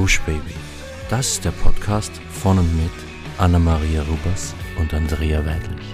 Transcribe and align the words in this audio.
Gush 0.00 0.18
Baby. 0.22 0.54
Das 1.10 1.32
ist 1.32 1.44
der 1.44 1.50
Podcast 1.50 2.10
von 2.30 2.58
und 2.58 2.74
mit 2.74 2.90
Anna-Maria 3.36 4.00
Rubers 4.00 4.54
und 4.78 4.94
Andrea 4.94 5.44
Weidlich. 5.44 5.86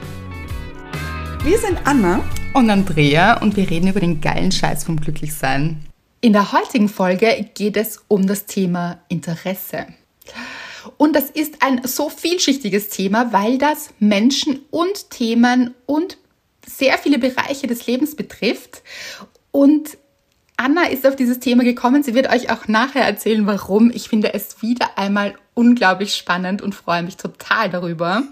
Wir 1.42 1.58
sind 1.58 1.80
Anna 1.82 2.22
und 2.54 2.70
Andrea 2.70 3.42
und 3.42 3.56
wir 3.56 3.68
reden 3.68 3.88
über 3.88 3.98
den 3.98 4.20
geilen 4.20 4.52
Scheiß 4.52 4.84
vom 4.84 5.00
Glücklichsein. 5.00 5.84
In 6.20 6.32
der 6.32 6.52
heutigen 6.52 6.88
Folge 6.88 7.50
geht 7.54 7.76
es 7.76 8.00
um 8.06 8.28
das 8.28 8.46
Thema 8.46 9.00
Interesse. 9.08 9.88
Und 10.98 11.16
das 11.16 11.28
ist 11.30 11.60
ein 11.64 11.80
so 11.84 12.08
vielschichtiges 12.08 12.90
Thema, 12.90 13.32
weil 13.32 13.58
das 13.58 13.90
Menschen 13.98 14.60
und 14.70 15.10
Themen 15.10 15.74
und 15.84 16.16
sehr 16.64 16.96
viele 16.98 17.18
Bereiche 17.18 17.66
des 17.66 17.88
Lebens 17.88 18.14
betrifft. 18.14 18.84
Und 19.50 19.98
Anna 20.56 20.86
ist 20.88 21.06
auf 21.06 21.16
dieses 21.16 21.38
Thema 21.38 21.64
gekommen. 21.64 22.02
Sie 22.02 22.14
wird 22.14 22.30
euch 22.30 22.50
auch 22.50 22.66
nachher 22.66 23.04
erzählen, 23.04 23.46
warum. 23.46 23.90
Ich 23.90 24.08
finde 24.08 24.32
es 24.32 24.62
wieder 24.62 24.96
einmal 24.98 25.34
unglaublich 25.54 26.14
spannend 26.14 26.62
und 26.62 26.74
freue 26.74 27.02
mich 27.02 27.16
total 27.16 27.70
darüber. 27.70 28.22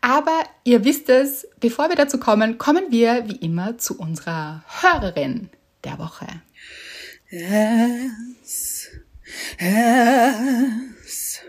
Aber 0.00 0.44
ihr 0.64 0.84
wisst 0.84 1.08
es, 1.08 1.48
bevor 1.60 1.88
wir 1.88 1.96
dazu 1.96 2.18
kommen, 2.18 2.58
kommen 2.58 2.90
wir 2.90 3.28
wie 3.28 3.36
immer 3.36 3.78
zu 3.78 3.98
unserer 3.98 4.64
Hörerin 4.80 5.50
der 5.84 5.98
Woche. 5.98 6.26
Es, 7.28 8.88
es, 9.58 11.40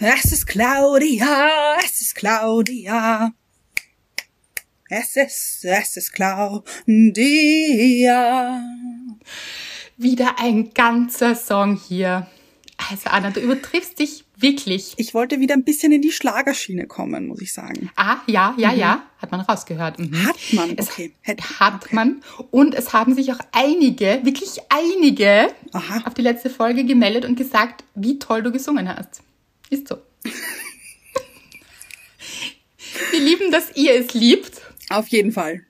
es 0.00 0.32
ist 0.32 0.46
Claudia, 0.46 1.76
es 1.84 2.00
ist 2.00 2.14
Claudia. 2.14 3.32
Es 4.90 5.16
ist, 5.16 5.66
es 5.66 5.98
ist 5.98 6.12
Claudia. 6.14 6.64
Wieder 9.98 10.38
ein 10.38 10.72
ganzer 10.72 11.34
Song 11.34 11.76
hier. 11.76 12.26
Also 12.90 13.10
Anna, 13.10 13.30
du 13.30 13.40
übertriffst 13.40 13.98
dich 13.98 14.24
wirklich. 14.34 14.94
Ich 14.96 15.12
wollte 15.12 15.40
wieder 15.40 15.54
ein 15.54 15.64
bisschen 15.64 15.92
in 15.92 16.00
die 16.00 16.10
Schlagerschiene 16.10 16.86
kommen, 16.86 17.26
muss 17.26 17.42
ich 17.42 17.52
sagen. 17.52 17.90
Ah, 17.96 18.16
ja, 18.26 18.54
ja, 18.56 18.72
mhm. 18.72 18.78
ja, 18.78 19.02
hat 19.18 19.30
man 19.30 19.42
rausgehört. 19.42 19.98
Mhm. 19.98 20.26
Hat 20.26 20.36
man, 20.52 20.70
okay. 20.70 21.12
Es 21.22 21.60
hat 21.60 21.84
okay. 21.84 21.94
man. 21.94 22.22
Und 22.50 22.74
es 22.74 22.94
haben 22.94 23.14
sich 23.14 23.30
auch 23.30 23.40
einige, 23.52 24.20
wirklich 24.22 24.60
einige, 24.70 25.52
Aha. 25.72 26.04
auf 26.06 26.14
die 26.14 26.22
letzte 26.22 26.48
Folge 26.48 26.84
gemeldet 26.84 27.26
und 27.26 27.36
gesagt, 27.36 27.84
wie 27.94 28.18
toll 28.18 28.42
du 28.42 28.52
gesungen 28.52 28.88
hast. 28.88 29.20
Ist 29.68 29.88
so. 29.88 29.98
Wir 33.10 33.20
lieben, 33.20 33.50
dass 33.50 33.76
ihr 33.76 33.94
es 33.94 34.14
liebt. 34.14 34.62
Auf 34.88 35.08
jeden 35.08 35.32
Fall. 35.32 35.62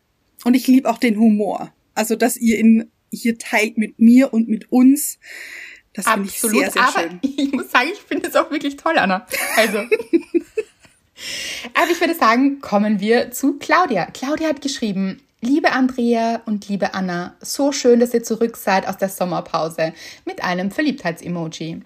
Und 0.44 0.55
ich 0.55 0.66
liebe 0.66 0.88
auch 0.88 0.98
den 0.98 1.19
Humor. 1.19 1.72
Also, 1.94 2.16
dass 2.16 2.36
ihr 2.36 2.58
ihn 2.58 2.91
hier 3.11 3.38
teilt 3.38 3.78
mit 3.78 3.98
mir 3.98 4.33
und 4.33 4.48
mit 4.48 4.70
uns. 4.70 5.19
Das 5.92 6.08
finde 6.08 6.28
ich 6.28 6.41
sehr, 6.41 6.70
sehr 6.70 6.83
aber 6.83 7.00
schön. 7.00 7.20
Ich 7.36 7.52
muss 7.52 7.70
sagen, 7.70 7.89
ich 7.92 8.00
finde 8.00 8.28
es 8.28 8.36
auch 8.36 8.50
wirklich 8.50 8.77
toll, 8.77 8.98
Anna. 8.98 9.27
Also. 9.56 9.78
aber 11.74 11.91
ich 11.91 12.00
würde 12.00 12.14
sagen, 12.14 12.61
kommen 12.61 13.00
wir 13.00 13.30
zu 13.30 13.58
Claudia. 13.58 14.06
Claudia 14.12 14.48
hat 14.48 14.62
geschrieben, 14.62 15.20
Liebe 15.41 15.70
Andrea 15.70 16.42
und 16.46 16.69
liebe 16.69 16.94
Anna, 16.94 17.36
so 17.41 17.70
schön, 17.70 18.00
dass 18.00 18.12
ihr 18.12 18.24
zurück 18.24 18.56
seid 18.56 18.89
aus 18.89 18.96
der 18.96 19.08
Sommerpause 19.08 19.92
mit 20.24 20.42
einem 20.42 20.72
Verliebtheits-Emoji. 20.72 21.83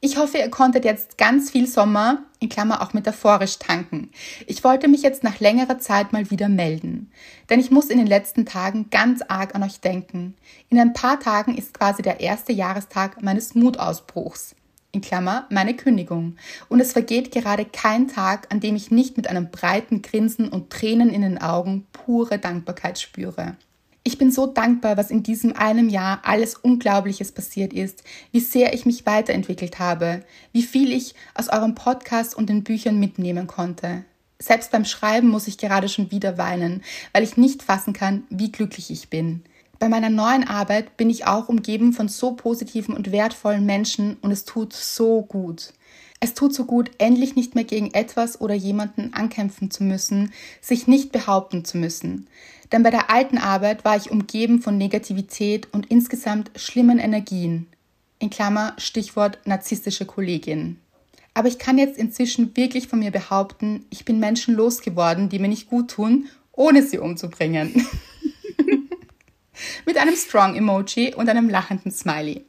Ich 0.00 0.18
hoffe, 0.18 0.36
ihr 0.36 0.50
konntet 0.50 0.84
jetzt 0.84 1.16
ganz 1.16 1.50
viel 1.50 1.66
Sommer, 1.66 2.24
in 2.38 2.50
Klammer 2.50 2.82
auch 2.82 2.92
metaphorisch, 2.92 3.58
tanken. 3.58 4.10
Ich 4.46 4.62
wollte 4.62 4.86
mich 4.86 5.00
jetzt 5.00 5.24
nach 5.24 5.40
längerer 5.40 5.78
Zeit 5.78 6.12
mal 6.12 6.30
wieder 6.30 6.50
melden. 6.50 7.10
Denn 7.48 7.58
ich 7.58 7.70
muss 7.70 7.86
in 7.86 7.96
den 7.96 8.06
letzten 8.06 8.44
Tagen 8.44 8.90
ganz 8.90 9.22
arg 9.26 9.54
an 9.54 9.62
euch 9.62 9.80
denken. 9.80 10.34
In 10.68 10.78
ein 10.78 10.92
paar 10.92 11.18
Tagen 11.20 11.56
ist 11.56 11.72
quasi 11.72 12.02
der 12.02 12.20
erste 12.20 12.52
Jahrestag 12.52 13.22
meines 13.22 13.54
Mutausbruchs. 13.54 14.54
In 14.92 15.00
Klammer 15.00 15.46
meine 15.50 15.74
Kündigung. 15.74 16.36
Und 16.68 16.80
es 16.80 16.92
vergeht 16.92 17.32
gerade 17.32 17.64
kein 17.64 18.06
Tag, 18.06 18.52
an 18.52 18.60
dem 18.60 18.76
ich 18.76 18.90
nicht 18.90 19.16
mit 19.16 19.28
einem 19.28 19.50
breiten 19.50 20.02
Grinsen 20.02 20.50
und 20.50 20.70
Tränen 20.70 21.08
in 21.08 21.22
den 21.22 21.38
Augen 21.40 21.86
pure 21.92 22.38
Dankbarkeit 22.38 23.00
spüre. 23.00 23.56
Ich 24.06 24.18
bin 24.18 24.30
so 24.30 24.46
dankbar, 24.46 24.98
was 24.98 25.10
in 25.10 25.22
diesem 25.22 25.56
einem 25.56 25.88
Jahr 25.88 26.20
alles 26.24 26.56
Unglaubliches 26.56 27.32
passiert 27.32 27.72
ist, 27.72 28.04
wie 28.32 28.40
sehr 28.40 28.74
ich 28.74 28.84
mich 28.84 29.06
weiterentwickelt 29.06 29.78
habe, 29.78 30.22
wie 30.52 30.62
viel 30.62 30.92
ich 30.92 31.14
aus 31.34 31.48
eurem 31.48 31.74
Podcast 31.74 32.36
und 32.36 32.50
den 32.50 32.64
Büchern 32.64 33.00
mitnehmen 33.00 33.46
konnte. 33.46 34.04
Selbst 34.38 34.70
beim 34.72 34.84
Schreiben 34.84 35.28
muss 35.28 35.48
ich 35.48 35.56
gerade 35.56 35.88
schon 35.88 36.10
wieder 36.10 36.36
weinen, 36.36 36.82
weil 37.14 37.22
ich 37.22 37.38
nicht 37.38 37.62
fassen 37.62 37.94
kann, 37.94 38.24
wie 38.28 38.52
glücklich 38.52 38.90
ich 38.90 39.08
bin. 39.08 39.42
Bei 39.78 39.88
meiner 39.88 40.10
neuen 40.10 40.46
Arbeit 40.46 40.98
bin 40.98 41.08
ich 41.08 41.26
auch 41.26 41.48
umgeben 41.48 41.94
von 41.94 42.08
so 42.08 42.32
positiven 42.32 42.94
und 42.94 43.10
wertvollen 43.10 43.64
Menschen 43.64 44.18
und 44.20 44.32
es 44.32 44.44
tut 44.44 44.74
so 44.74 45.22
gut. 45.22 45.72
Es 46.20 46.34
tut 46.34 46.54
so 46.54 46.66
gut, 46.66 46.90
endlich 46.98 47.36
nicht 47.36 47.54
mehr 47.54 47.64
gegen 47.64 47.92
etwas 47.92 48.40
oder 48.40 48.54
jemanden 48.54 49.14
ankämpfen 49.14 49.70
zu 49.70 49.82
müssen, 49.82 50.32
sich 50.60 50.86
nicht 50.86 51.10
behaupten 51.10 51.64
zu 51.64 51.78
müssen. 51.78 52.28
Denn 52.74 52.82
bei 52.82 52.90
der 52.90 53.08
alten 53.08 53.38
Arbeit 53.38 53.84
war 53.84 53.96
ich 53.96 54.10
umgeben 54.10 54.60
von 54.60 54.76
Negativität 54.76 55.68
und 55.70 55.92
insgesamt 55.92 56.50
schlimmen 56.56 56.98
Energien. 56.98 57.68
In 58.18 58.30
Klammer 58.30 58.74
Stichwort 58.78 59.38
narzisstische 59.44 60.06
Kollegin. 60.06 60.80
Aber 61.34 61.46
ich 61.46 61.60
kann 61.60 61.78
jetzt 61.78 61.96
inzwischen 61.96 62.56
wirklich 62.56 62.88
von 62.88 62.98
mir 62.98 63.12
behaupten, 63.12 63.86
ich 63.90 64.04
bin 64.04 64.18
Menschen 64.18 64.56
losgeworden, 64.56 65.28
die 65.28 65.38
mir 65.38 65.46
nicht 65.46 65.70
gut 65.70 65.92
tun, 65.92 66.26
ohne 66.50 66.82
sie 66.82 66.98
umzubringen. 66.98 67.86
Mit 69.86 69.96
einem 69.96 70.16
Strong-Emoji 70.16 71.14
und 71.14 71.28
einem 71.28 71.48
lachenden 71.48 71.92
Smiley. 71.92 72.44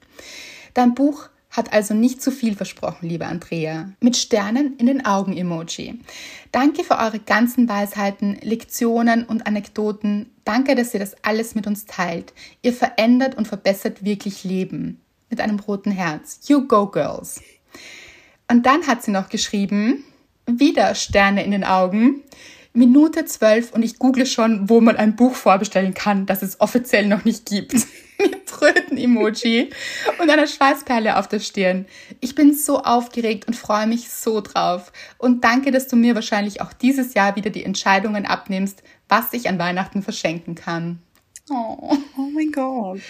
Dein 0.74 0.96
Buch 0.96 1.30
hat 1.56 1.74
also 1.74 1.94
nicht 1.94 2.22
zu 2.22 2.32
viel 2.32 2.56
versprochen, 2.56 3.08
liebe 3.08 3.26
Andrea. 3.26 3.90
Mit 4.00 4.18
Sternen 4.18 4.76
in 4.78 4.86
den 4.88 5.06
Augen 5.06 5.36
Emoji. 5.36 6.00
Danke 6.52 6.84
für 6.84 6.98
eure 6.98 7.20
ganzen 7.20 7.70
Weisheiten, 7.70 8.38
Lektionen 8.42 9.26
und 9.26 9.48
Anekdoten. 9.48 10.32
Danke, 10.44 10.76
dass 10.76 10.94
ihr 10.94 11.00
das 11.00 11.16
alles 11.24 11.56
mit 11.56 11.68
uns 11.68 11.86
teilt. 11.86 12.34
Ihr 12.62 12.74
verändert 12.74 13.36
und 13.36 13.48
verbessert 13.48 14.04
wirklich 14.04 14.44
Leben. 14.44 15.02
Mit 15.30 15.42
einem 15.42 15.60
roten 15.60 15.92
Herz. 15.92 16.40
You 16.48 16.68
go, 16.68 16.88
Girls. 16.88 17.42
Und 18.50 18.66
dann 18.66 18.86
hat 18.88 19.04
sie 19.04 19.12
noch 19.12 19.30
geschrieben, 19.30 20.04
wieder 20.46 20.94
Sterne 20.96 21.44
in 21.44 21.52
den 21.52 21.64
Augen. 21.64 22.22
Minute 22.76 23.26
zwölf 23.26 23.72
und 23.72 23.84
ich 23.84 24.00
google 24.00 24.26
schon, 24.26 24.70
wo 24.70 24.82
man 24.82 24.98
ein 24.98 25.16
Buch 25.16 25.36
vorbestellen 25.36 25.94
kann, 25.94 26.26
das 26.26 26.42
es 26.42 26.60
offiziell 26.60 27.08
noch 27.08 27.26
nicht 27.26 27.46
gibt. 27.46 27.74
Mit 28.18 28.48
Tröten-Emoji 28.48 29.70
und 30.20 30.30
einer 30.30 30.48
Schweißperle 30.48 31.18
auf 31.18 31.28
der 31.28 31.40
Stirn. 31.40 31.86
Ich 32.22 32.34
bin 32.34 32.54
so 32.54 32.82
aufgeregt 32.82 33.46
und 33.48 33.56
freue 33.56 33.88
mich 33.88 34.10
so 34.10 34.40
drauf. 34.40 34.94
Und 35.18 35.44
danke, 35.44 35.72
dass 35.72 35.90
du 35.90 35.98
mir 35.98 36.16
wahrscheinlich 36.16 36.62
auch 36.62 36.72
dieses 36.72 37.14
Jahr 37.14 37.36
wieder 37.36 37.50
die 37.50 37.66
Entscheidungen 37.66 38.26
abnimmst, 38.26 38.84
was 39.10 39.34
ich 39.34 39.50
an 39.50 39.60
Weihnachten 39.60 40.02
verschenken 40.02 40.56
kann. 40.56 41.00
Oh, 41.50 41.98
oh 42.18 42.30
mein 42.34 42.52
Gott. 42.52 43.02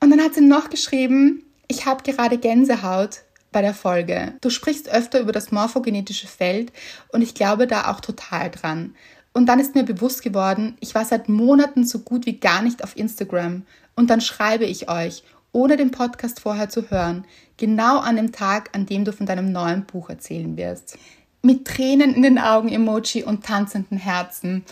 Und 0.00 0.10
dann 0.10 0.22
hat 0.22 0.34
sie 0.34 0.40
noch 0.40 0.70
geschrieben, 0.70 1.44
ich 1.68 1.84
habe 1.84 2.02
gerade 2.02 2.38
Gänsehaut, 2.38 3.22
bei 3.52 3.62
der 3.62 3.74
Folge. 3.74 4.34
Du 4.40 4.50
sprichst 4.50 4.88
öfter 4.88 5.20
über 5.20 5.32
das 5.32 5.52
morphogenetische 5.52 6.26
Feld 6.26 6.72
und 7.08 7.22
ich 7.22 7.34
glaube 7.34 7.66
da 7.66 7.90
auch 7.90 8.00
total 8.00 8.50
dran. 8.50 8.94
Und 9.32 9.46
dann 9.46 9.60
ist 9.60 9.74
mir 9.74 9.84
bewusst 9.84 10.22
geworden, 10.22 10.76
ich 10.80 10.94
war 10.94 11.04
seit 11.04 11.28
Monaten 11.28 11.84
so 11.84 11.98
gut 11.98 12.24
wie 12.26 12.38
gar 12.38 12.62
nicht 12.62 12.82
auf 12.82 12.96
Instagram. 12.96 13.64
Und 13.94 14.08
dann 14.08 14.20
schreibe 14.20 14.64
ich 14.64 14.88
euch, 14.88 15.24
ohne 15.52 15.76
den 15.76 15.90
Podcast 15.90 16.40
vorher 16.40 16.68
zu 16.68 16.90
hören, 16.90 17.24
genau 17.56 17.98
an 17.98 18.16
dem 18.16 18.32
Tag, 18.32 18.70
an 18.74 18.86
dem 18.86 19.04
du 19.04 19.12
von 19.12 19.26
deinem 19.26 19.52
neuen 19.52 19.84
Buch 19.84 20.10
erzählen 20.10 20.56
wirst. 20.56 20.98
Mit 21.42 21.66
Tränen 21.66 22.14
in 22.14 22.22
den 22.22 22.38
Augen 22.38 22.70
Emoji 22.70 23.24
und 23.24 23.44
tanzenden 23.44 23.98
Herzen. 23.98 24.64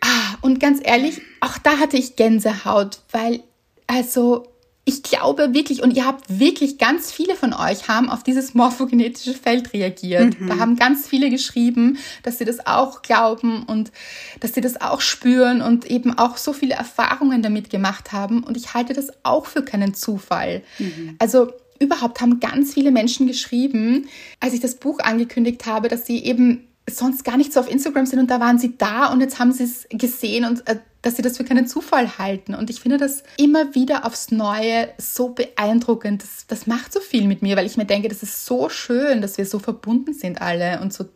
Ah, 0.00 0.36
und 0.40 0.60
ganz 0.60 0.80
ehrlich, 0.82 1.20
auch 1.40 1.58
da 1.58 1.78
hatte 1.78 1.96
ich 1.96 2.16
Gänsehaut, 2.16 3.00
weil 3.12 3.42
also 3.86 4.51
ich 4.84 5.04
glaube 5.04 5.54
wirklich, 5.54 5.82
und 5.82 5.92
ihr 5.92 6.04
habt 6.04 6.40
wirklich 6.40 6.76
ganz 6.76 7.12
viele 7.12 7.36
von 7.36 7.52
euch 7.52 7.86
haben 7.86 8.10
auf 8.10 8.24
dieses 8.24 8.54
morphogenetische 8.54 9.32
Feld 9.32 9.72
reagiert. 9.72 10.40
Mhm. 10.40 10.48
Da 10.48 10.58
haben 10.58 10.76
ganz 10.76 11.06
viele 11.06 11.30
geschrieben, 11.30 11.98
dass 12.24 12.38
sie 12.38 12.44
das 12.44 12.66
auch 12.66 13.02
glauben 13.02 13.62
und 13.62 13.92
dass 14.40 14.54
sie 14.54 14.60
das 14.60 14.80
auch 14.80 15.00
spüren 15.00 15.62
und 15.62 15.88
eben 15.88 16.18
auch 16.18 16.36
so 16.36 16.52
viele 16.52 16.74
Erfahrungen 16.74 17.42
damit 17.42 17.70
gemacht 17.70 18.10
haben. 18.10 18.42
Und 18.42 18.56
ich 18.56 18.74
halte 18.74 18.92
das 18.92 19.08
auch 19.22 19.46
für 19.46 19.62
keinen 19.62 19.94
Zufall. 19.94 20.62
Mhm. 20.80 21.14
Also 21.20 21.52
überhaupt 21.78 22.20
haben 22.20 22.40
ganz 22.40 22.74
viele 22.74 22.90
Menschen 22.90 23.28
geschrieben, 23.28 24.08
als 24.40 24.52
ich 24.52 24.60
das 24.60 24.76
Buch 24.76 24.98
angekündigt 24.98 25.64
habe, 25.66 25.86
dass 25.86 26.06
sie 26.06 26.24
eben 26.24 26.66
sonst 26.90 27.24
gar 27.24 27.36
nicht 27.36 27.52
so 27.52 27.60
auf 27.60 27.70
Instagram 27.70 28.06
sind 28.06 28.18
und 28.18 28.30
da 28.30 28.40
waren 28.40 28.58
sie 28.58 28.76
da 28.76 29.12
und 29.12 29.20
jetzt 29.20 29.38
haben 29.38 29.52
sie 29.52 29.64
es 29.64 29.86
gesehen 29.90 30.44
und 30.44 30.66
äh, 30.66 30.78
dass 31.02 31.16
sie 31.16 31.22
das 31.22 31.36
für 31.36 31.44
keinen 31.44 31.66
Zufall 31.66 32.16
halten. 32.18 32.54
Und 32.54 32.70
ich 32.70 32.80
finde 32.80 32.96
das 32.96 33.24
immer 33.36 33.74
wieder 33.74 34.06
aufs 34.06 34.30
Neue 34.30 34.88
so 34.98 35.30
beeindruckend. 35.30 36.22
Das, 36.22 36.46
das 36.46 36.66
macht 36.66 36.92
so 36.92 37.00
viel 37.00 37.26
mit 37.26 37.42
mir, 37.42 37.56
weil 37.56 37.66
ich 37.66 37.76
mir 37.76 37.84
denke, 37.84 38.08
das 38.08 38.22
ist 38.22 38.46
so 38.46 38.68
schön, 38.68 39.20
dass 39.20 39.36
wir 39.36 39.44
so 39.44 39.58
verbunden 39.58 40.14
sind 40.14 40.40
alle 40.40 40.80
und 40.80 40.92
so 40.92 41.06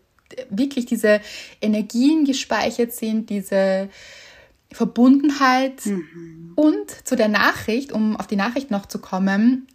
wirklich 0.50 0.86
diese 0.86 1.20
Energien 1.60 2.24
gespeichert 2.24 2.92
sind, 2.92 3.30
diese 3.30 3.88
Verbundenheit. 4.72 5.86
Mhm. 5.86 6.52
Und 6.56 6.90
zu 7.06 7.14
der 7.14 7.28
Nachricht, 7.28 7.92
um 7.92 8.16
auf 8.16 8.26
die 8.26 8.36
Nachricht 8.36 8.72
noch 8.72 8.86
zu 8.86 8.98
kommen, 8.98 9.68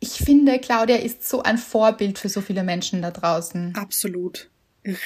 ich 0.00 0.10
finde, 0.10 0.60
Claudia 0.60 0.96
ist 0.96 1.28
so 1.28 1.42
ein 1.42 1.58
Vorbild 1.58 2.20
für 2.20 2.28
so 2.28 2.40
viele 2.40 2.62
Menschen 2.62 3.02
da 3.02 3.10
draußen. 3.10 3.74
Absolut. 3.74 4.48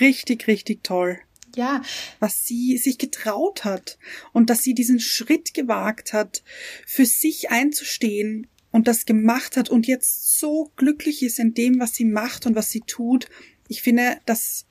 Richtig, 0.01 0.47
richtig 0.47 0.85
toll. 0.85 1.19
Ja. 1.57 1.83
Was 2.21 2.45
sie 2.45 2.77
sich 2.79 2.99
getraut 2.99 3.65
hat 3.65 3.99
und 4.33 4.51
dass 4.51 4.63
sie 4.63 4.75
diesen 4.75 5.01
Schritt 5.01 5.55
gewagt 5.55 6.13
hat, 6.13 6.43
für 6.87 7.07
sich 7.07 7.51
einzustehen 7.51 8.47
und 8.71 8.89
das 8.89 9.07
gemacht 9.07 9.57
hat 9.57 9.71
und 9.71 9.87
jetzt 9.87 10.39
so 10.39 10.73
glücklich 10.77 11.23
ist 11.23 11.39
in 11.39 11.55
dem, 11.55 11.79
was 11.79 11.95
sie 11.95 12.05
macht 12.05 12.47
und 12.47 12.57
was 12.57 12.71
sie 12.71 12.81
tut. 12.81 13.29
Ich 13.69 13.83
finde, 13.83 14.19
das 14.27 14.67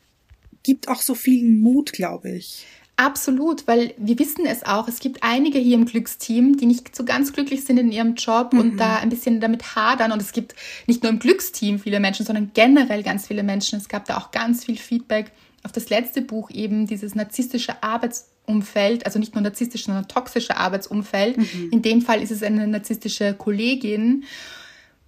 gibt 0.63 0.88
auch 0.88 1.01
so 1.01 1.16
viel 1.16 1.48
Mut, 1.48 1.94
glaube 1.94 2.31
ich. 2.31 2.66
Absolut, 2.98 3.66
weil 3.66 3.95
wir 3.98 4.19
wissen 4.19 4.45
es 4.45 4.63
auch. 4.63 4.88
Es 4.88 5.00
gibt 5.00 5.24
einige 5.24 5.57
hier 5.57 5.75
im 5.75 5.86
Glücksteam, 5.86 6.57
die 6.57 6.68
nicht 6.68 6.95
so 6.95 7.04
ganz 7.04 7.33
glücklich 7.33 7.63
sind 7.63 7.80
in 7.80 7.92
ihrem 7.92 8.13
Job 8.13 8.54
mhm. 8.54 8.60
und 8.60 8.78
da 8.78 8.98
ein 8.98 9.10
bisschen 9.10 9.39
damit 9.39 9.75
hadern. 9.75 10.12
Und 10.12 10.22
es 10.22 10.33
gibt 10.33 10.54
nicht 10.86 11.01
nur 11.01 11.12
im 11.12 11.18
Glücksteam 11.18 11.80
viele 11.80 12.00
Menschen, 12.00 12.28
sondern 12.28 12.51
generell 12.54 13.01
ganz 13.01 13.25
viele 13.25 13.42
Menschen. 13.42 13.80
Es 13.80 13.89
gab 13.89 14.06
da 14.06 14.18
auch 14.18 14.30
ganz 14.30 14.66
viel 14.66 14.78
Feedback 14.78 15.31
auf 15.63 15.72
das 15.72 15.90
letzte 15.90 16.22
Buch 16.22 16.50
eben, 16.50 16.88
dieses 16.88 17.16
narzisstische 17.16 17.84
Arbeitsumfeld, 17.84 19.06
also 19.06 19.19
nicht 19.19 19.36
nur 19.36 19.42
narzisstische, 19.42 19.86
sondern 19.86 20.08
toxische 20.08 20.58
Arbeitsumfeld. 20.58 21.38
Mhm. 21.38 21.69
In 21.72 21.81
dem 21.81 22.02
Fall 22.02 22.22
ist 22.22 22.31
es 22.31 22.44
eine 22.44 22.68
narzisstische 22.68 23.34
Kollegin. 23.34 24.24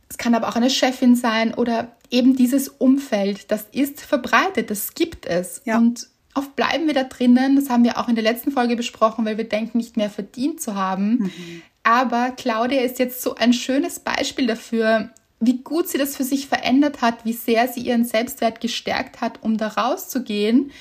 Es 0.10 0.18
kann 0.18 0.36
aber 0.36 0.48
auch 0.48 0.56
eine 0.56 0.70
Chefin 0.70 1.16
sein 1.16 1.54
oder 1.54 1.96
eben 2.12 2.36
dieses 2.36 2.70
Umfeld. 2.70 3.52
Das 3.52 3.66
ist 3.72 4.02
verbreitet, 4.02 4.70
das 4.70 4.94
gibt 4.94 5.26
es. 5.26 5.62
Ja. 5.66 5.80
Und 5.80 6.08
oft 6.36 6.56
bleiben 6.56 6.86
wir 6.86 6.94
da 6.94 7.04
drinnen. 7.04 7.56
Das 7.56 7.70
haben 7.70 7.84
wir 7.84 7.98
auch 7.98 8.08
in 8.08 8.16
der 8.16 8.24
letzten 8.24 8.52
Folge 8.52 8.76
besprochen, 8.76 9.26
weil 9.26 9.38
wir 9.38 9.50
denken, 9.50 9.80
nicht 9.80 9.98
mehr 9.98 10.12
verdient 10.12 10.62
zu 10.62 10.76
haben. 10.76 11.16
Mhm. 11.16 11.62
Aber 11.82 12.32
Claudia 12.32 12.82
ist 12.82 13.00
jetzt 13.00 13.22
so 13.22 13.36
ein 13.36 13.54
schönes 13.54 14.00
Beispiel 14.00 14.48
dafür, 14.48 15.10
wie 15.45 15.63
gut 15.63 15.88
sie 15.88 15.98
das 15.98 16.16
für 16.16 16.24
sich 16.24 16.48
verändert 16.48 17.01
hat, 17.01 17.25
wie 17.25 17.34
sehr 17.34 17.68
sie 17.68 17.81
ihren 17.81 18.06
Selbstwert 18.06 18.62
gestärkt 18.62 19.22
hat, 19.22 19.42
um 19.42 19.57
da 19.57 19.68
rauszugehen 19.68 20.72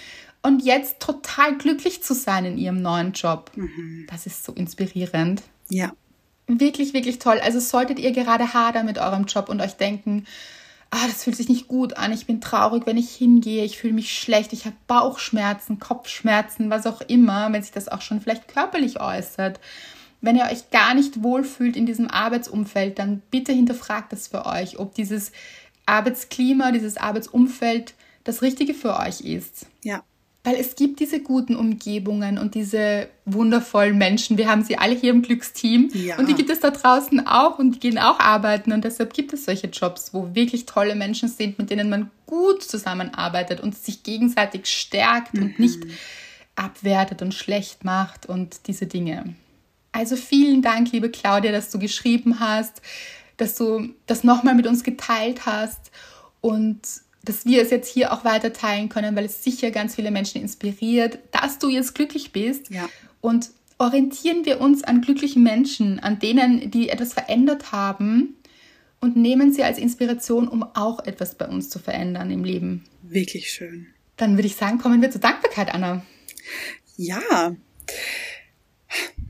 und 0.42 0.64
jetzt 0.64 1.00
total 1.00 1.56
glücklich 1.56 2.02
zu 2.02 2.14
sein 2.14 2.44
in 2.44 2.58
ihrem 2.58 2.82
neuen 2.82 3.12
Job. 3.12 3.50
Mhm. 3.54 4.06
Das 4.10 4.26
ist 4.26 4.44
so 4.44 4.52
inspirierend. 4.52 5.42
Ja. 5.68 5.92
Wirklich, 6.46 6.92
wirklich 6.92 7.18
toll. 7.18 7.40
Also 7.42 7.60
solltet 7.60 7.98
ihr 7.98 8.12
gerade 8.12 8.52
hadern 8.52 8.86
mit 8.86 8.98
eurem 8.98 9.24
Job 9.24 9.48
und 9.48 9.60
euch 9.60 9.74
denken, 9.74 10.26
ah, 10.90 11.06
das 11.06 11.24
fühlt 11.24 11.36
sich 11.36 11.48
nicht 11.48 11.68
gut 11.68 11.96
an, 11.96 12.12
ich 12.12 12.26
bin 12.26 12.40
traurig, 12.40 12.86
wenn 12.86 12.98
ich 12.98 13.10
hingehe, 13.10 13.64
ich 13.64 13.78
fühle 13.78 13.94
mich 13.94 14.16
schlecht, 14.16 14.52
ich 14.52 14.66
habe 14.66 14.76
Bauchschmerzen, 14.86 15.78
Kopfschmerzen, 15.78 16.68
was 16.68 16.86
auch 16.86 17.00
immer, 17.00 17.50
wenn 17.52 17.62
sich 17.62 17.72
das 17.72 17.88
auch 17.88 18.02
schon 18.02 18.20
vielleicht 18.20 18.48
körperlich 18.48 19.00
äußert. 19.00 19.58
Wenn 20.22 20.36
ihr 20.36 20.44
euch 20.44 20.70
gar 20.70 20.94
nicht 20.94 21.22
wohlfühlt 21.22 21.76
in 21.76 21.84
diesem 21.84 22.08
Arbeitsumfeld, 22.08 22.98
dann 22.98 23.22
bitte 23.30 23.52
hinterfragt 23.52 24.12
das 24.12 24.28
für 24.28 24.46
euch, 24.46 24.78
ob 24.78 24.94
dieses 24.94 25.32
Arbeitsklima, 25.84 26.70
dieses 26.70 26.96
Arbeitsumfeld 26.96 27.94
das 28.24 28.40
Richtige 28.40 28.72
für 28.72 28.98
euch 28.98 29.20
ist. 29.20 29.66
Ja. 29.82 30.04
Weil 30.44 30.56
es 30.56 30.74
gibt 30.74 31.00
diese 31.00 31.20
guten 31.20 31.54
Umgebungen 31.54 32.38
und 32.38 32.54
diese 32.54 33.08
wundervollen 33.24 33.98
Menschen. 33.98 34.38
Wir 34.38 34.48
haben 34.48 34.64
sie 34.64 34.76
alle 34.76 34.94
hier 34.94 35.10
im 35.10 35.22
Glücksteam. 35.22 35.90
Ja. 35.92 36.18
Und 36.18 36.28
die 36.28 36.34
gibt 36.34 36.50
es 36.50 36.60
da 36.60 36.70
draußen 36.70 37.26
auch 37.26 37.58
und 37.58 37.76
die 37.76 37.80
gehen 37.80 37.98
auch 37.98 38.18
arbeiten. 38.18 38.72
Und 38.72 38.84
deshalb 38.84 39.14
gibt 39.14 39.32
es 39.32 39.44
solche 39.44 39.68
Jobs, 39.68 40.14
wo 40.14 40.34
wirklich 40.34 40.66
tolle 40.66 40.96
Menschen 40.96 41.28
sind, 41.28 41.58
mit 41.58 41.70
denen 41.70 41.90
man 41.90 42.10
gut 42.26 42.62
zusammenarbeitet 42.62 43.60
und 43.60 43.76
sich 43.76 44.02
gegenseitig 44.02 44.66
stärkt 44.66 45.34
mhm. 45.34 45.42
und 45.42 45.58
nicht 45.58 45.80
abwertet 46.56 47.22
und 47.22 47.34
schlecht 47.34 47.84
macht 47.84 48.26
und 48.26 48.66
diese 48.66 48.86
Dinge. 48.86 49.34
Also 49.92 50.16
vielen 50.16 50.62
Dank, 50.62 50.90
liebe 50.92 51.10
Claudia, 51.10 51.52
dass 51.52 51.70
du 51.70 51.78
geschrieben 51.78 52.40
hast, 52.40 52.80
dass 53.36 53.54
du 53.54 53.90
das 54.06 54.24
nochmal 54.24 54.54
mit 54.54 54.66
uns 54.66 54.84
geteilt 54.84 55.46
hast 55.46 55.90
und 56.40 56.80
dass 57.24 57.44
wir 57.44 57.62
es 57.62 57.70
jetzt 57.70 57.92
hier 57.92 58.12
auch 58.12 58.24
weiter 58.24 58.52
teilen 58.52 58.88
können, 58.88 59.14
weil 59.14 59.26
es 59.26 59.44
sicher 59.44 59.70
ganz 59.70 59.94
viele 59.94 60.10
Menschen 60.10 60.40
inspiriert, 60.40 61.18
dass 61.30 61.58
du 61.58 61.68
jetzt 61.68 61.94
glücklich 61.94 62.32
bist. 62.32 62.70
Ja. 62.70 62.88
Und 63.20 63.50
orientieren 63.78 64.44
wir 64.44 64.60
uns 64.60 64.82
an 64.82 65.02
glücklichen 65.02 65.42
Menschen, 65.42 66.00
an 66.00 66.18
denen, 66.18 66.70
die 66.70 66.88
etwas 66.88 67.12
verändert 67.12 67.70
haben 67.72 68.36
und 69.00 69.16
nehmen 69.16 69.52
sie 69.52 69.62
als 69.62 69.78
Inspiration, 69.78 70.48
um 70.48 70.62
auch 70.62 71.04
etwas 71.04 71.34
bei 71.34 71.46
uns 71.46 71.68
zu 71.68 71.78
verändern 71.78 72.30
im 72.30 72.44
Leben. 72.44 72.84
Wirklich 73.02 73.50
schön. 73.50 73.88
Dann 74.16 74.36
würde 74.36 74.46
ich 74.46 74.56
sagen, 74.56 74.78
kommen 74.78 75.02
wir 75.02 75.10
zur 75.10 75.20
Dankbarkeit, 75.20 75.74
Anna. 75.74 76.04
Ja. 76.96 77.54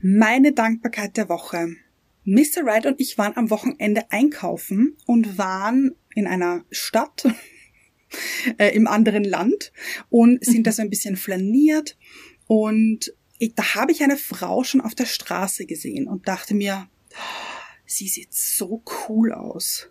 Meine 0.01 0.53
Dankbarkeit 0.53 1.17
der 1.17 1.29
Woche. 1.29 1.75
Mr. 2.25 2.63
Wright 2.65 2.85
und 2.85 2.99
ich 2.99 3.17
waren 3.17 3.35
am 3.35 3.49
Wochenende 3.49 4.11
einkaufen 4.11 4.97
und 5.05 5.37
waren 5.37 5.95
in 6.15 6.27
einer 6.27 6.63
Stadt, 6.71 7.25
äh, 8.57 8.75
im 8.75 8.87
anderen 8.87 9.23
Land 9.23 9.73
und 10.09 10.43
sind 10.43 10.67
da 10.67 10.71
so 10.71 10.81
ein 10.81 10.89
bisschen 10.89 11.17
flaniert 11.17 11.97
und 12.47 13.13
ich, 13.39 13.55
da 13.55 13.75
habe 13.75 13.91
ich 13.91 14.03
eine 14.03 14.17
Frau 14.17 14.63
schon 14.63 14.81
auf 14.81 14.95
der 14.95 15.05
Straße 15.05 15.65
gesehen 15.65 16.07
und 16.07 16.27
dachte 16.27 16.53
mir, 16.53 16.87
sie 17.85 18.07
sieht 18.07 18.33
so 18.33 18.83
cool 19.07 19.33
aus. 19.33 19.89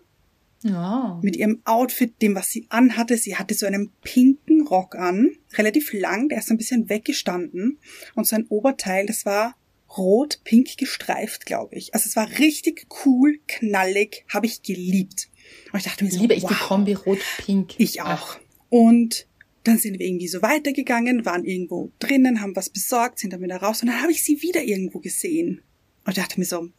Ja. 0.63 1.19
Mit 1.21 1.35
ihrem 1.35 1.61
Outfit, 1.65 2.21
dem, 2.21 2.35
was 2.35 2.49
sie 2.49 2.67
anhatte. 2.69 3.17
Sie 3.17 3.35
hatte 3.35 3.53
so 3.53 3.65
einen 3.65 3.91
pinken 4.01 4.65
Rock 4.65 4.95
an, 4.95 5.31
relativ 5.57 5.91
lang, 5.91 6.29
der 6.29 6.39
ist 6.39 6.47
so 6.47 6.53
ein 6.53 6.57
bisschen 6.57 6.87
weggestanden. 6.87 7.79
Und 8.15 8.27
so 8.27 8.37
ein 8.37 8.47
Oberteil, 8.47 9.05
das 9.05 9.25
war 9.25 9.55
rot-pink 9.97 10.77
gestreift, 10.77 11.45
glaube 11.45 11.75
ich. 11.75 11.93
Also 11.93 12.07
es 12.07 12.15
war 12.15 12.29
richtig 12.39 12.87
cool, 13.05 13.39
knallig, 13.47 14.25
habe 14.33 14.45
ich 14.45 14.61
geliebt. 14.61 15.29
Und 15.71 15.79
ich 15.79 15.85
dachte 15.85 16.03
mir 16.03 16.11
so, 16.11 16.19
liebe 16.19 16.33
ich 16.33 16.43
wow, 16.43 16.49
die 16.49 16.55
Kombi 16.55 16.93
rot-pink. 16.93 17.73
Ich 17.77 18.01
auch. 18.01 18.07
Ach. 18.07 18.39
Und 18.69 19.27
dann 19.63 19.77
sind 19.77 19.99
wir 19.99 20.05
irgendwie 20.05 20.27
so 20.27 20.41
weitergegangen, 20.41 21.25
waren 21.25 21.45
irgendwo 21.45 21.91
drinnen, 21.99 22.41
haben 22.41 22.55
was 22.55 22.69
besorgt, 22.69 23.19
sind 23.19 23.33
dann 23.33 23.41
wieder 23.41 23.57
raus 23.57 23.81
und 23.81 23.87
dann 23.87 24.01
habe 24.01 24.11
ich 24.11 24.23
sie 24.23 24.41
wieder 24.41 24.63
irgendwo 24.63 24.99
gesehen. 24.99 25.61
Und 26.05 26.17
ich 26.17 26.23
dachte 26.23 26.39
mir 26.39 26.45
so, 26.45 26.69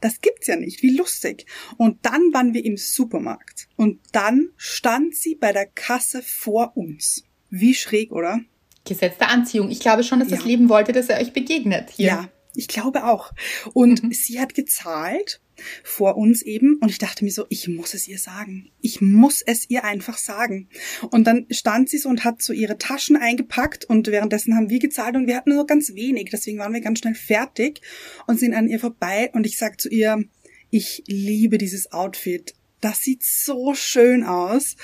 das 0.00 0.20
gibt's 0.20 0.46
ja 0.46 0.56
nicht, 0.56 0.82
wie 0.82 0.94
lustig. 0.94 1.46
Und 1.78 2.04
dann 2.04 2.32
waren 2.32 2.52
wir 2.52 2.64
im 2.64 2.76
Supermarkt 2.76 3.68
und 3.76 4.00
dann 4.12 4.50
stand 4.56 5.16
sie 5.16 5.34
bei 5.34 5.52
der 5.52 5.66
Kasse 5.66 6.22
vor 6.22 6.76
uns. 6.76 7.24
Wie 7.48 7.74
schräg, 7.74 8.12
oder? 8.12 8.40
Gesetz 8.84 9.18
der 9.18 9.30
Anziehung. 9.30 9.70
Ich 9.70 9.80
glaube 9.80 10.04
schon, 10.04 10.20
dass 10.20 10.30
ja. 10.30 10.36
das 10.36 10.44
Leben 10.44 10.68
wollte, 10.68 10.92
dass 10.92 11.08
er 11.08 11.20
euch 11.20 11.32
begegnet. 11.32 11.90
Hier. 11.90 12.06
Ja, 12.06 12.28
ich 12.56 12.68
glaube 12.68 13.04
auch. 13.04 13.32
Und 13.72 14.02
mhm. 14.02 14.12
sie 14.12 14.40
hat 14.40 14.54
gezahlt 14.54 15.40
vor 15.82 16.16
uns 16.16 16.42
eben 16.42 16.76
und 16.80 16.90
ich 16.90 16.98
dachte 16.98 17.24
mir 17.24 17.30
so, 17.30 17.46
ich 17.48 17.68
muss 17.68 17.94
es 17.94 18.06
ihr 18.08 18.18
sagen. 18.18 18.70
Ich 18.80 19.00
muss 19.00 19.42
es 19.42 19.70
ihr 19.70 19.84
einfach 19.84 20.18
sagen. 20.18 20.68
Und 21.10 21.26
dann 21.26 21.46
stand 21.50 21.88
sie 21.88 21.98
so 21.98 22.08
und 22.08 22.24
hat 22.24 22.42
so 22.42 22.52
ihre 22.52 22.78
Taschen 22.78 23.16
eingepackt 23.16 23.84
und 23.84 24.08
währenddessen 24.08 24.54
haben 24.54 24.68
wir 24.68 24.78
gezahlt 24.78 25.16
und 25.16 25.26
wir 25.26 25.36
hatten 25.36 25.54
nur 25.54 25.66
ganz 25.66 25.94
wenig, 25.94 26.28
deswegen 26.30 26.58
waren 26.58 26.74
wir 26.74 26.80
ganz 26.80 26.98
schnell 26.98 27.14
fertig 27.14 27.80
und 28.26 28.38
sind 28.38 28.54
an 28.54 28.68
ihr 28.68 28.80
vorbei 28.80 29.30
und 29.32 29.46
ich 29.46 29.56
sag 29.56 29.80
zu 29.80 29.88
ihr, 29.88 30.24
ich 30.70 31.04
liebe 31.06 31.58
dieses 31.58 31.92
Outfit. 31.92 32.54
Das 32.80 33.00
sieht 33.00 33.22
so 33.24 33.74
schön 33.74 34.24
aus. 34.24 34.76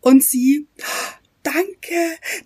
Und 0.00 0.22
sie, 0.22 0.66
danke, 1.42 1.94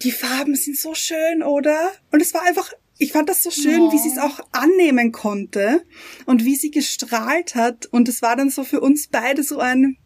die 0.02 0.12
Farben 0.12 0.54
sind 0.54 0.76
so 0.76 0.94
schön, 0.94 1.42
oder? 1.42 1.92
Und 2.10 2.20
es 2.20 2.34
war 2.34 2.42
einfach 2.42 2.72
ich 3.00 3.12
fand 3.12 3.28
das 3.30 3.42
so 3.42 3.50
schön, 3.50 3.80
oh. 3.80 3.92
wie 3.92 3.98
sie 3.98 4.10
es 4.10 4.18
auch 4.18 4.40
annehmen 4.52 5.10
konnte 5.10 5.86
und 6.26 6.44
wie 6.44 6.54
sie 6.54 6.70
gestrahlt 6.70 7.54
hat. 7.54 7.86
Und 7.86 8.08
es 8.08 8.20
war 8.20 8.36
dann 8.36 8.50
so 8.50 8.62
für 8.62 8.80
uns 8.80 9.08
beide 9.08 9.42
so 9.42 9.58
ein 9.58 9.96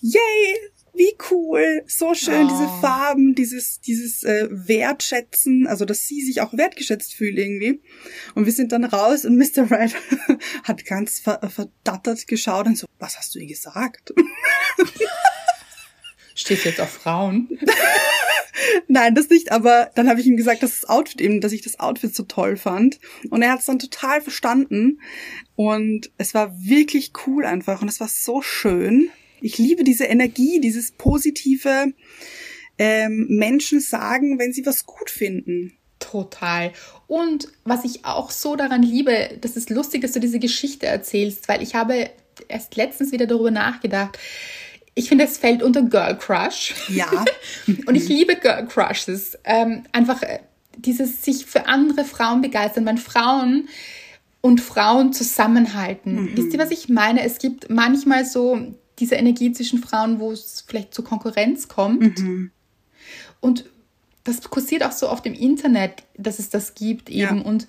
Yay, 0.00 0.56
wie 0.94 1.14
cool, 1.30 1.84
so 1.86 2.12
schön, 2.14 2.46
oh. 2.46 2.50
diese 2.50 2.68
Farben, 2.80 3.36
dieses, 3.36 3.80
dieses 3.80 4.24
äh, 4.24 4.48
Wertschätzen, 4.50 5.68
also 5.68 5.84
dass 5.84 6.08
sie 6.08 6.22
sich 6.22 6.40
auch 6.40 6.54
wertgeschätzt 6.54 7.14
fühlt 7.14 7.38
irgendwie. 7.38 7.80
Und 8.34 8.46
wir 8.46 8.52
sind 8.52 8.72
dann 8.72 8.84
raus 8.84 9.24
und 9.24 9.36
Mr. 9.38 9.70
Wright 9.70 9.94
hat 10.64 10.84
ganz 10.86 11.20
ver 11.20 11.38
verdattert 11.48 12.26
geschaut 12.26 12.66
und 12.66 12.76
so, 12.76 12.88
was 12.98 13.16
hast 13.16 13.32
du 13.34 13.38
ihr 13.38 13.46
gesagt? 13.46 14.12
Steht 16.34 16.64
jetzt 16.64 16.80
auf 16.80 16.90
Frauen? 16.90 17.48
Nein, 18.88 19.14
das 19.14 19.28
nicht, 19.28 19.52
aber 19.52 19.90
dann 19.94 20.08
habe 20.08 20.20
ich 20.20 20.26
ihm 20.26 20.36
gesagt, 20.36 20.62
dass 20.62 20.80
das 20.80 20.88
Outfit 20.88 21.20
eben, 21.20 21.40
dass 21.40 21.52
ich 21.52 21.62
das 21.62 21.78
Outfit 21.78 22.14
so 22.14 22.22
toll 22.24 22.56
fand. 22.56 22.98
Und 23.30 23.42
er 23.42 23.52
hat 23.52 23.60
es 23.60 23.66
dann 23.66 23.78
total 23.78 24.20
verstanden. 24.20 25.00
Und 25.54 26.10
es 26.18 26.34
war 26.34 26.54
wirklich 26.58 27.12
cool 27.26 27.44
einfach. 27.44 27.82
Und 27.82 27.88
es 27.88 28.00
war 28.00 28.08
so 28.08 28.42
schön. 28.42 29.10
Ich 29.40 29.58
liebe 29.58 29.84
diese 29.84 30.04
Energie, 30.04 30.60
dieses 30.60 30.92
positive 30.92 31.92
ähm, 32.78 33.26
Menschen 33.28 33.80
sagen, 33.80 34.38
wenn 34.38 34.52
sie 34.52 34.66
was 34.66 34.86
gut 34.86 35.10
finden. 35.10 35.76
Total. 35.98 36.72
Und 37.06 37.48
was 37.64 37.84
ich 37.84 38.04
auch 38.04 38.30
so 38.30 38.56
daran 38.56 38.82
liebe, 38.82 39.38
das 39.40 39.56
ist 39.56 39.70
lustig, 39.70 40.02
dass 40.02 40.12
du 40.12 40.20
diese 40.20 40.38
Geschichte 40.38 40.86
erzählst, 40.86 41.48
weil 41.48 41.62
ich 41.62 41.74
habe 41.74 42.10
erst 42.48 42.76
letztens 42.76 43.12
wieder 43.12 43.26
darüber 43.26 43.50
nachgedacht 43.50 44.18
ich 44.98 45.10
finde, 45.10 45.24
es 45.24 45.36
fällt 45.36 45.62
unter 45.62 45.82
Girl 45.82 46.16
Crush. 46.16 46.74
Ja. 46.88 47.24
und 47.86 47.94
ich 47.94 48.08
liebe 48.08 48.34
Girl 48.34 48.66
Crushes. 48.66 49.38
Ähm, 49.44 49.84
einfach 49.92 50.22
äh, 50.22 50.40
dieses 50.78 51.22
sich 51.22 51.44
für 51.44 51.68
andere 51.68 52.04
Frauen 52.04 52.40
begeistern, 52.40 52.86
wenn 52.86 52.96
Frauen 52.96 53.68
und 54.40 54.60
Frauen 54.60 55.12
zusammenhalten. 55.12 56.14
Mhm. 56.14 56.36
Wisst 56.36 56.54
ihr, 56.54 56.58
was 56.58 56.70
ich 56.70 56.88
meine? 56.88 57.22
Es 57.22 57.38
gibt 57.38 57.68
manchmal 57.68 58.24
so 58.24 58.74
diese 58.98 59.16
Energie 59.16 59.52
zwischen 59.52 59.80
Frauen, 59.80 60.18
wo 60.18 60.32
es 60.32 60.64
vielleicht 60.66 60.94
zur 60.94 61.04
Konkurrenz 61.04 61.68
kommt. 61.68 62.18
Mhm. 62.18 62.50
Und 63.40 63.66
das 64.24 64.40
kursiert 64.48 64.82
auch 64.82 64.92
so 64.92 65.10
oft 65.10 65.26
im 65.26 65.34
Internet, 65.34 66.04
dass 66.16 66.38
es 66.38 66.48
das 66.48 66.74
gibt 66.74 67.10
eben. 67.10 67.38
Ja. 67.38 67.44
Und 67.44 67.66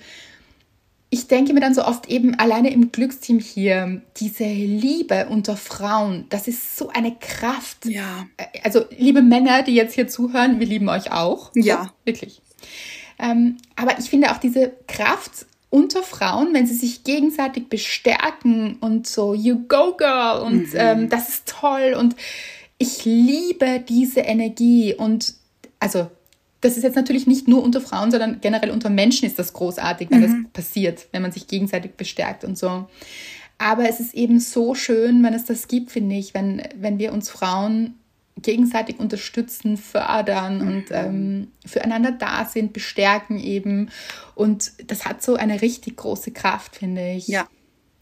ich 1.10 1.28
denke 1.28 1.54
mir 1.54 1.62
dann 1.62 1.74
so 1.74 1.86
oft 1.86 2.10
eben 2.10 2.36
alleine 2.36 2.72
im 2.72 2.92
Glücksteam 2.92 3.40
hier, 3.40 4.02
diese 4.18 4.44
Liebe 4.44 5.28
unter 5.30 5.56
Frauen, 5.56 6.26
das 6.30 6.48
ist 6.48 6.76
so 6.78 6.90
eine 6.90 7.16
Kraft. 7.16 7.86
Ja. 7.86 8.28
Also, 8.64 8.86
liebe 8.98 9.22
Männer, 9.22 9.64
die 9.64 9.74
jetzt 9.74 9.94
hier 9.96 10.08
zuhören, 10.08 10.60
wir 10.60 10.68
lieben 10.68 10.90
euch 10.90 11.12
auch. 11.12 11.52
Ja. 11.56 11.94
Wirklich. 12.04 12.42
Ähm, 13.20 13.58
aber 13.76 13.98
ich 14.00 14.10
finde 14.10 14.32
auch 14.32 14.38
diese 14.38 14.74
Kraft 14.88 15.46
unter 15.70 16.04
Frauen, 16.04 16.54
wenn 16.54 16.68
sie 16.68 16.76
sich 16.76 17.04
gegenseitig 17.04 17.70
bestärken 17.70 18.78
und 18.80 19.08
so, 19.08 19.34
you 19.34 19.66
go 19.68 19.96
girl 19.96 20.42
und 20.42 20.70
ähm, 20.74 21.10
das 21.10 21.30
ist 21.30 21.48
toll 21.48 21.96
und 21.98 22.16
ich 22.78 23.06
liebe 23.06 23.84
diese 23.88 24.22
Energie 24.22 24.94
und 24.94 25.34
also 25.80 26.10
das 26.62 26.78
ist 26.78 26.84
jetzt 26.84 26.96
natürlich 26.96 27.28
nicht 27.28 27.48
nur 27.48 27.64
unter 27.64 27.82
Frauen, 27.82 28.10
sondern 28.12 28.42
generell 28.42 28.72
unter 28.72 28.90
Menschen 28.90 29.26
ist 29.26 29.38
das 29.38 29.54
großartig, 29.54 30.10
wenn 30.10 30.22
das 30.22 30.32
passiert, 30.54 31.08
wenn 31.12 31.22
man 31.22 31.32
sich 31.32 31.48
gegenseitig 31.48 31.94
bestärkt 31.94 32.44
und 32.44 32.58
so. 32.58 32.88
Aber 33.60 33.90
es 33.90 34.00
ist 34.00 34.14
eben 34.14 34.40
so 34.40 34.76
schön, 34.76 35.24
wenn 35.24 35.34
es 35.34 35.46
das 35.46 35.68
gibt, 35.68 35.92
finde 35.92 36.16
ich, 36.16 36.34
wenn, 36.34 36.62
wenn 36.76 37.00
wir 37.00 37.14
uns 37.14 37.30
Frauen 37.30 37.96
gegenseitig 38.42 39.00
unterstützen, 39.00 39.78
fördern 39.78 40.62
und 40.62 40.86
ähm, 40.92 41.48
füreinander 41.66 42.12
da 42.12 42.46
sind, 42.46 42.74
bestärken 42.74 43.40
eben. 43.40 43.90
Und 44.36 44.74
das 44.86 45.06
hat 45.06 45.24
so 45.24 45.36
eine 45.36 45.62
richtig 45.62 45.98
große 45.98 46.32
Kraft, 46.32 46.76
finde 46.76 47.14
ich. 47.14 47.28
Ja. 47.28 47.48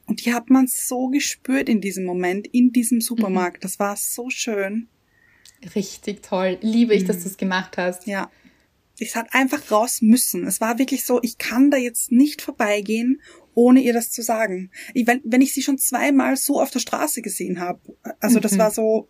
Und 0.08 0.26
die 0.26 0.34
hat 0.34 0.50
man 0.50 0.68
so 0.68 1.08
gespürt 1.08 1.70
in 1.70 1.82
diesem 1.82 2.06
Moment, 2.06 2.48
in 2.48 2.72
diesem 2.72 3.02
Supermarkt. 3.02 3.64
Das 3.64 3.80
war 3.80 3.96
so 3.96 4.30
schön. 4.30 4.88
Richtig 5.74 6.22
toll. 6.22 6.58
Liebe 6.62 6.94
ich, 6.94 7.06
dass 7.06 7.24
du 7.24 7.30
es 7.30 7.38
gemacht 7.38 7.78
hast. 7.78 8.06
Ja. 8.06 8.30
Es 9.00 9.16
hat 9.16 9.28
einfach 9.34 9.72
raus 9.72 10.02
müssen. 10.02 10.46
Es 10.46 10.62
war 10.62 10.80
wirklich 10.80 11.06
so, 11.06 11.20
ich 11.22 11.38
kann 11.38 11.70
da 11.72 11.78
jetzt 11.78 12.12
nicht 12.12 12.42
vorbeigehen, 12.42 13.22
ohne 13.54 13.82
ihr 13.82 13.94
das 13.94 14.12
zu 14.12 14.22
sagen. 14.22 14.72
Ich, 14.94 15.08
wenn, 15.08 15.22
wenn 15.24 15.42
ich 15.42 15.54
sie 15.54 15.62
schon 15.62 15.78
zweimal 15.78 16.38
so 16.38 16.62
auf 16.62 16.72
der 16.72 16.80
Straße 16.80 17.22
gesehen 17.22 17.60
habe, 17.60 17.80
also 18.20 18.40
das 18.40 18.58
war 18.58 18.72
so, 18.72 19.10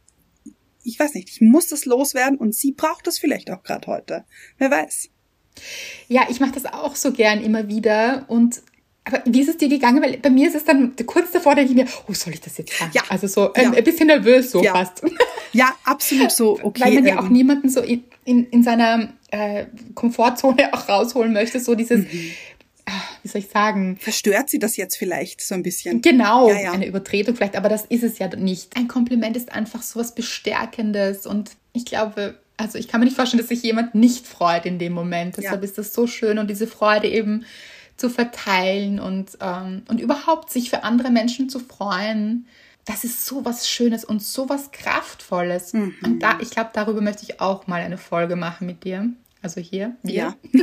ich 0.84 1.00
weiß 1.00 1.14
nicht, 1.16 1.30
ich 1.30 1.42
muss 1.42 1.68
das 1.68 1.86
loswerden 1.86 2.38
und 2.38 2.54
sie 2.56 2.72
braucht 2.72 3.08
das 3.08 3.18
vielleicht 3.20 3.50
auch 3.52 3.64
gerade 3.64 3.88
heute. 3.88 4.26
Wer 4.58 4.72
weiß. 4.72 5.10
Ja, 6.08 6.28
ich 6.30 6.40
mache 6.40 6.52
das 6.54 6.66
auch 6.66 6.96
so 6.96 7.12
gern 7.12 7.42
immer 7.44 7.68
wieder. 7.68 8.26
Und 8.28 8.62
aber 9.08 9.22
wie 9.26 9.42
ist 9.42 9.50
es 9.50 9.58
dir 9.58 9.70
gegangen? 9.70 10.02
Weil 10.02 10.18
bei 10.18 10.32
mir 10.32 10.48
ist 10.48 10.56
es 10.56 10.66
dann 10.66 10.96
kurz 11.06 11.32
davor, 11.32 11.54
denke 11.56 11.72
ich 11.72 11.76
mir, 11.78 11.86
oh, 12.08 12.14
soll 12.14 12.34
ich 12.34 12.42
das 12.42 12.58
jetzt 12.58 12.76
sagen? 12.78 12.92
Ja. 12.94 13.04
Also 13.10 13.28
so 13.28 13.52
ähm, 13.56 13.72
Ja. 13.72 13.78
ein 13.78 13.84
bisschen 13.84 14.08
nervös 14.08 14.50
so 14.52 14.64
Ja. 14.64 14.74
fast. 14.74 15.04
Ja, 15.54 15.76
absolut 15.84 16.32
so. 16.32 16.60
Okay. 16.62 16.82
Weil 16.86 16.94
man 16.96 17.06
ja 17.06 17.20
auch 17.20 17.26
ähm, 17.28 17.32
niemanden 17.34 17.70
so 17.70 17.82
in, 17.82 18.04
in, 18.26 18.46
in 18.50 18.64
seiner 18.64 19.14
äh, 19.32 19.66
Komfortzone 19.94 20.70
auch 20.74 20.88
rausholen 20.90 21.34
möchte. 21.34 21.60
So 21.60 21.76
dieses, 21.76 22.00
Mhm. 22.06 22.32
ah, 22.86 22.92
wie 23.24 23.28
soll 23.28 23.42
ich 23.42 23.50
sagen? 23.50 23.98
verstört 24.00 24.50
sie 24.50 24.60
das 24.60 24.78
jetzt 24.78 24.98
vielleicht 24.98 25.42
so 25.42 25.56
ein 25.56 25.64
bisschen? 25.64 26.02
Genau, 26.02 26.50
Ja, 26.50 26.60
ja. 26.62 26.72
eine 26.72 26.86
Übertretung 26.88 27.36
vielleicht, 27.36 27.56
aber 27.56 27.70
das 27.70 27.86
ist 27.86 28.04
es 28.04 28.20
ja 28.20 28.28
nicht. 28.36 28.76
Ein 28.78 28.88
Kompliment 28.88 29.36
ist 29.38 29.52
einfach 29.52 29.82
so 29.82 30.00
was 30.00 30.14
Bestärkendes 30.16 31.26
und 31.26 31.52
ich 31.74 31.86
glaube, 31.86 32.40
also 32.58 32.78
ich 32.78 32.88
kann 32.88 33.02
mir 33.02 33.06
nicht 33.06 33.16
vorstellen, 33.18 33.42
dass 33.42 33.50
sich 33.50 33.64
jemand 33.64 33.96
nicht 33.96 34.26
freut 34.26 34.66
in 34.66 34.80
dem 34.80 34.94
Moment. 34.94 35.36
Deshalb 35.38 35.62
ist 35.64 35.78
das 35.78 35.94
so 35.94 36.08
schön 36.08 36.38
und 36.40 36.50
diese 36.50 36.68
Freude 36.68 37.10
eben 37.10 37.44
zu 37.98 38.10
verteilen 38.10 39.00
und, 39.00 39.38
ähm, 39.42 39.84
und 39.90 40.00
überhaupt 40.00 40.52
sich 40.52 40.70
für 40.70 40.84
andere 40.84 41.10
Menschen 41.12 41.50
zu 41.50 41.60
freuen. 41.60 42.46
Das 42.86 43.04
ist 43.04 43.26
so 43.26 43.44
was 43.46 43.68
Schönes 43.68 44.06
und 44.06 44.22
so 44.22 44.48
was 44.48 44.72
Kraftvolles. 44.72 45.74
Mhm. 45.74 45.96
Und 46.04 46.20
da, 46.20 46.38
ich 46.40 46.52
glaube, 46.52 46.70
darüber 46.74 47.02
möchte 47.02 47.24
ich 47.24 47.42
auch 47.42 47.66
mal 47.68 47.82
eine 47.82 47.98
Folge 47.98 48.36
machen 48.36 48.68
mit 48.68 48.84
dir. 48.84 49.10
Also 49.42 49.60
hier, 49.62 49.96
Ja. 50.04 50.36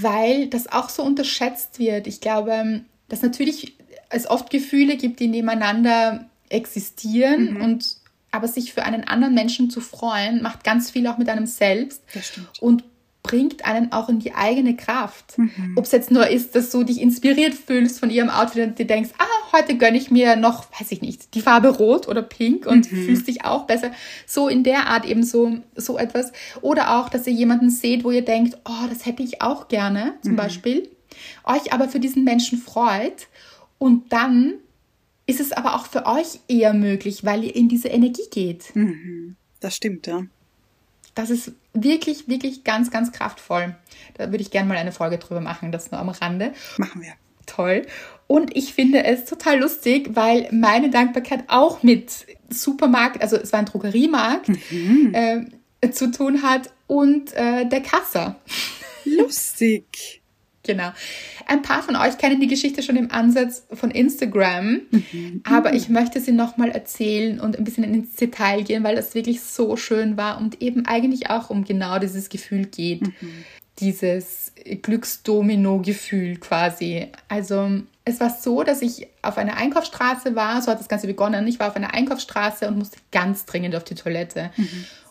weil 0.00 0.48
das 0.48 0.66
auch 0.72 0.88
so 0.88 1.02
unterschätzt 1.02 1.78
wird. 1.78 2.06
Ich 2.06 2.20
glaube, 2.20 2.82
dass 3.08 3.22
natürlich 3.22 3.76
es 4.10 4.28
oft 4.28 4.50
Gefühle 4.50 4.96
gibt, 4.96 5.20
die 5.20 5.28
nebeneinander 5.28 6.28
existieren 6.48 7.54
Mhm. 7.54 7.60
und 7.62 7.96
aber 8.32 8.48
sich 8.48 8.72
für 8.74 8.82
einen 8.84 9.04
anderen 9.04 9.34
Menschen 9.34 9.70
zu 9.70 9.80
freuen, 9.80 10.42
macht 10.42 10.62
ganz 10.62 10.90
viel 10.90 11.06
auch 11.06 11.16
mit 11.18 11.28
einem 11.28 11.46
selbst 11.46 12.02
Das 12.12 12.26
stimmt. 12.28 12.60
und 12.60 12.84
bringt 13.26 13.64
einen 13.64 13.92
auch 13.92 14.08
in 14.08 14.18
die 14.18 14.34
eigene 14.34 14.76
Kraft. 14.76 15.38
Mhm. 15.38 15.74
Ob 15.76 15.84
es 15.84 15.92
jetzt 15.92 16.10
nur 16.10 16.28
ist, 16.28 16.54
dass 16.54 16.70
du 16.70 16.84
dich 16.84 17.00
inspiriert 17.00 17.54
fühlst 17.54 17.98
von 18.00 18.10
ihrem 18.10 18.30
Outfit 18.30 18.66
und 18.68 18.78
dir 18.78 18.86
denkst, 18.86 19.10
ah, 19.18 19.52
heute 19.56 19.76
gönne 19.76 19.96
ich 19.98 20.10
mir 20.10 20.36
noch, 20.36 20.66
weiß 20.78 20.92
ich 20.92 21.02
nicht, 21.02 21.34
die 21.34 21.40
Farbe 21.40 21.68
rot 21.68 22.08
oder 22.08 22.22
pink 22.22 22.66
und 22.66 22.90
Mhm. 22.90 23.04
fühlst 23.06 23.26
dich 23.28 23.44
auch 23.44 23.64
besser. 23.66 23.90
So 24.26 24.48
in 24.48 24.62
der 24.64 24.86
Art 24.88 25.04
eben 25.04 25.22
so, 25.22 25.58
so 25.74 25.98
etwas. 25.98 26.32
Oder 26.62 26.98
auch, 26.98 27.08
dass 27.08 27.26
ihr 27.26 27.32
jemanden 27.32 27.70
seht, 27.70 28.04
wo 28.04 28.10
ihr 28.10 28.24
denkt, 28.24 28.56
oh, 28.64 28.86
das 28.88 29.06
hätte 29.06 29.22
ich 29.22 29.42
auch 29.42 29.68
gerne, 29.68 30.14
zum 30.22 30.32
Mhm. 30.32 30.36
Beispiel. 30.36 30.88
Euch 31.44 31.72
aber 31.72 31.88
für 31.88 32.00
diesen 32.00 32.24
Menschen 32.24 32.58
freut 32.58 33.28
und 33.78 34.12
dann 34.12 34.54
ist 35.26 35.40
es 35.40 35.52
aber 35.52 35.74
auch 35.74 35.86
für 35.86 36.06
euch 36.06 36.40
eher 36.46 36.72
möglich, 36.72 37.24
weil 37.24 37.42
ihr 37.42 37.56
in 37.56 37.68
diese 37.68 37.88
Energie 37.88 38.28
geht. 38.30 38.72
Das 39.60 39.74
stimmt, 39.74 40.06
ja. 40.06 40.22
Das 41.16 41.30
ist 41.30 41.52
wirklich, 41.72 42.28
wirklich 42.28 42.62
ganz, 42.62 42.92
ganz 42.92 43.10
kraftvoll. 43.10 43.74
Da 44.14 44.30
würde 44.30 44.42
ich 44.42 44.52
gerne 44.52 44.68
mal 44.68 44.76
eine 44.76 44.92
Folge 44.92 45.18
drüber 45.18 45.40
machen, 45.40 45.72
das 45.72 45.90
nur 45.90 45.98
am 45.98 46.10
Rande. 46.10 46.52
Machen 46.76 47.02
wir. 47.02 47.14
Toll. 47.46 47.86
Und 48.26 48.54
ich 48.54 48.74
finde 48.74 49.02
es 49.04 49.24
total 49.24 49.60
lustig, 49.60 50.10
weil 50.12 50.48
meine 50.52 50.90
Dankbarkeit 50.90 51.44
auch 51.48 51.82
mit 51.82 52.26
Supermarkt, 52.50 53.22
also 53.22 53.36
es 53.36 53.52
war 53.52 53.60
ein 53.60 53.66
Drogeriemarkt, 53.66 54.50
äh, 55.12 55.90
zu 55.90 56.10
tun 56.10 56.42
hat 56.42 56.70
und 56.86 57.32
äh, 57.34 57.66
der 57.66 57.80
Kasser. 57.80 58.36
Lustig. 59.04 60.22
Genau. 60.66 60.90
Ein 61.46 61.62
paar 61.62 61.82
von 61.82 61.94
euch 61.96 62.18
kennen 62.18 62.40
die 62.40 62.48
Geschichte 62.48 62.82
schon 62.82 62.96
im 62.96 63.10
Ansatz 63.12 63.66
von 63.72 63.90
Instagram, 63.90 64.80
aber 65.44 65.74
ich 65.74 65.88
möchte 65.88 66.20
sie 66.20 66.32
nochmal 66.32 66.70
erzählen 66.70 67.38
und 67.38 67.56
ein 67.56 67.64
bisschen 67.64 67.84
ins 67.84 68.14
Detail 68.14 68.62
gehen, 68.62 68.82
weil 68.82 68.96
das 68.96 69.14
wirklich 69.14 69.40
so 69.42 69.76
schön 69.76 70.16
war 70.16 70.38
und 70.38 70.60
eben 70.60 70.86
eigentlich 70.86 71.30
auch 71.30 71.50
um 71.50 71.64
genau 71.64 71.98
dieses 71.98 72.28
Gefühl 72.28 72.66
geht. 72.66 73.02
Dieses 73.78 74.52
Glücksdomino-Gefühl 74.82 76.38
quasi. 76.38 77.08
Also 77.28 77.82
es 78.04 78.20
war 78.20 78.30
so, 78.30 78.62
dass 78.62 78.82
ich 78.82 79.06
auf 79.22 79.36
einer 79.36 79.56
Einkaufsstraße 79.56 80.34
war, 80.34 80.62
so 80.62 80.70
hat 80.70 80.80
das 80.80 80.88
Ganze 80.88 81.06
begonnen. 81.06 81.46
Ich 81.46 81.58
war 81.58 81.68
auf 81.68 81.76
einer 81.76 81.92
Einkaufsstraße 81.92 82.66
und 82.68 82.78
musste 82.78 82.98
ganz 83.12 83.44
dringend 83.44 83.76
auf 83.76 83.84
die 83.84 83.96
Toilette. 83.96 84.50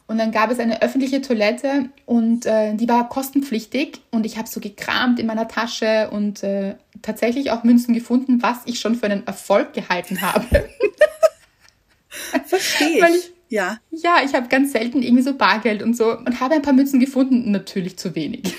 Und 0.07 0.19
dann 0.19 0.31
gab 0.31 0.51
es 0.51 0.59
eine 0.59 0.81
öffentliche 0.83 1.21
Toilette 1.21 1.89
und 2.05 2.45
äh, 2.45 2.75
die 2.75 2.87
war 2.87 3.09
kostenpflichtig 3.09 4.01
und 4.11 4.25
ich 4.25 4.37
habe 4.37 4.47
so 4.47 4.59
gekramt 4.59 5.19
in 5.19 5.25
meiner 5.25 5.47
Tasche 5.47 6.09
und 6.11 6.43
äh, 6.43 6.75
tatsächlich 7.01 7.49
auch 7.49 7.63
Münzen 7.63 7.95
gefunden, 7.95 8.43
was 8.43 8.59
ich 8.65 8.79
schon 8.79 8.93
für 8.95 9.07
einen 9.07 9.25
Erfolg 9.25 9.73
gehalten 9.73 10.21
habe. 10.21 10.45
Verstehe 12.45 13.05
ich- 13.15 13.31
Ja. 13.49 13.77
ja, 13.91 14.17
ich 14.23 14.33
habe 14.33 14.47
ganz 14.47 14.71
selten 14.73 15.01
irgendwie 15.01 15.23
so 15.23 15.33
Bargeld 15.33 15.81
und 15.83 15.95
so 15.95 16.17
und 16.17 16.39
habe 16.39 16.55
ein 16.55 16.61
paar 16.61 16.73
Münzen 16.73 16.99
gefunden, 16.99 17.51
natürlich 17.51 17.97
zu 17.97 18.15
wenig. 18.15 18.53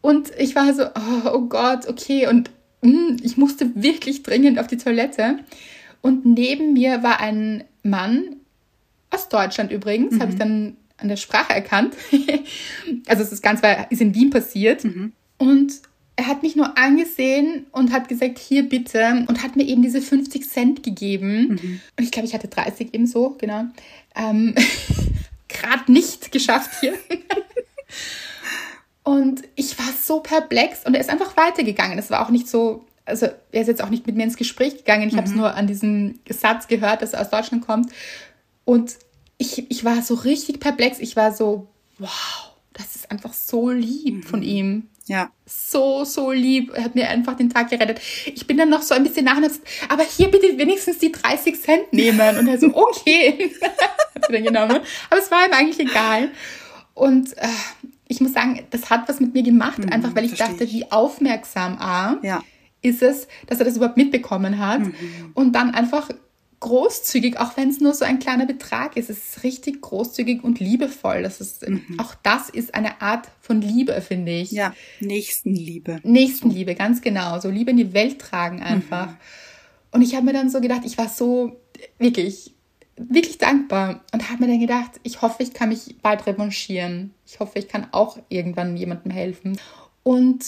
Und 0.00 0.30
ich 0.38 0.54
war 0.54 0.72
so, 0.74 0.84
oh, 0.86 1.30
oh 1.32 1.40
Gott, 1.48 1.88
okay, 1.88 2.26
und 2.28 2.50
mm, 2.82 3.16
ich 3.22 3.36
musste 3.38 3.70
wirklich 3.74 4.22
dringend 4.22 4.58
auf 4.58 4.66
die 4.66 4.76
Toilette. 4.76 5.38
Und 6.02 6.26
neben 6.26 6.74
mir 6.74 7.02
war 7.02 7.20
ein 7.20 7.64
Mann, 7.82 8.36
aus 9.14 9.28
Deutschland 9.28 9.70
übrigens, 9.70 10.20
habe 10.20 10.32
ich 10.32 10.38
dann 10.38 10.76
an 10.96 11.08
der 11.08 11.16
Sprache 11.16 11.52
erkannt. 11.52 11.94
also 13.06 13.22
es 13.22 13.32
ist 13.32 13.42
ganz, 13.42 13.62
war, 13.62 13.90
ist 13.90 14.00
in 14.00 14.14
Wien 14.14 14.30
passiert. 14.30 14.84
Und 15.38 15.72
er 16.16 16.26
hat 16.28 16.42
mich 16.42 16.54
nur 16.54 16.78
angesehen 16.78 17.66
und 17.72 17.92
hat 17.92 18.08
gesagt, 18.08 18.38
hier 18.38 18.68
bitte. 18.68 19.24
Und 19.26 19.42
hat 19.42 19.56
mir 19.56 19.64
eben 19.64 19.82
diese 19.82 20.00
50 20.00 20.48
Cent 20.48 20.82
gegeben. 20.82 21.58
Und 21.98 22.04
ich 22.04 22.10
glaube, 22.10 22.26
ich 22.26 22.34
hatte 22.34 22.48
30 22.48 22.94
eben 22.94 23.06
so, 23.06 23.36
genau. 23.38 23.64
Ähm, 24.14 24.54
Gerade 25.48 25.90
nicht 25.92 26.32
geschafft 26.32 26.70
hier. 26.80 26.94
und 29.02 29.42
ich 29.54 29.78
war 29.78 29.92
so 30.00 30.20
perplex 30.20 30.84
und 30.84 30.94
er 30.94 31.00
ist 31.00 31.10
einfach 31.10 31.36
weitergegangen. 31.36 31.98
Es 31.98 32.10
war 32.10 32.24
auch 32.24 32.30
nicht 32.30 32.48
so, 32.48 32.84
also 33.04 33.26
er 33.52 33.62
ist 33.62 33.68
jetzt 33.68 33.82
auch 33.82 33.90
nicht 33.90 34.06
mit 34.06 34.16
mir 34.16 34.24
ins 34.24 34.36
Gespräch 34.36 34.78
gegangen. 34.78 35.08
Ich 35.08 35.16
habe 35.16 35.28
es 35.28 35.34
nur 35.34 35.54
an 35.54 35.66
diesem 35.66 36.18
Satz 36.28 36.66
gehört, 36.66 37.02
dass 37.02 37.12
er 37.12 37.20
aus 37.20 37.30
Deutschland 37.30 37.64
kommt. 37.64 37.90
Und 38.64 38.96
ich, 39.38 39.70
ich 39.70 39.84
war 39.84 40.02
so 40.02 40.14
richtig 40.14 40.60
perplex. 40.60 40.98
Ich 41.00 41.16
war 41.16 41.32
so, 41.32 41.68
wow, 41.98 42.52
das 42.72 42.96
ist 42.96 43.10
einfach 43.10 43.32
so 43.32 43.70
lieb 43.70 44.24
von 44.24 44.42
ihm. 44.42 44.88
Ja. 45.06 45.30
So, 45.44 46.04
so 46.04 46.30
lieb. 46.32 46.72
Er 46.74 46.84
hat 46.84 46.94
mir 46.94 47.08
einfach 47.10 47.36
den 47.36 47.50
Tag 47.50 47.68
gerettet. 47.68 48.00
Ich 48.26 48.46
bin 48.46 48.56
dann 48.56 48.70
noch 48.70 48.82
so 48.82 48.94
ein 48.94 49.02
bisschen 49.02 49.26
nach, 49.26 49.36
aber 49.88 50.02
hier 50.04 50.30
bitte 50.30 50.56
wenigstens 50.56 50.98
die 50.98 51.12
30 51.12 51.60
Cent 51.60 51.92
nehmen. 51.92 52.38
Und 52.38 52.48
er 52.48 52.58
so, 52.58 52.68
okay. 52.74 53.54
hat 54.14 54.22
er 54.22 54.32
dann 54.32 54.44
genommen. 54.44 54.80
Aber 55.10 55.20
es 55.20 55.30
war 55.30 55.46
ihm 55.46 55.52
eigentlich 55.52 55.80
egal. 55.90 56.30
Und 56.94 57.36
äh, 57.36 57.48
ich 58.08 58.20
muss 58.20 58.32
sagen, 58.32 58.60
das 58.70 58.88
hat 58.90 59.08
was 59.08 59.20
mit 59.20 59.34
mir 59.34 59.42
gemacht, 59.42 59.78
einfach 59.92 60.14
weil 60.14 60.24
ich 60.24 60.34
dachte, 60.34 60.64
ich. 60.64 60.72
wie 60.72 60.90
aufmerksam 60.92 61.76
A 61.78 62.18
Ja. 62.22 62.42
ist 62.82 63.02
es, 63.02 63.26
dass 63.46 63.58
er 63.58 63.64
das 63.64 63.76
überhaupt 63.76 63.96
mitbekommen 63.96 64.58
hat 64.58 64.82
und 65.34 65.52
dann 65.52 65.74
einfach 65.74 66.10
großzügig, 66.60 67.38
auch 67.38 67.56
wenn 67.56 67.70
es 67.70 67.80
nur 67.80 67.94
so 67.94 68.04
ein 68.04 68.18
kleiner 68.18 68.46
Betrag 68.46 68.96
ist. 68.96 69.10
Es 69.10 69.18
ist 69.18 69.42
richtig 69.42 69.82
großzügig 69.82 70.42
und 70.42 70.60
liebevoll. 70.60 71.22
Das 71.22 71.40
ist, 71.40 71.68
mhm. 71.68 71.98
Auch 71.98 72.14
das 72.22 72.48
ist 72.48 72.74
eine 72.74 73.02
Art 73.02 73.28
von 73.40 73.60
Liebe, 73.60 74.00
finde 74.00 74.32
ich. 74.32 74.50
Ja, 74.50 74.74
Nächstenliebe. 75.00 76.00
Nächstenliebe, 76.02 76.74
ganz 76.74 77.00
genau. 77.00 77.40
So 77.40 77.50
Liebe 77.50 77.70
in 77.70 77.76
die 77.76 77.92
Welt 77.92 78.18
tragen 78.18 78.62
einfach. 78.62 79.08
Mhm. 79.08 79.16
Und 79.92 80.02
ich 80.02 80.14
habe 80.14 80.26
mir 80.26 80.32
dann 80.32 80.50
so 80.50 80.60
gedacht, 80.60 80.82
ich 80.84 80.98
war 80.98 81.08
so 81.08 81.60
wirklich, 81.98 82.54
wirklich 82.96 83.38
dankbar 83.38 84.02
und 84.12 84.30
habe 84.30 84.44
mir 84.44 84.50
dann 84.50 84.60
gedacht, 84.60 84.92
ich 85.02 85.22
hoffe, 85.22 85.42
ich 85.42 85.54
kann 85.54 85.68
mich 85.68 85.96
bald 86.02 86.26
revanchieren. 86.26 87.12
Ich 87.26 87.40
hoffe, 87.40 87.58
ich 87.58 87.68
kann 87.68 87.86
auch 87.92 88.18
irgendwann 88.28 88.76
jemandem 88.76 89.12
helfen. 89.12 89.58
Und 90.02 90.44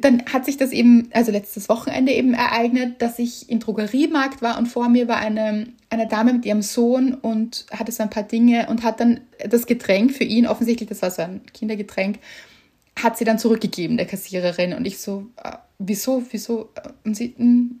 dann 0.00 0.24
hat 0.32 0.44
sich 0.44 0.56
das 0.56 0.72
eben, 0.72 1.08
also 1.12 1.32
letztes 1.32 1.68
Wochenende 1.68 2.12
eben 2.12 2.34
ereignet, 2.34 3.00
dass 3.02 3.18
ich 3.18 3.48
im 3.50 3.60
Drogeriemarkt 3.60 4.42
war 4.42 4.58
und 4.58 4.66
vor 4.66 4.88
mir 4.88 5.08
war 5.08 5.18
eine, 5.18 5.68
eine 5.90 6.08
Dame 6.08 6.32
mit 6.32 6.44
ihrem 6.44 6.62
Sohn 6.62 7.14
und 7.14 7.66
hatte 7.70 7.92
so 7.92 8.02
ein 8.02 8.10
paar 8.10 8.22
Dinge 8.22 8.68
und 8.68 8.82
hat 8.82 9.00
dann 9.00 9.20
das 9.48 9.66
Getränk 9.66 10.12
für 10.12 10.24
ihn, 10.24 10.46
offensichtlich, 10.46 10.88
das 10.88 11.02
war 11.02 11.10
so 11.10 11.22
ein 11.22 11.40
Kindergetränk, 11.52 12.18
hat 12.98 13.18
sie 13.18 13.24
dann 13.24 13.38
zurückgegeben, 13.38 13.96
der 13.96 14.06
Kassiererin. 14.06 14.72
Und 14.72 14.86
ich 14.86 14.98
so, 14.98 15.26
äh, 15.42 15.52
wieso, 15.78 16.22
wieso? 16.30 16.70
Und 17.04 17.16
sie 17.16 17.34
mh, 17.36 17.44
hm, 17.44 17.80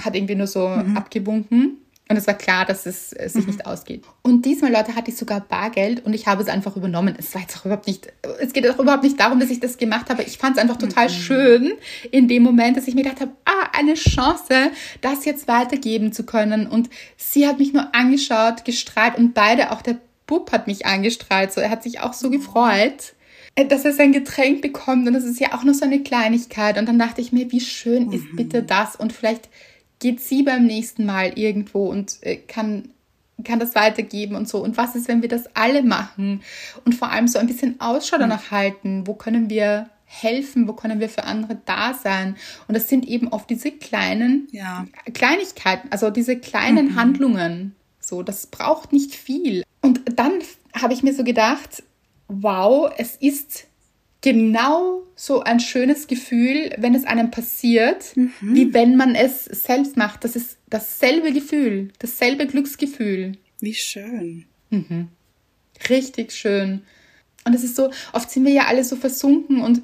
hat 0.00 0.14
irgendwie 0.16 0.36
nur 0.36 0.46
so 0.46 0.68
mhm. 0.68 0.96
abgewunken. 0.96 1.78
Und 2.08 2.16
es 2.18 2.26
war 2.26 2.34
klar, 2.34 2.66
dass 2.66 2.84
es, 2.84 3.12
es 3.12 3.32
sich 3.32 3.44
mhm. 3.46 3.52
nicht 3.52 3.66
ausgeht. 3.66 4.04
Und 4.22 4.44
diesmal, 4.44 4.70
Leute, 4.70 4.94
hatte 4.96 5.10
ich 5.10 5.16
sogar 5.16 5.40
Bargeld 5.40 6.04
und 6.04 6.12
ich 6.12 6.26
habe 6.26 6.42
es 6.42 6.48
einfach 6.48 6.76
übernommen. 6.76 7.14
Es 7.18 7.32
war 7.34 7.40
jetzt 7.40 7.56
auch 7.56 7.64
überhaupt 7.64 7.86
nicht, 7.86 8.12
es 8.40 8.52
geht 8.52 8.68
auch 8.68 8.78
überhaupt 8.78 9.04
nicht 9.04 9.18
darum, 9.18 9.40
dass 9.40 9.50
ich 9.50 9.60
das 9.60 9.78
gemacht 9.78 10.10
habe. 10.10 10.22
Ich 10.22 10.36
fand 10.36 10.56
es 10.56 10.62
einfach 10.62 10.76
total 10.76 11.08
mhm. 11.08 11.12
schön 11.12 11.72
in 12.10 12.28
dem 12.28 12.42
Moment, 12.42 12.76
dass 12.76 12.88
ich 12.88 12.94
mir 12.94 13.04
gedacht 13.04 13.20
habe, 13.20 13.32
ah, 13.44 13.70
eine 13.72 13.94
Chance, 13.94 14.72
das 15.00 15.24
jetzt 15.24 15.48
weitergeben 15.48 16.12
zu 16.12 16.24
können. 16.24 16.66
Und 16.66 16.90
sie 17.16 17.46
hat 17.46 17.58
mich 17.58 17.72
nur 17.72 17.94
angeschaut, 17.94 18.64
gestrahlt 18.64 19.16
und 19.16 19.32
beide, 19.32 19.70
auch 19.70 19.80
der 19.80 19.96
Bub 20.26 20.52
hat 20.52 20.66
mich 20.66 20.84
angestrahlt. 20.84 21.52
So, 21.52 21.60
er 21.60 21.70
hat 21.70 21.82
sich 21.82 22.00
auch 22.00 22.12
so 22.12 22.30
gefreut 22.30 23.14
äh, 23.54 23.66
dass 23.66 23.84
er 23.84 23.92
sein 23.92 24.12
Getränk 24.12 24.62
bekommt 24.62 25.06
und 25.06 25.12
das 25.12 25.24
ist 25.24 25.38
ja 25.38 25.52
auch 25.52 25.62
nur 25.62 25.74
so 25.74 25.84
eine 25.84 26.02
Kleinigkeit. 26.02 26.78
Und 26.78 26.88
dann 26.88 26.98
dachte 26.98 27.20
ich 27.20 27.32
mir, 27.32 27.52
wie 27.52 27.60
schön 27.60 28.10
ist 28.10 28.24
bitte 28.34 28.62
mhm. 28.62 28.66
das? 28.66 28.96
Und 28.96 29.12
vielleicht 29.12 29.48
geht 30.02 30.20
sie 30.20 30.42
beim 30.42 30.66
nächsten 30.66 31.06
Mal 31.06 31.38
irgendwo 31.38 31.86
und 31.86 32.18
äh, 32.22 32.36
kann 32.36 32.90
kann 33.44 33.58
das 33.58 33.74
weitergeben 33.74 34.36
und 34.36 34.48
so. 34.48 34.62
Und 34.62 34.76
was 34.76 34.94
ist, 34.94 35.08
wenn 35.08 35.22
wir 35.22 35.28
das 35.28 35.44
alle 35.54 35.82
machen? 35.82 36.42
Und 36.84 36.94
vor 36.94 37.10
allem 37.10 37.28
so 37.28 37.38
ein 37.38 37.46
bisschen 37.46 37.80
Ausschau 37.80 38.18
danach 38.18 38.50
halten. 38.50 39.06
Wo 39.06 39.14
können 39.14 39.50
wir 39.50 39.88
helfen? 40.04 40.68
Wo 40.68 40.74
können 40.74 41.00
wir 41.00 41.08
für 41.08 41.24
andere 41.24 41.58
da 41.64 41.94
sein? 41.94 42.36
Und 42.68 42.76
das 42.76 42.88
sind 42.88 43.06
eben 43.06 43.28
oft 43.28 43.48
diese 43.50 43.72
kleinen 43.72 44.48
ja. 44.52 44.86
Kleinigkeiten, 45.12 45.90
also 45.90 46.10
diese 46.10 46.36
kleinen 46.36 46.90
mhm. 46.90 46.96
Handlungen. 46.96 47.74
So, 47.98 48.22
das 48.22 48.46
braucht 48.46 48.92
nicht 48.92 49.14
viel. 49.14 49.64
Und 49.80 50.02
dann 50.18 50.32
habe 50.74 50.92
ich 50.92 51.02
mir 51.02 51.14
so 51.14 51.24
gedacht, 51.24 51.82
wow, 52.28 52.92
es 52.96 53.16
ist 53.16 53.66
genau 54.22 55.02
so 55.14 55.42
ein 55.42 55.60
schönes 55.60 56.06
Gefühl, 56.06 56.74
wenn 56.78 56.94
es 56.94 57.04
einem 57.04 57.30
passiert, 57.30 58.16
mhm. 58.16 58.32
wie 58.40 58.72
wenn 58.72 58.96
man 58.96 59.14
es 59.14 59.44
selbst 59.44 59.96
macht. 59.96 60.24
Das 60.24 60.34
ist 60.34 60.56
dasselbe 60.70 61.32
Gefühl, 61.32 61.90
dasselbe 61.98 62.46
Glücksgefühl. 62.46 63.36
Wie 63.60 63.74
schön. 63.74 64.46
Mhm. 64.70 65.08
Richtig 65.90 66.32
schön. 66.32 66.82
Und 67.44 67.54
es 67.54 67.64
ist 67.64 67.76
so, 67.76 67.90
oft 68.12 68.30
sind 68.30 68.46
wir 68.46 68.52
ja 68.52 68.66
alle 68.66 68.84
so 68.84 68.96
versunken 68.96 69.60
und 69.60 69.82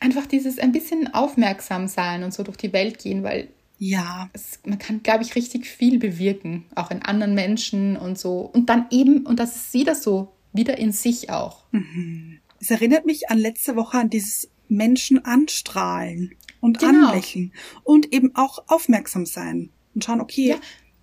einfach 0.00 0.26
dieses 0.26 0.58
ein 0.58 0.72
bisschen 0.72 1.12
aufmerksam 1.14 1.86
sein 1.86 2.24
und 2.24 2.32
so 2.32 2.42
durch 2.42 2.56
die 2.56 2.72
Welt 2.72 2.98
gehen, 2.98 3.22
weil 3.22 3.48
ja, 3.78 4.28
es, 4.32 4.58
man 4.64 4.78
kann, 4.78 5.02
glaube 5.02 5.22
ich, 5.22 5.36
richtig 5.36 5.66
viel 5.66 5.98
bewirken, 5.98 6.64
auch 6.74 6.90
in 6.90 7.02
anderen 7.02 7.34
Menschen 7.34 7.96
und 7.96 8.18
so. 8.18 8.40
Und 8.40 8.68
dann 8.68 8.86
eben, 8.90 9.24
und 9.24 9.38
das 9.38 9.54
ist 9.54 9.74
wieder 9.74 9.94
so, 9.94 10.32
wieder 10.52 10.78
in 10.78 10.90
sich 10.90 11.30
auch. 11.30 11.64
Mhm. 11.70 12.40
Es 12.60 12.70
erinnert 12.70 13.06
mich 13.06 13.30
an 13.30 13.38
letzte 13.38 13.76
Woche 13.76 13.98
an 13.98 14.10
dieses 14.10 14.48
Menschen 14.68 15.24
anstrahlen 15.24 16.34
und 16.60 16.78
genau. 16.78 17.08
anlächeln 17.08 17.52
und 17.84 18.12
eben 18.12 18.34
auch 18.34 18.64
aufmerksam 18.66 19.26
sein 19.26 19.70
und 19.94 20.04
schauen, 20.04 20.20
okay, 20.20 20.48
ja. 20.48 20.56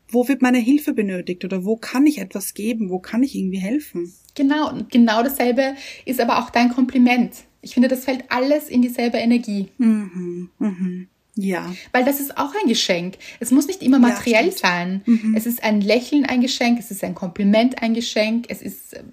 wo 0.09 0.27
wird 0.27 0.41
meine 0.41 0.59
Hilfe 0.59 0.93
benötigt 0.93 1.45
oder 1.45 1.65
wo 1.65 1.77
kann 1.77 2.05
ich 2.05 2.19
etwas 2.19 2.53
geben, 2.53 2.89
wo 2.89 2.99
kann 2.99 3.23
ich 3.23 3.35
irgendwie 3.35 3.57
helfen? 3.57 4.13
Genau, 4.35 4.69
und 4.69 4.91
genau 4.91 5.23
dasselbe 5.23 5.75
ist 6.05 6.19
aber 6.19 6.39
auch 6.39 6.49
dein 6.49 6.69
Kompliment. 6.69 7.33
Ich 7.61 7.73
finde, 7.73 7.87
das 7.87 8.05
fällt 8.05 8.29
alles 8.29 8.69
in 8.69 8.81
dieselbe 8.81 9.17
Energie. 9.17 9.69
Mhm, 9.77 10.49
mhm. 10.59 11.07
Ja. 11.35 11.73
Weil 11.91 12.05
das 12.05 12.19
ist 12.19 12.37
auch 12.37 12.53
ein 12.61 12.69
Geschenk. 12.69 13.17
Es 13.39 13.51
muss 13.51 13.67
nicht 13.67 13.83
immer 13.83 13.99
materiell 13.99 14.47
ja, 14.47 14.51
sein. 14.51 15.01
Mhm. 15.05 15.33
Es 15.35 15.45
ist 15.45 15.63
ein 15.63 15.81
Lächeln 15.81 16.25
ein 16.25 16.41
Geschenk, 16.41 16.79
es 16.79 16.91
ist 16.91 17.03
ein 17.03 17.15
Kompliment 17.15 17.81
ein 17.81 17.93
Geschenk, 17.93 18.45
es 18.49 18.61
ist 18.61 18.93
äh, 18.93 19.03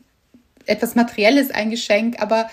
etwas 0.67 0.95
Materielles 0.95 1.51
ein 1.51 1.71
Geschenk, 1.71 2.21
aber 2.21 2.49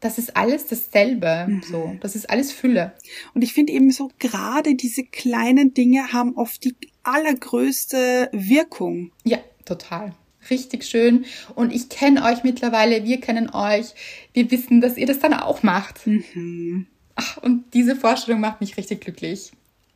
das 0.00 0.18
ist 0.18 0.36
alles 0.36 0.66
dasselbe. 0.66 1.46
Mhm. 1.48 1.62
So, 1.62 1.96
das 2.00 2.14
ist 2.14 2.28
alles 2.28 2.52
Fülle. 2.52 2.92
Und 3.34 3.42
ich 3.42 3.54
finde 3.54 3.72
eben 3.72 3.90
so, 3.90 4.10
gerade 4.18 4.74
diese 4.74 5.04
kleinen 5.04 5.72
Dinge 5.72 6.12
haben 6.12 6.36
oft 6.36 6.62
die 6.64 6.76
allergrößte 7.02 8.28
Wirkung. 8.32 9.12
Ja, 9.24 9.38
total. 9.64 10.12
Richtig 10.50 10.84
schön. 10.84 11.24
Und 11.54 11.72
ich 11.72 11.88
kenne 11.88 12.24
euch 12.24 12.44
mittlerweile, 12.44 13.04
wir 13.04 13.20
kennen 13.20 13.48
euch. 13.50 13.94
Wir 14.34 14.50
wissen, 14.50 14.82
dass 14.82 14.98
ihr 14.98 15.06
das 15.06 15.20
dann 15.20 15.32
auch 15.32 15.62
macht. 15.62 16.06
Mhm. 16.06 16.86
Ach, 17.14 17.38
und 17.38 17.72
diese 17.72 17.96
Vorstellung 17.96 18.40
macht 18.40 18.60
mich 18.60 18.76
richtig 18.76 19.00
glücklich. 19.00 19.52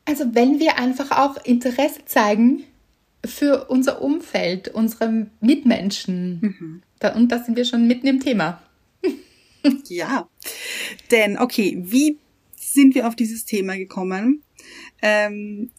Also 0.06 0.24
wenn 0.32 0.58
wir 0.58 0.78
einfach 0.78 1.10
auch 1.10 1.36
Interesse 1.44 2.04
zeigen 2.06 2.64
für 3.28 3.66
unser 3.66 4.02
Umfeld, 4.02 4.68
unsere 4.68 5.28
Mitmenschen, 5.40 6.40
mhm. 6.40 6.82
Da, 6.98 7.14
und 7.14 7.30
da 7.30 7.38
sind 7.38 7.56
wir 7.56 7.64
schon 7.64 7.86
mitten 7.86 8.06
im 8.06 8.20
Thema. 8.20 8.62
ja, 9.88 10.28
denn 11.10 11.38
okay, 11.38 11.78
wie 11.80 12.18
sind 12.56 12.94
wir 12.94 13.06
auf 13.06 13.16
dieses 13.16 13.44
Thema 13.44 13.76
gekommen? 13.76 14.42
Ähm, 15.00 15.70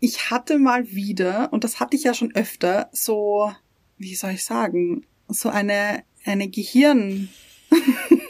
ich 0.00 0.30
hatte 0.30 0.58
mal 0.58 0.90
wieder, 0.92 1.52
und 1.52 1.64
das 1.64 1.78
hatte 1.78 1.96
ich 1.96 2.04
ja 2.04 2.14
schon 2.14 2.34
öfter, 2.34 2.88
so, 2.92 3.52
wie 3.98 4.14
soll 4.14 4.32
ich 4.32 4.44
sagen, 4.44 5.04
so 5.28 5.48
eine, 5.48 6.04
eine 6.24 6.48
Gehirn... 6.48 7.28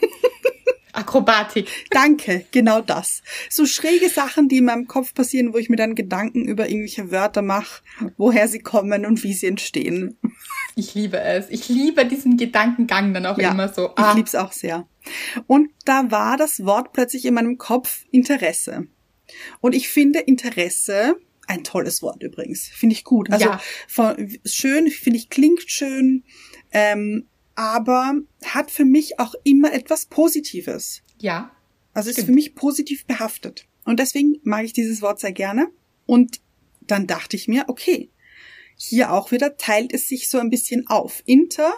Akrobatik. 0.93 1.69
Danke, 1.91 2.45
genau 2.51 2.81
das. 2.81 3.23
So 3.49 3.67
schräge 3.67 4.09
Sachen, 4.09 4.49
die 4.49 4.59
in 4.59 4.67
meinem 4.67 4.87
Kopf 4.87 5.15
passieren, 5.15 5.53
wo 5.55 5.59
ich 5.59 5.69
mir 5.69 5.77
dann 5.77 5.95
Gedanken 5.95 6.45
über 6.45 6.69
irgendwelche 6.69 7.11
Wörter 7.11 7.43
mache, 7.43 7.83
woher 8.17 8.49
sie 8.49 8.61
kommen 8.61 9.07
und 9.07 9.23
wie 9.23 9.33
sie 9.33 9.47
entstehen. 9.47 10.19
Ich 10.75 10.95
liebe 10.95 11.21
es. 11.21 11.47
Ich 11.51 11.69
liebe 11.69 12.07
diesen 12.07 12.37
Gedankengang 12.37 13.13
dann 13.15 13.27
auch 13.27 13.39
ja, 13.39 13.51
immer 13.51 13.69
so. 13.69 13.95
Ah. 13.97 14.11
Ich 14.11 14.17
liebe 14.17 14.29
es 14.29 14.35
auch 14.35 14.53
sehr. 14.53 14.87
Und 15.47 15.71
da 15.85 16.11
war 16.11 16.37
das 16.37 16.65
Wort 16.65 16.93
plötzlich 16.93 17.25
in 17.25 17.35
meinem 17.35 17.59
Kopf 17.59 18.05
Interesse. 18.11 18.87
Und 19.61 19.75
ich 19.75 19.89
finde 19.89 20.21
Interesse 20.21 21.17
ein 21.47 21.65
tolles 21.65 22.03
Wort 22.03 22.23
übrigens. 22.23 22.69
Finde 22.69 22.95
ich 22.95 23.05
gut. 23.05 23.31
Also 23.31 23.47
ja. 23.47 23.61
von, 23.89 24.39
schön, 24.45 24.89
finde 24.89 25.19
ich, 25.19 25.29
klingt 25.29 25.63
schön, 25.67 26.25
ähm, 26.71 27.27
aber 27.55 28.15
hat 28.45 28.71
für 28.71 28.85
mich 28.85 29.19
auch 29.19 29.35
immer 29.45 29.73
etwas 29.73 30.07
Positives. 30.07 31.03
Ja. 31.19 31.55
Also 31.95 32.11
ist 32.11 32.25
für 32.25 32.33
mich 32.33 32.55
positiv 32.55 33.05
behaftet. 33.07 33.67
Und 33.85 33.99
deswegen 33.99 34.41
mag 34.43 34.65
ich 34.65 34.73
dieses 34.73 35.03
Wort 35.03 35.21
sehr 35.21 35.33
gerne. 35.33 35.69
Und 36.07 36.41
dann 36.81 37.07
dachte 37.07 37.37
ich 37.37 37.49
mir, 37.49 37.65
okay, 37.69 38.11
hier 38.77 39.13
auch 39.13 39.31
wieder 39.31 39.57
teilt 39.57 39.93
es 39.93 40.09
sich 40.09 40.29
so 40.29 40.39
ein 40.39 40.51
bisschen 40.51 40.87
auf. 40.87 41.23
Inter 41.27 41.73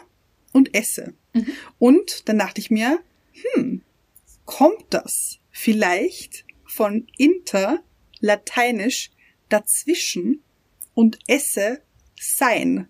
und 0.52 0.74
esse. 0.74 1.14
Mhm. 1.32 1.52
Und 1.78 2.28
dann 2.28 2.38
dachte 2.38 2.60
ich 2.60 2.70
mir, 2.70 3.00
hm, 3.32 3.82
kommt 4.44 4.86
das 4.90 5.38
vielleicht 5.50 6.44
von 6.64 7.06
inter, 7.18 7.82
lateinisch 8.20 9.10
dazwischen 9.48 10.42
und 10.94 11.18
esse 11.26 11.82
sein. 12.18 12.88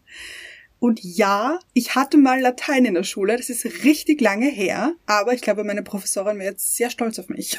Und 0.84 1.02
ja, 1.02 1.60
ich 1.72 1.94
hatte 1.94 2.18
mal 2.18 2.42
Latein 2.42 2.84
in 2.84 2.92
der 2.92 3.04
Schule, 3.04 3.38
das 3.38 3.48
ist 3.48 3.64
richtig 3.84 4.20
lange 4.20 4.50
her, 4.50 4.94
aber 5.06 5.32
ich 5.32 5.40
glaube, 5.40 5.64
meine 5.64 5.82
Professorin 5.82 6.38
wäre 6.38 6.50
jetzt 6.50 6.76
sehr 6.76 6.90
stolz 6.90 7.18
auf 7.18 7.30
mich. 7.30 7.58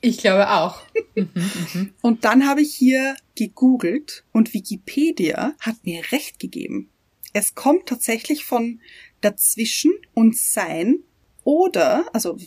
Ich 0.00 0.16
glaube 0.16 0.50
auch. 0.50 0.80
Mhm, 1.14 1.30
mhm. 1.34 1.94
und 2.00 2.24
dann 2.24 2.46
habe 2.46 2.62
ich 2.62 2.74
hier 2.74 3.16
gegoogelt 3.36 4.24
und 4.32 4.54
Wikipedia 4.54 5.54
hat 5.60 5.76
mir 5.84 6.02
recht 6.10 6.38
gegeben. 6.38 6.90
Es 7.34 7.54
kommt 7.54 7.86
tatsächlich 7.86 8.46
von 8.46 8.80
dazwischen 9.20 9.92
und 10.14 10.34
sein 10.34 11.00
oder, 11.42 12.06
also 12.14 12.38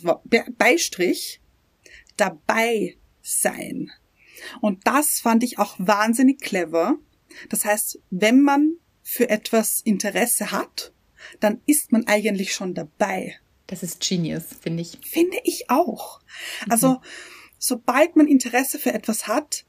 Beistrich, 0.56 1.40
dabei 2.16 2.96
sein. 3.22 3.92
Und 4.60 4.84
das 4.84 5.20
fand 5.20 5.44
ich 5.44 5.60
auch 5.60 5.76
wahnsinnig 5.78 6.40
clever. 6.40 6.96
Das 7.50 7.64
heißt, 7.64 8.00
wenn 8.10 8.42
man 8.42 8.78
für 9.08 9.30
etwas 9.30 9.80
Interesse 9.80 10.50
hat, 10.50 10.92
dann 11.40 11.60
ist 11.66 11.92
man 11.92 12.06
eigentlich 12.06 12.52
schon 12.52 12.74
dabei. 12.74 13.36
Das 13.66 13.82
ist 13.82 14.00
genius, 14.06 14.44
finde 14.60 14.82
ich. 14.82 14.98
Finde 15.02 15.38
ich 15.44 15.70
auch. 15.70 16.20
Also, 16.68 16.90
mhm 16.92 16.98
sobald 17.58 18.14
man 18.16 18.28
Interesse 18.28 18.78
für 18.78 18.94
etwas 18.94 19.26
hat, 19.26 19.66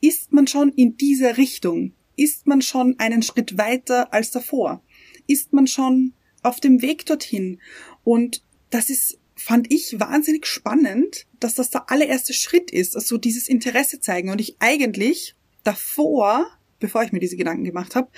ist 0.00 0.32
man 0.32 0.46
schon 0.46 0.70
in 0.70 0.96
dieser 0.96 1.36
Richtung 1.36 1.92
ist 2.18 2.48
man 2.48 2.62
schon 2.62 2.98
einen 2.98 3.22
Schritt 3.22 3.56
weiter 3.58 4.12
als 4.12 4.32
davor? 4.32 4.82
Ist 5.28 5.52
man 5.52 5.68
schon 5.68 6.14
auf 6.42 6.58
dem 6.58 6.82
Weg 6.82 7.06
dorthin? 7.06 7.60
Und 8.02 8.42
das 8.70 8.90
ist, 8.90 9.20
fand 9.36 9.72
ich 9.72 10.00
wahnsinnig 10.00 10.44
spannend, 10.46 11.26
dass 11.38 11.54
das 11.54 11.70
der 11.70 11.90
allererste 11.92 12.32
Schritt 12.32 12.72
ist, 12.72 12.96
also 12.96 13.18
dieses 13.18 13.48
Interesse 13.48 14.00
zeigen. 14.00 14.30
Und 14.30 14.40
ich 14.40 14.56
eigentlich 14.58 15.36
davor, 15.62 16.44
bevor 16.80 17.04
ich 17.04 17.12
mir 17.12 17.20
diese 17.20 17.36
Gedanken 17.36 17.62
gemacht 17.62 17.94
habe, 17.94 18.10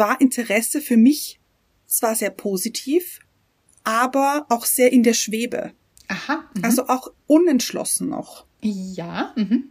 war 0.00 0.20
Interesse 0.20 0.80
für 0.80 0.96
mich 0.96 1.38
zwar 1.86 2.16
sehr 2.16 2.30
positiv, 2.30 3.20
aber 3.84 4.46
auch 4.48 4.64
sehr 4.64 4.92
in 4.92 5.04
der 5.04 5.14
Schwebe. 5.14 5.72
Aha. 6.08 6.50
Mhm. 6.54 6.64
Also 6.64 6.88
auch 6.88 7.12
unentschlossen 7.28 8.08
noch. 8.08 8.46
Ja. 8.62 9.32
Mhm. 9.36 9.68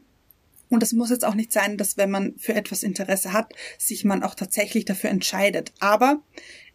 Und 0.70 0.84
es 0.84 0.94
muss 0.94 1.10
jetzt 1.10 1.26
auch 1.26 1.34
nicht 1.34 1.52
sein, 1.52 1.78
dass 1.78 1.98
wenn 1.98 2.12
man 2.12 2.36
für 2.38 2.54
etwas 2.54 2.84
Interesse 2.84 3.34
hat, 3.34 3.54
sich 3.78 4.06
man 4.06 4.24
auch 4.24 4.36
tatsächlich 4.36 4.86
dafür 4.86 5.10
entscheidet. 5.10 5.74
Aber 5.80 6.22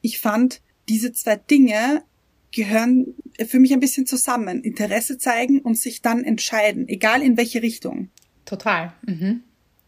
ich 0.01 0.19
fand, 0.19 0.61
diese 0.89 1.13
zwei 1.13 1.37
Dinge 1.37 2.03
gehören 2.51 3.15
für 3.47 3.61
mich 3.61 3.73
ein 3.73 3.81
bisschen 3.81 4.07
zusammen. 4.07 4.63
Interesse 4.63 5.17
zeigen 5.17 5.61
und 5.61 5.79
sich 5.79 6.03
dann 6.03 6.25
entscheiden, 6.25 6.89
egal 6.89 7.23
in 7.23 7.37
welche 7.37 7.63
Richtung. 7.63 8.11
Total. 8.45 8.93
Mhm. 9.07 9.43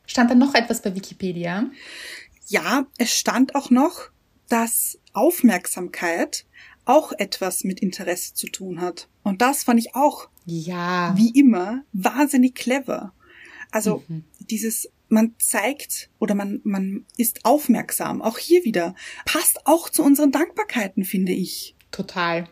Stand 0.06 0.30
da 0.30 0.34
noch 0.36 0.54
etwas 0.54 0.82
bei 0.82 0.94
Wikipedia? 0.94 1.68
Ja, 2.46 2.86
es 2.98 3.12
stand 3.16 3.54
auch 3.54 3.70
noch, 3.70 4.10
dass 4.48 4.98
Aufmerksamkeit 5.12 6.46
auch 6.84 7.12
etwas 7.12 7.64
mit 7.64 7.80
Interesse 7.80 8.34
zu 8.34 8.46
tun 8.46 8.80
hat. 8.80 9.08
Und 9.22 9.42
das 9.42 9.64
fand 9.64 9.80
ich 9.80 9.94
auch, 9.94 10.28
Ja. 10.44 11.12
wie 11.16 11.30
immer, 11.30 11.82
wahnsinnig 11.92 12.54
clever. 12.54 13.12
Also 13.72 14.04
Mhm. 14.06 14.24
dieses, 14.38 14.88
man 15.08 15.34
zeigt 15.38 16.10
oder 16.20 16.34
man, 16.36 16.60
man 16.62 17.04
ist 17.16 17.44
aufmerksam, 17.44 18.22
auch 18.22 18.38
hier 18.38 18.64
wieder, 18.64 18.94
passt 19.24 19.66
auch 19.66 19.88
zu 19.90 20.04
unseren 20.04 20.30
Dankbarkeiten, 20.30 21.04
finde 21.04 21.32
ich. 21.32 21.74
Total. 21.90 22.48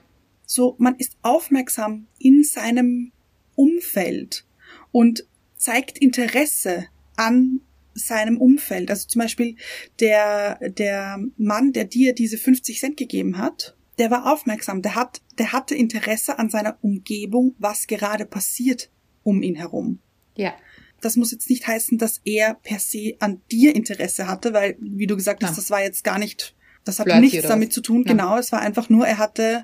So, 0.46 0.74
man 0.78 0.96
ist 0.96 1.16
aufmerksam 1.22 2.08
in 2.18 2.42
seinem 2.42 3.12
Umfeld 3.54 4.44
und 4.90 5.26
zeigt 5.56 5.98
Interesse 5.98 6.86
an 7.16 7.60
seinem 7.94 8.38
Umfeld. 8.38 8.90
Also 8.90 9.08
zum 9.08 9.20
Beispiel 9.20 9.56
der, 10.00 10.58
der 10.70 11.18
Mann, 11.36 11.72
der 11.72 11.84
dir 11.84 12.14
diese 12.14 12.36
50 12.38 12.80
Cent 12.80 12.96
gegeben 12.96 13.38
hat, 13.38 13.76
der 13.98 14.10
war 14.10 14.32
aufmerksam, 14.32 14.82
der 14.82 14.94
hat, 14.96 15.20
der 15.38 15.52
hatte 15.52 15.74
Interesse 15.74 16.38
an 16.38 16.50
seiner 16.50 16.76
Umgebung, 16.82 17.54
was 17.58 17.86
gerade 17.86 18.26
passiert 18.26 18.90
um 19.22 19.42
ihn 19.42 19.54
herum. 19.54 20.00
Ja. 20.36 20.52
Das 21.00 21.16
muss 21.16 21.32
jetzt 21.32 21.48
nicht 21.50 21.66
heißen, 21.66 21.98
dass 21.98 22.20
er 22.24 22.54
per 22.54 22.78
se 22.78 23.14
an 23.20 23.40
dir 23.52 23.74
Interesse 23.74 24.26
hatte, 24.26 24.52
weil, 24.52 24.76
wie 24.80 25.06
du 25.06 25.16
gesagt 25.16 25.42
hast, 25.44 25.50
Ja. 25.50 25.56
das 25.56 25.70
war 25.70 25.82
jetzt 25.82 26.02
gar 26.02 26.18
nicht, 26.18 26.56
das 26.84 26.98
hat 26.98 27.06
Flirty 27.06 27.20
nichts 27.20 27.42
damit 27.46 27.72
zu 27.72 27.80
tun. 27.82 28.02
Ja. 28.04 28.12
Genau, 28.12 28.38
es 28.38 28.52
war 28.52 28.60
einfach 28.60 28.88
nur, 28.88 29.06
er 29.06 29.18
hatte, 29.18 29.62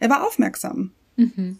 er 0.00 0.10
war 0.10 0.26
aufmerksam. 0.26 0.92
Mhm. 1.16 1.58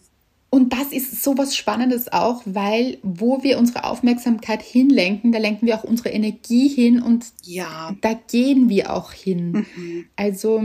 Und 0.49 0.73
das 0.73 0.93
ist 0.93 1.23
so 1.23 1.37
was 1.37 1.57
Spannendes 1.57 2.13
auch, 2.13 2.43
weil 2.47 2.99
wo 3.03 3.43
wir 3.43 3.59
unsere 3.59 3.85
Aufmerksamkeit 3.85 4.63
hinlenken, 4.63 5.33
da 5.33 5.39
lenken 5.39 5.67
wir 5.67 5.77
auch 5.77 5.85
unsere 5.85 6.11
Energie 6.11 6.69
hin 6.69 7.03
und 7.03 7.27
Ja. 7.43 7.95
da 8.01 8.15
gehen 8.31 8.69
wir 8.69 8.95
auch 8.95 9.13
hin. 9.13 9.67
Mhm. 9.77 10.05
Also 10.15 10.63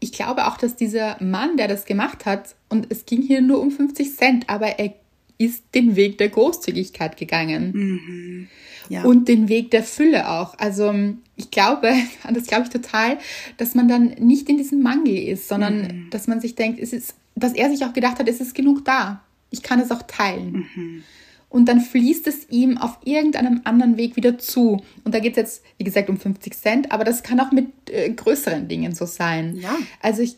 ich 0.00 0.12
glaube 0.12 0.46
auch, 0.46 0.58
dass 0.58 0.76
dieser 0.76 1.16
Mann, 1.22 1.56
der 1.56 1.68
das 1.68 1.86
gemacht 1.86 2.26
hat, 2.26 2.54
und 2.68 2.86
es 2.90 3.06
ging 3.06 3.22
hier 3.22 3.40
nur 3.40 3.60
um 3.60 3.70
50 3.70 4.14
Cent, 4.16 4.48
aber 4.50 4.78
er 4.78 4.94
ist 5.38 5.64
den 5.74 5.96
Weg 5.96 6.18
der 6.18 6.28
Großzügigkeit 6.28 7.16
gegangen 7.16 7.72
Mhm. 7.72 8.48
Ja. 8.90 9.02
und 9.04 9.26
den 9.28 9.48
Weg 9.48 9.70
der 9.70 9.82
Fülle 9.82 10.28
auch. 10.30 10.56
Also 10.58 10.92
ich 11.36 11.50
glaube, 11.50 11.92
das 12.32 12.46
glaube 12.46 12.64
ich 12.64 12.68
total, 12.70 13.18
dass 13.56 13.74
man 13.74 13.88
dann 13.88 14.08
nicht 14.20 14.48
in 14.50 14.58
diesem 14.58 14.82
Mangel 14.82 15.16
ist, 15.16 15.48
sondern 15.48 15.78
Mhm. 15.80 16.10
dass 16.10 16.26
man 16.28 16.40
sich 16.40 16.54
denkt, 16.54 16.78
es 16.78 16.92
ist, 16.92 17.14
dass 17.34 17.52
er 17.52 17.70
sich 17.70 17.84
auch 17.84 17.92
gedacht 17.92 18.18
hat, 18.18 18.28
es 18.28 18.40
ist 18.40 18.54
genug 18.54 18.84
da. 18.84 19.22
Ich 19.50 19.62
kann 19.62 19.80
es 19.80 19.90
auch 19.90 20.02
teilen. 20.02 20.66
Mhm. 20.74 21.02
Und 21.48 21.66
dann 21.66 21.80
fließt 21.80 22.26
es 22.26 22.48
ihm 22.50 22.78
auf 22.78 22.98
irgendeinem 23.04 23.60
anderen 23.62 23.96
Weg 23.96 24.16
wieder 24.16 24.38
zu. 24.38 24.82
Und 25.04 25.14
da 25.14 25.20
geht 25.20 25.32
es 25.32 25.36
jetzt, 25.36 25.62
wie 25.78 25.84
gesagt, 25.84 26.10
um 26.10 26.18
50 26.18 26.52
Cent, 26.58 26.92
aber 26.92 27.04
das 27.04 27.22
kann 27.22 27.38
auch 27.38 27.52
mit 27.52 27.68
äh, 27.90 28.10
größeren 28.10 28.66
Dingen 28.66 28.94
so 28.94 29.06
sein. 29.06 29.56
Ja. 29.56 29.76
Also 30.02 30.22
ich 30.22 30.36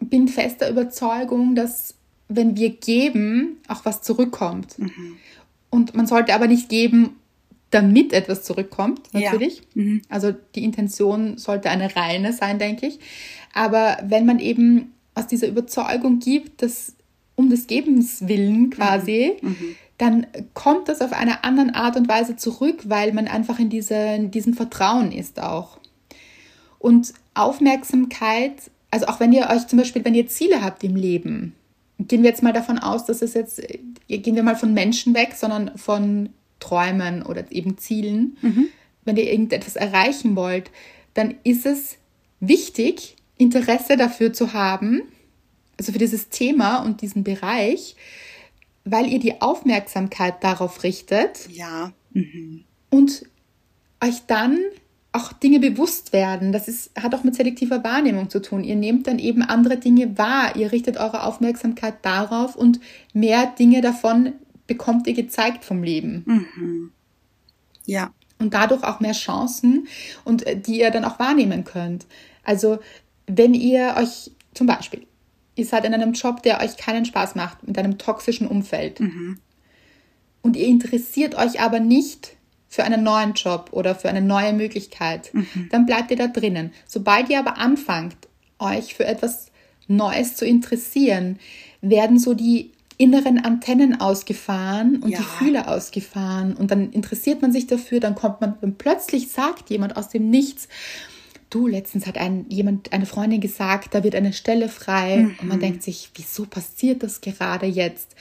bin 0.00 0.26
fester 0.28 0.70
Überzeugung, 0.70 1.54
dass 1.54 1.94
wenn 2.28 2.56
wir 2.56 2.70
geben, 2.70 3.58
auch 3.68 3.84
was 3.84 4.00
zurückkommt. 4.00 4.78
Mhm. 4.78 5.16
Und 5.68 5.94
man 5.94 6.06
sollte 6.06 6.34
aber 6.34 6.46
nicht 6.46 6.70
geben, 6.70 7.16
damit 7.70 8.12
etwas 8.14 8.42
zurückkommt, 8.42 9.00
Ja. 9.12 9.32
natürlich. 9.32 9.60
Mhm. 9.74 10.00
Also 10.08 10.32
die 10.54 10.64
Intention 10.64 11.36
sollte 11.36 11.68
eine 11.68 11.94
reine 11.94 12.32
sein, 12.32 12.58
denke 12.58 12.86
ich. 12.86 13.00
Aber 13.52 13.98
wenn 14.02 14.24
man 14.24 14.38
eben 14.38 14.93
aus 15.14 15.26
dieser 15.26 15.48
Überzeugung 15.48 16.18
gibt, 16.18 16.62
dass 16.62 16.94
um 17.36 17.50
des 17.50 17.66
Gebens 17.66 18.28
willen 18.28 18.70
quasi, 18.70 19.32
Mhm. 19.42 19.76
dann 19.98 20.26
kommt 20.54 20.88
das 20.88 21.00
auf 21.00 21.12
eine 21.12 21.44
andere 21.44 21.74
Art 21.74 21.96
und 21.96 22.08
Weise 22.08 22.36
zurück, 22.36 22.84
weil 22.84 23.12
man 23.12 23.26
einfach 23.28 23.58
in, 23.58 23.70
diese, 23.70 23.94
in 23.94 24.30
diesem 24.30 24.54
Vertrauen 24.54 25.10
ist 25.12 25.40
auch. 25.40 25.78
Und 26.78 27.12
Aufmerksamkeit, 27.34 28.54
also 28.90 29.06
auch 29.06 29.20
wenn 29.20 29.32
ihr 29.32 29.48
euch 29.50 29.66
zum 29.66 29.78
Beispiel, 29.78 30.04
wenn 30.04 30.14
ihr 30.14 30.26
Ziele 30.28 30.62
habt 30.62 30.84
im 30.84 30.96
Leben, 30.96 31.54
gehen 31.98 32.22
wir 32.22 32.30
jetzt 32.30 32.42
mal 32.42 32.52
davon 32.52 32.78
aus, 32.78 33.04
dass 33.06 33.22
es 33.22 33.34
jetzt, 33.34 33.62
gehen 34.08 34.34
wir 34.36 34.42
mal 34.42 34.56
von 34.56 34.74
Menschen 34.74 35.14
weg, 35.14 35.34
sondern 35.36 35.76
von 35.78 36.28
Träumen 36.60 37.22
oder 37.22 37.50
eben 37.50 37.78
Zielen. 37.78 38.36
Wenn 39.04 39.16
ihr 39.16 39.30
irgendetwas 39.30 39.76
erreichen 39.76 40.36
wollt, 40.36 40.70
dann 41.14 41.34
ist 41.44 41.66
es 41.66 41.96
wichtig, 42.40 43.13
Interesse 43.36 43.96
dafür 43.96 44.32
zu 44.32 44.52
haben, 44.52 45.02
also 45.78 45.92
für 45.92 45.98
dieses 45.98 46.28
Thema 46.28 46.78
und 46.78 47.02
diesen 47.02 47.24
Bereich, 47.24 47.96
weil 48.84 49.06
ihr 49.06 49.18
die 49.18 49.40
Aufmerksamkeit 49.40 50.42
darauf 50.44 50.82
richtet 50.82 51.48
Ja. 51.50 51.92
Mhm. 52.12 52.64
und 52.90 53.26
euch 54.02 54.22
dann 54.26 54.58
auch 55.12 55.32
Dinge 55.32 55.60
bewusst 55.60 56.12
werden. 56.12 56.52
Das 56.52 56.66
ist, 56.68 56.90
hat 57.00 57.14
auch 57.14 57.22
mit 57.24 57.34
selektiver 57.36 57.82
Wahrnehmung 57.84 58.30
zu 58.30 58.42
tun. 58.42 58.64
Ihr 58.64 58.74
nehmt 58.76 59.06
dann 59.06 59.18
eben 59.20 59.42
andere 59.42 59.76
Dinge 59.78 60.18
wahr. 60.18 60.56
Ihr 60.56 60.72
richtet 60.72 60.96
eure 60.96 61.22
Aufmerksamkeit 61.22 61.94
darauf 62.02 62.56
und 62.56 62.80
mehr 63.12 63.46
Dinge 63.58 63.80
davon 63.80 64.32
bekommt 64.66 65.06
ihr 65.06 65.14
gezeigt 65.14 65.64
vom 65.64 65.82
Leben. 65.84 66.24
Mhm. 66.26 66.90
Ja. 67.86 68.12
Und 68.40 68.54
dadurch 68.54 68.82
auch 68.82 68.98
mehr 69.00 69.12
Chancen 69.12 69.86
und 70.24 70.44
äh, 70.46 70.56
die 70.58 70.80
ihr 70.80 70.90
dann 70.90 71.04
auch 71.04 71.18
wahrnehmen 71.20 71.64
könnt. 71.64 72.06
Also 72.42 72.80
wenn 73.26 73.54
ihr 73.54 73.94
euch 73.98 74.30
zum 74.54 74.66
Beispiel, 74.66 75.06
ihr 75.56 75.64
seid 75.66 75.84
in 75.84 75.94
einem 75.94 76.12
Job, 76.12 76.42
der 76.42 76.60
euch 76.62 76.76
keinen 76.76 77.04
Spaß 77.04 77.34
macht, 77.34 77.66
mit 77.66 77.78
einem 77.78 77.98
toxischen 77.98 78.46
Umfeld 78.46 79.00
Mhm. 79.00 79.38
und 80.42 80.56
ihr 80.56 80.66
interessiert 80.66 81.34
euch 81.36 81.60
aber 81.60 81.80
nicht 81.80 82.36
für 82.68 82.84
einen 82.84 83.02
neuen 83.04 83.34
Job 83.34 83.68
oder 83.72 83.94
für 83.94 84.08
eine 84.08 84.20
neue 84.20 84.52
Möglichkeit, 84.52 85.30
dann 85.70 85.86
bleibt 85.86 86.10
ihr 86.10 86.16
da 86.16 86.26
drinnen. 86.26 86.72
Sobald 86.86 87.30
ihr 87.30 87.38
aber 87.38 87.56
anfangt, 87.58 88.16
euch 88.58 88.94
für 88.94 89.06
etwas 89.06 89.52
Neues 89.86 90.34
zu 90.36 90.44
interessieren, 90.44 91.38
werden 91.82 92.18
so 92.18 92.34
die 92.34 92.72
inneren 92.96 93.38
Antennen 93.44 94.00
ausgefahren 94.00 94.96
und 95.02 95.10
Ja. 95.10 95.18
die 95.18 95.24
Fühler 95.24 95.68
ausgefahren 95.68 96.54
und 96.56 96.70
dann 96.70 96.90
interessiert 96.92 97.42
man 97.42 97.52
sich 97.52 97.66
dafür, 97.66 98.00
dann 98.00 98.14
kommt 98.16 98.40
man, 98.40 98.54
dann 98.60 98.74
plötzlich 98.76 99.30
sagt 99.30 99.70
jemand 99.70 99.96
aus 99.96 100.08
dem 100.08 100.30
Nichts, 100.30 100.68
du, 101.50 101.66
letztens 101.66 102.06
hat 102.06 102.18
ein, 102.18 102.46
jemand, 102.48 102.92
eine 102.92 103.06
Freundin 103.06 103.40
gesagt, 103.40 103.94
da 103.94 104.04
wird 104.04 104.14
eine 104.14 104.32
Stelle 104.32 104.68
frei 104.68 105.28
und 105.40 105.48
man 105.48 105.60
denkt 105.60 105.82
sich, 105.82 106.10
wieso 106.14 106.46
passiert 106.46 107.02
das 107.02 107.20
gerade 107.20 107.66
jetzt? 107.66 108.14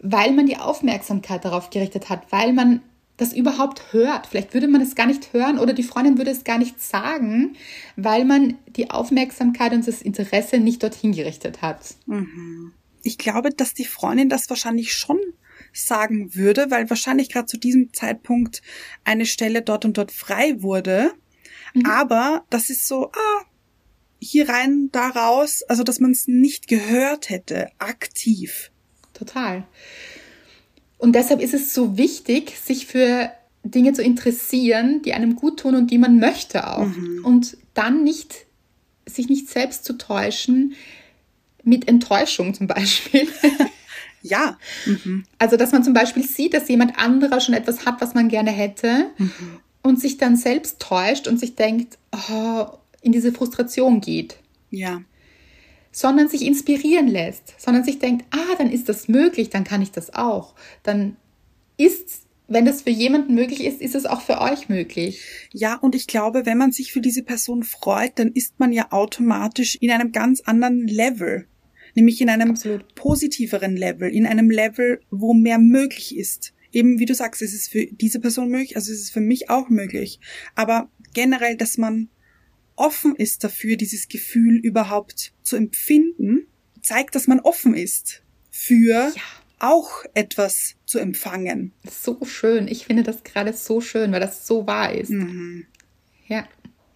Weil 0.00 0.32
man 0.32 0.46
die 0.46 0.58
Aufmerksamkeit 0.58 1.44
darauf 1.44 1.70
gerichtet 1.70 2.10
hat, 2.10 2.30
weil 2.30 2.52
man 2.52 2.80
das 3.16 3.32
überhaupt 3.32 3.92
hört. 3.92 4.26
Vielleicht 4.26 4.54
würde 4.54 4.68
man 4.68 4.80
es 4.80 4.94
gar 4.94 5.06
nicht 5.06 5.32
hören 5.32 5.58
oder 5.58 5.72
die 5.72 5.82
Freundin 5.84 6.18
würde 6.18 6.30
es 6.30 6.44
gar 6.44 6.58
nicht 6.58 6.80
sagen, 6.80 7.56
weil 7.96 8.24
man 8.24 8.58
die 8.66 8.90
Aufmerksamkeit 8.90 9.72
und 9.72 9.86
das 9.86 10.02
Interesse 10.02 10.58
nicht 10.58 10.82
dorthin 10.82 11.12
gerichtet 11.12 11.62
hat. 11.62 11.94
Ich 13.02 13.18
glaube, 13.18 13.50
dass 13.50 13.74
die 13.74 13.84
Freundin 13.84 14.28
das 14.28 14.48
wahrscheinlich 14.50 14.94
schon 14.94 15.18
sagen 15.72 16.34
würde, 16.34 16.70
weil 16.70 16.88
wahrscheinlich 16.90 17.30
gerade 17.30 17.46
zu 17.46 17.58
diesem 17.58 17.92
Zeitpunkt 17.92 18.62
eine 19.04 19.26
Stelle 19.26 19.62
dort 19.62 19.84
und 19.84 19.98
dort 19.98 20.10
frei 20.12 20.62
wurde. 20.62 21.12
Aber 21.82 22.44
das 22.50 22.70
ist 22.70 22.86
so, 22.86 23.06
ah, 23.06 23.44
hier 24.20 24.48
rein, 24.48 24.90
da 24.92 25.08
raus, 25.08 25.62
also 25.68 25.82
dass 25.82 26.00
man 26.00 26.12
es 26.12 26.26
nicht 26.26 26.68
gehört 26.68 27.30
hätte, 27.30 27.68
aktiv. 27.78 28.70
Total. 29.12 29.66
Und 30.98 31.14
deshalb 31.14 31.40
ist 31.40 31.54
es 31.54 31.74
so 31.74 31.98
wichtig, 31.98 32.58
sich 32.58 32.86
für 32.86 33.30
Dinge 33.62 33.92
zu 33.92 34.02
interessieren, 34.02 35.02
die 35.02 35.14
einem 35.14 35.36
gut 35.36 35.60
tun 35.60 35.74
und 35.74 35.90
die 35.90 35.98
man 35.98 36.18
möchte 36.18 36.66
auch. 36.66 36.86
Und 37.24 37.56
dann 37.74 38.04
nicht, 38.04 38.46
sich 39.06 39.28
nicht 39.28 39.48
selbst 39.48 39.84
zu 39.84 39.94
täuschen 39.98 40.74
mit 41.62 41.88
Enttäuschung 41.88 42.54
zum 42.54 42.66
Beispiel. 42.66 43.28
Ja. 44.26 44.58
Mhm. 44.86 45.24
Also, 45.38 45.58
dass 45.58 45.72
man 45.72 45.84
zum 45.84 45.92
Beispiel 45.92 46.22
sieht, 46.22 46.54
dass 46.54 46.66
jemand 46.68 46.98
anderer 46.98 47.40
schon 47.40 47.54
etwas 47.54 47.84
hat, 47.84 48.00
was 48.00 48.14
man 48.14 48.28
gerne 48.28 48.50
hätte. 48.50 49.10
Und 49.84 50.00
sich 50.00 50.16
dann 50.16 50.36
selbst 50.36 50.80
täuscht 50.80 51.28
und 51.28 51.38
sich 51.38 51.54
denkt, 51.54 51.98
oh, 52.30 52.66
in 53.02 53.12
diese 53.12 53.32
Frustration 53.32 54.00
geht. 54.00 54.38
Ja. 54.70 55.02
Sondern 55.92 56.28
sich 56.28 56.42
inspirieren 56.42 57.06
lässt, 57.06 57.54
sondern 57.60 57.84
sich 57.84 58.00
denkt, 58.00 58.24
ah, 58.30 58.56
dann 58.58 58.72
ist 58.72 58.88
das 58.88 59.06
möglich, 59.06 59.50
dann 59.50 59.62
kann 59.62 59.82
ich 59.82 59.92
das 59.92 60.14
auch. 60.14 60.54
Dann 60.82 61.16
ist, 61.76 62.22
wenn 62.48 62.64
das 62.64 62.82
für 62.82 62.90
jemanden 62.90 63.34
möglich 63.34 63.62
ist, 63.62 63.80
ist 63.80 63.94
es 63.94 64.06
auch 64.06 64.22
für 64.22 64.40
euch 64.40 64.68
möglich. 64.70 65.20
Ja, 65.52 65.76
und 65.76 65.94
ich 65.94 66.06
glaube, 66.06 66.46
wenn 66.46 66.58
man 66.58 66.72
sich 66.72 66.90
für 66.90 67.02
diese 67.02 67.22
Person 67.22 67.62
freut, 67.62 68.18
dann 68.18 68.32
ist 68.32 68.58
man 68.58 68.72
ja 68.72 68.90
automatisch 68.90 69.76
in 69.76 69.90
einem 69.90 70.12
ganz 70.12 70.40
anderen 70.40 70.88
Level. 70.88 71.46
Nämlich 71.94 72.20
in 72.20 72.30
einem 72.30 72.52
Absolut. 72.52 72.94
positiveren 72.96 73.76
Level, 73.76 74.10
in 74.10 74.26
einem 74.26 74.50
Level, 74.50 75.00
wo 75.10 75.34
mehr 75.34 75.58
möglich 75.58 76.16
ist. 76.16 76.54
Eben 76.74 76.98
wie 76.98 77.06
du 77.06 77.14
sagst, 77.14 77.40
es 77.40 77.54
ist 77.54 77.70
für 77.70 77.86
diese 77.86 78.18
Person 78.20 78.48
möglich, 78.50 78.74
also 78.76 78.92
es 78.92 79.00
ist 79.00 79.12
für 79.12 79.20
mich 79.20 79.48
auch 79.48 79.68
möglich. 79.68 80.18
Aber 80.56 80.90
generell, 81.14 81.56
dass 81.56 81.78
man 81.78 82.08
offen 82.76 83.14
ist 83.14 83.44
dafür, 83.44 83.76
dieses 83.76 84.08
Gefühl 84.08 84.56
überhaupt 84.56 85.32
zu 85.42 85.54
empfinden, 85.56 86.48
zeigt, 86.82 87.14
dass 87.14 87.28
man 87.28 87.38
offen 87.40 87.74
ist 87.74 88.22
für 88.50 89.12
Ja. 89.14 89.22
auch 89.60 90.04
etwas 90.14 90.74
zu 90.84 90.98
empfangen. 90.98 91.72
So 91.88 92.24
schön. 92.24 92.66
Ich 92.66 92.86
finde 92.86 93.04
das 93.04 93.22
gerade 93.22 93.52
so 93.52 93.80
schön, 93.80 94.10
weil 94.10 94.20
das 94.20 94.46
so 94.46 94.66
wahr 94.66 94.92
ist. 94.92 95.10
Mhm. 95.10 95.66
Ja. 96.26 96.48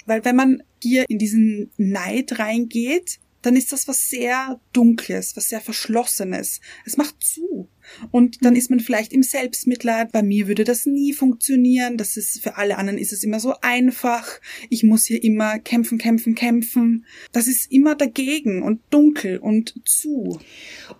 Weil 0.06 0.24
wenn 0.24 0.36
man 0.36 0.62
hier 0.82 1.04
in 1.08 1.18
diesen 1.18 1.70
Neid 1.76 2.38
reingeht, 2.40 3.20
dann 3.42 3.54
ist 3.54 3.70
das 3.72 3.86
was 3.86 4.08
sehr 4.08 4.60
Dunkles, 4.72 5.36
was 5.36 5.48
sehr 5.48 5.60
Verschlossenes. 5.60 6.60
Es 6.84 6.96
macht 6.96 7.22
zu. 7.22 7.68
Und 8.10 8.44
dann 8.44 8.56
ist 8.56 8.70
man 8.70 8.80
vielleicht 8.80 9.12
im 9.12 9.22
Selbstmitleid. 9.22 10.12
Bei 10.12 10.22
mir 10.22 10.48
würde 10.48 10.64
das 10.64 10.86
nie 10.86 11.12
funktionieren. 11.12 11.96
Das 11.96 12.16
ist, 12.16 12.42
für 12.42 12.56
alle 12.56 12.78
anderen 12.78 12.98
ist 12.98 13.12
es 13.12 13.22
immer 13.24 13.40
so 13.40 13.54
einfach. 13.62 14.26
Ich 14.70 14.82
muss 14.82 15.04
hier 15.04 15.22
immer 15.22 15.58
kämpfen, 15.58 15.98
kämpfen, 15.98 16.34
kämpfen. 16.34 17.04
Das 17.32 17.46
ist 17.46 17.70
immer 17.72 17.94
dagegen 17.94 18.62
und 18.62 18.80
dunkel 18.90 19.38
und 19.38 19.74
zu. 19.84 20.38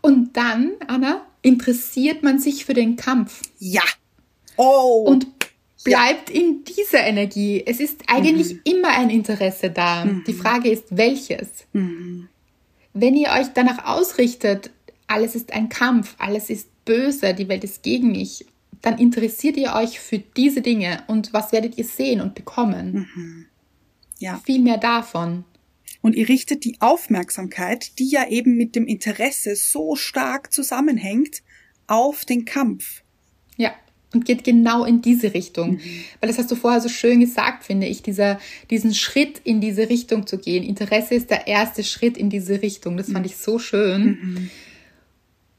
Und 0.01 0.37
dann, 0.37 0.73
Anna, 0.87 1.27
interessiert 1.43 2.23
man 2.23 2.39
sich 2.39 2.65
für 2.65 2.75
den 2.75 2.97
Kampf 2.97 3.43
Ja. 3.59 3.83
Oh. 4.57 5.05
und 5.07 5.27
bleibt 5.85 6.31
in 6.31 6.65
dieser 6.65 7.05
Energie. 7.05 7.63
Es 7.65 7.81
ist 7.81 8.03
eigentlich 8.09 8.59
immer 8.65 8.89
ein 8.89 9.11
Interesse 9.11 9.71
da. 9.71 10.05
Die 10.27 10.33
Frage 10.33 10.71
ist, 10.71 10.85
welches? 10.91 11.49
Mhm. 11.73 12.29
Wenn 12.93 13.15
ihr 13.15 13.31
euch 13.31 13.49
danach 13.55 13.85
ausrichtet, 13.87 14.71
alles 15.07 15.35
ist 15.35 15.53
ein 15.53 15.69
Kampf, 15.69 16.15
alles 16.19 16.51
ist 16.51 16.69
böse, 16.89 17.35
die 17.35 17.49
Welt 17.49 17.65
ist 17.65 17.83
gegen 17.83 18.13
mich, 18.13 18.47
dann 18.81 18.99
interessiert 18.99 19.57
ihr 19.59 19.75
euch 19.75 20.01
für 20.01 20.19
diese 20.19 20.63
Dinge 20.63 21.03
und 21.07 21.33
was 21.35 21.53
werdet 21.53 21.77
ihr 21.77 21.85
sehen 21.85 22.21
und 22.23 22.35
bekommen? 22.35 23.07
ja. 24.19 24.41
Viel 24.45 24.61
mehr 24.61 24.79
davon. 24.79 25.45
Und 26.01 26.15
ihr 26.15 26.29
richtet 26.29 26.65
die 26.65 26.77
Aufmerksamkeit, 26.81 27.99
die 27.99 28.09
ja 28.09 28.29
eben 28.29 28.57
mit 28.57 28.75
dem 28.75 28.87
Interesse 28.87 29.57
so 29.57 29.97
stark 29.97 30.53
zusammenhängt, 30.53 31.43
auf 31.87 32.25
den 32.25 32.45
Kampf. 32.45 33.03
Ja, 33.57 33.73
und 34.15 34.25
geht 34.25 34.45
genau 34.45 34.85
in 34.85 35.03
diese 35.03 35.35
Richtung. 35.35 35.81
Weil 36.21 36.29
das 36.29 36.39
hast 36.39 36.51
du 36.51 36.57
vorher 36.57 36.81
so 36.81 36.89
schön 36.89 37.21
gesagt, 37.21 37.65
finde 37.65 37.87
ich, 37.87 38.03
dieser, 38.03 38.39
diesen 38.71 38.95
Schritt 38.95 39.41
in 39.45 39.61
diese 39.61 39.89
Richtung 39.89 40.27
zu 40.27 40.39
gehen. 40.39 40.65
Interesse 40.65 41.15
ist 41.15 41.31
der 41.31 41.47
erste 41.47 41.85
Schritt 41.85 42.17
in 42.17 42.31
diese 42.31 42.63
Richtung. 42.63 42.97
Das 42.97 43.11
fand 43.11 43.27
ich 43.27 43.37
so 43.37 43.59
schön. 43.59 44.51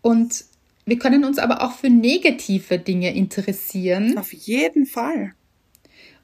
Und 0.01 0.45
wir 0.89 0.99
können 0.99 1.23
uns 1.23 1.37
aber 1.37 1.61
auch 1.61 1.73
für 1.73 1.89
negative 1.89 2.79
Dinge 2.79 3.13
interessieren. 3.15 4.17
Auf 4.17 4.33
jeden 4.33 4.85
Fall. 4.85 5.33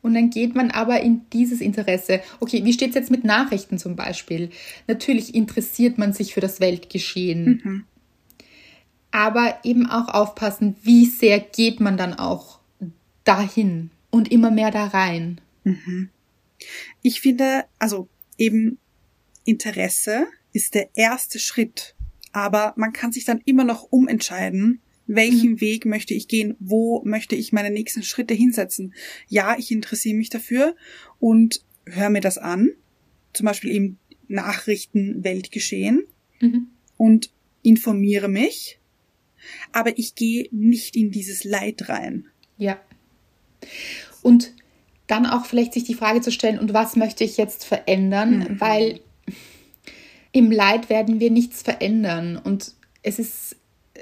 Und 0.01 0.13
dann 0.13 0.30
geht 0.30 0.54
man 0.54 0.69
aber 0.69 1.01
in 1.01 1.21
dieses 1.34 1.62
Interesse. 1.62 2.21
Okay, 2.39 2.63
wie 2.63 2.73
steht 2.73 2.89
es 2.89 2.95
jetzt 2.95 3.10
mit 3.10 3.23
Nachrichten 3.23 3.80
zum 3.80 3.95
Beispiel? 3.95 4.51
Natürlich 4.88 5.34
interessiert 5.34 5.97
man 5.97 6.13
sich 6.13 6.34
für 6.36 6.41
das 6.41 6.60
Weltgeschehen. 6.60 7.86
Aber 9.10 9.60
eben 9.63 9.88
auch 9.88 10.10
aufpassen, 10.10 10.75
wie 10.84 11.06
sehr 11.06 11.39
geht 11.39 11.80
man 11.80 11.97
dann 11.97 12.13
auch 12.13 12.60
dahin 13.23 13.89
und 14.12 14.32
immer 14.32 14.51
mehr 14.51 14.69
da 14.69 14.86
rein. 14.86 15.41
Ich 17.01 17.21
finde, 17.21 17.65
also 17.80 18.08
eben 18.38 18.78
Interesse 19.43 20.28
ist 20.54 20.75
der 20.75 20.89
erste 20.95 21.39
Schritt. 21.39 21.94
Aber 22.36 22.74
man 22.76 22.91
kann 22.91 23.13
sich 23.13 23.24
dann 23.24 23.41
immer 23.45 23.63
noch 23.63 23.84
umentscheiden, 23.84 24.82
welchen 25.08 25.62
Weg 25.62 25.86
möchte 25.86 26.13
ich 26.13 26.28
gehen, 26.28 26.58
wo 26.60 27.02
möchte 27.06 27.34
ich 27.34 27.54
meine 27.54 27.69
nächsten 27.69 28.04
Schritte 28.04 28.34
hinsetzen. 28.34 28.93
Ja, 29.30 29.56
ich 29.58 29.71
interessiere 29.71 30.17
mich 30.17 30.30
dafür 30.32 30.76
und 31.17 31.63
höre 31.86 32.10
mir 32.10 32.19
das 32.19 32.38
an, 32.38 32.71
zum 33.32 33.45
Beispiel 33.45 33.71
eben 33.71 34.00
Nachrichten, 34.28 35.24
Weltgeschehen 35.24 36.04
Mhm. 36.41 36.67
und 36.98 37.32
informiere 37.62 38.28
mich, 38.28 38.80
aber 39.71 39.98
ich 39.98 40.15
gehe 40.15 40.50
nicht 40.52 40.98
in 40.98 41.12
dieses 41.12 41.45
Leid 41.45 41.88
rein. 41.88 42.26
Ja. 42.58 42.78
Und 44.21 44.54
dann 45.08 45.26
auch 45.26 45.45
vielleicht 45.45 45.71
sich 45.71 45.86
die 45.86 45.93
Frage 45.93 46.19
zu 46.19 46.34
stellen, 46.34 46.60
und 46.60 46.74
was 46.74 46.98
möchte 46.98 47.24
ich 47.24 47.38
jetzt 47.38 47.63
verändern? 47.63 48.58
Weil 48.60 49.00
im 50.36 50.52
Leid 50.52 50.89
werden 50.89 51.21
wir 51.21 51.32
nichts 51.32 51.62
verändern. 51.62 52.36
Und 52.36 52.74
es 53.04 53.19
ist 53.19 53.56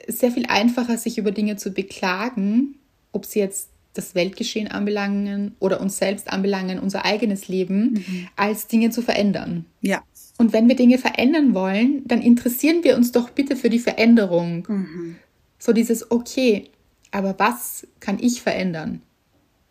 sehr 0.07 0.31
viel 0.31 0.47
einfacher, 0.47 0.97
sich 0.97 1.19
über 1.19 1.31
Dinge 1.31 1.57
zu 1.57 1.71
beklagen, 1.71 2.79
ob 3.11 3.27
sie 3.27 3.37
jetzt 3.37 3.69
das 3.93 4.15
Weltgeschehen 4.15 4.67
anbelangen 4.67 5.55
oder 5.59 5.79
uns 5.79 5.99
selbst 5.99 6.33
anbelangen, 6.33 6.79
unser 6.79 7.05
eigenes 7.05 7.49
Leben, 7.49 8.03
als 8.35 8.65
Dinge 8.65 8.89
zu 8.89 9.03
verändern. 9.03 9.65
Ja. 9.81 10.01
Und 10.39 10.53
wenn 10.53 10.67
wir 10.67 10.75
Dinge 10.75 10.97
verändern 10.97 11.53
wollen, 11.53 12.01
dann 12.07 12.23
interessieren 12.23 12.83
wir 12.83 12.95
uns 12.95 13.11
doch 13.11 13.29
bitte 13.29 13.55
für 13.55 13.69
die 13.69 13.77
Veränderung. 13.77 14.67
So 15.59 15.71
dieses, 15.71 16.09
okay, 16.09 16.71
aber 17.11 17.35
was 17.37 17.85
kann 17.99 18.17
ich 18.19 18.41
verändern? 18.41 19.03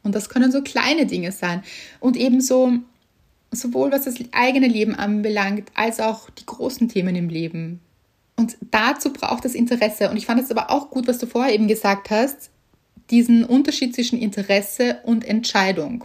Und 0.05 0.15
das 0.15 0.29
können 0.29 0.53
so 0.53 0.63
kleine 0.63 1.07
Dinge 1.07 1.33
sein. 1.33 1.65
Und 1.99 2.17
ebenso, 2.17 2.75
sowohl 3.53 3.93
was 3.93 4.05
das 4.05 4.17
eigene 4.33 4.67
Leben 4.67 4.95
anbelangt, 4.95 5.71
als 5.75 6.01
auch 6.01 6.31
die 6.31 6.47
großen 6.47 6.89
Themen 6.89 7.15
im 7.15 7.29
Leben. 7.29 7.81
Und 8.37 8.57
dazu 8.71 9.13
braucht 9.13 9.45
es 9.45 9.55
Interesse. 9.55 10.11
Und 10.11 10.17
ich 10.17 10.27
fand 10.27 10.41
es 10.41 10.51
aber 10.51 10.71
auch 10.71 10.91
gut, 10.91 11.07
was 11.07 11.19
du 11.19 11.27
vorher 11.27 11.55
eben 11.55 11.69
gesagt 11.69 12.11
hast, 12.11 12.51
diesen 13.11 13.45
Unterschied 13.45 13.95
zwischen 13.95 14.19
Interesse 14.19 15.01
und 15.05 15.25
Entscheidung. 15.25 16.03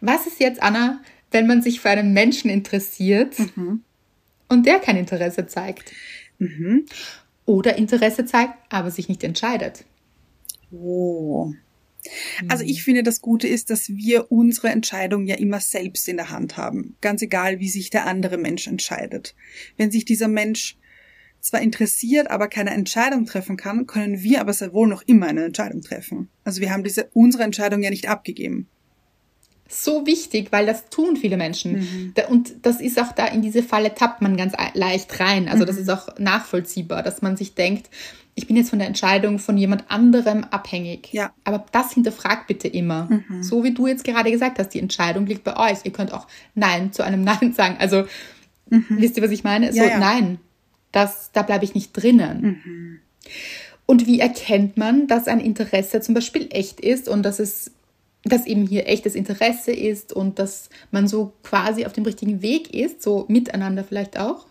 Was 0.00 0.26
ist 0.26 0.40
jetzt, 0.40 0.62
Anna, 0.62 1.00
wenn 1.30 1.46
man 1.46 1.62
sich 1.62 1.80
für 1.80 1.90
einen 1.90 2.12
Menschen 2.12 2.48
interessiert 2.48 3.36
und 4.48 4.66
der 4.66 4.78
kein 4.78 4.96
Interesse 4.96 5.46
zeigt? 5.46 5.92
Oder 7.44 7.76
Interesse 7.76 8.24
zeigt, 8.24 8.54
aber 8.68 8.90
sich 8.90 9.08
nicht 9.08 9.24
entscheidet? 9.24 9.84
Oh. 10.70 11.52
Also 12.48 12.64
ich 12.64 12.84
finde, 12.84 13.02
das 13.02 13.20
Gute 13.20 13.48
ist, 13.48 13.70
dass 13.70 13.88
wir 13.88 14.30
unsere 14.30 14.68
Entscheidung 14.68 15.26
ja 15.26 15.34
immer 15.36 15.60
selbst 15.60 16.08
in 16.08 16.16
der 16.16 16.30
Hand 16.30 16.56
haben. 16.56 16.96
Ganz 17.00 17.22
egal, 17.22 17.58
wie 17.60 17.68
sich 17.68 17.90
der 17.90 18.06
andere 18.06 18.38
Mensch 18.38 18.66
entscheidet. 18.66 19.34
Wenn 19.76 19.90
sich 19.90 20.04
dieser 20.04 20.28
Mensch 20.28 20.76
zwar 21.40 21.60
interessiert, 21.60 22.30
aber 22.30 22.48
keine 22.48 22.70
Entscheidung 22.70 23.26
treffen 23.26 23.56
kann, 23.56 23.86
können 23.86 24.22
wir 24.22 24.40
aber 24.40 24.52
sehr 24.52 24.72
wohl 24.72 24.88
noch 24.88 25.02
immer 25.06 25.26
eine 25.26 25.44
Entscheidung 25.44 25.82
treffen. 25.82 26.28
Also 26.44 26.60
wir 26.60 26.70
haben 26.72 26.84
diese, 26.84 27.10
unsere 27.14 27.42
Entscheidung 27.44 27.82
ja 27.82 27.90
nicht 27.90 28.08
abgegeben. 28.08 28.68
so 29.70 30.06
wichtig, 30.06 30.50
weil 30.50 30.64
das 30.64 30.88
tun 30.88 31.16
viele 31.18 31.36
Menschen. 31.36 32.12
Da- 32.14 32.28
Und 32.28 32.54
das 32.64 32.80
ist 32.80 32.98
auch 32.98 33.12
da 33.12 33.26
in 33.26 33.42
diese 33.42 33.62
Falle 33.62 33.94
tappt 33.94 34.22
man 34.22 34.36
ganz 34.38 34.54
ei- 34.56 34.70
leicht 34.72 35.20
rein. 35.20 35.46
Also 35.46 35.66
das 35.66 35.76
ist 35.76 35.90
auch 35.90 36.18
nachvollziehbar, 36.18 37.02
dass 37.02 37.20
man 37.20 37.36
sich 37.36 37.54
denkt, 37.54 37.90
ich 38.38 38.46
bin 38.46 38.56
jetzt 38.56 38.70
von 38.70 38.78
der 38.78 38.86
Entscheidung 38.86 39.40
von 39.40 39.58
jemand 39.58 39.90
anderem 39.90 40.44
abhängig. 40.44 41.12
Ja. 41.12 41.32
Aber 41.42 41.66
das 41.72 41.92
hinterfragt 41.92 42.46
bitte 42.46 42.68
immer. 42.68 43.08
So 43.42 43.64
wie 43.64 43.74
du 43.74 43.88
jetzt 43.88 44.04
gerade 44.04 44.30
gesagt 44.30 44.60
hast, 44.60 44.68
die 44.68 44.78
Entscheidung 44.78 45.26
liegt 45.26 45.42
bei 45.42 45.56
euch. 45.56 45.78
Ihr 45.82 45.90
könnt 45.90 46.12
auch 46.12 46.28
Nein 46.54 46.92
zu 46.92 47.02
einem 47.02 47.22
Nein 47.24 47.52
sagen. 47.56 47.76
Also 47.80 48.04
wisst 48.66 49.16
ihr, 49.16 49.24
was 49.24 49.32
ich 49.32 49.42
meine? 49.42 49.72
So 49.72 49.78
Ja, 49.78 49.86
ja. 49.86 49.98
Nein, 49.98 50.38
das, 50.92 51.32
da 51.32 51.42
bleibe 51.42 51.64
ich 51.64 51.74
nicht 51.74 51.92
drinnen. 51.92 53.00
Und 53.86 54.06
wie 54.06 54.20
erkennt 54.20 54.76
man, 54.76 55.08
dass 55.08 55.26
ein 55.26 55.40
Interesse 55.40 56.00
zum 56.00 56.14
Beispiel 56.14 56.46
echt 56.50 56.80
ist 56.80 57.08
und 57.08 57.24
dass 57.24 57.40
es 57.40 57.72
dass 58.24 58.46
eben 58.46 58.66
hier 58.66 58.86
echtes 58.88 59.14
Interesse 59.14 59.72
ist 59.72 60.12
und 60.12 60.38
dass 60.38 60.70
man 60.90 61.08
so 61.08 61.32
quasi 61.42 61.86
auf 61.86 61.92
dem 61.92 62.04
richtigen 62.04 62.42
Weg 62.42 62.74
ist, 62.74 63.00
so 63.00 63.24
miteinander 63.28 63.84
vielleicht 63.84 64.18
auch? 64.18 64.46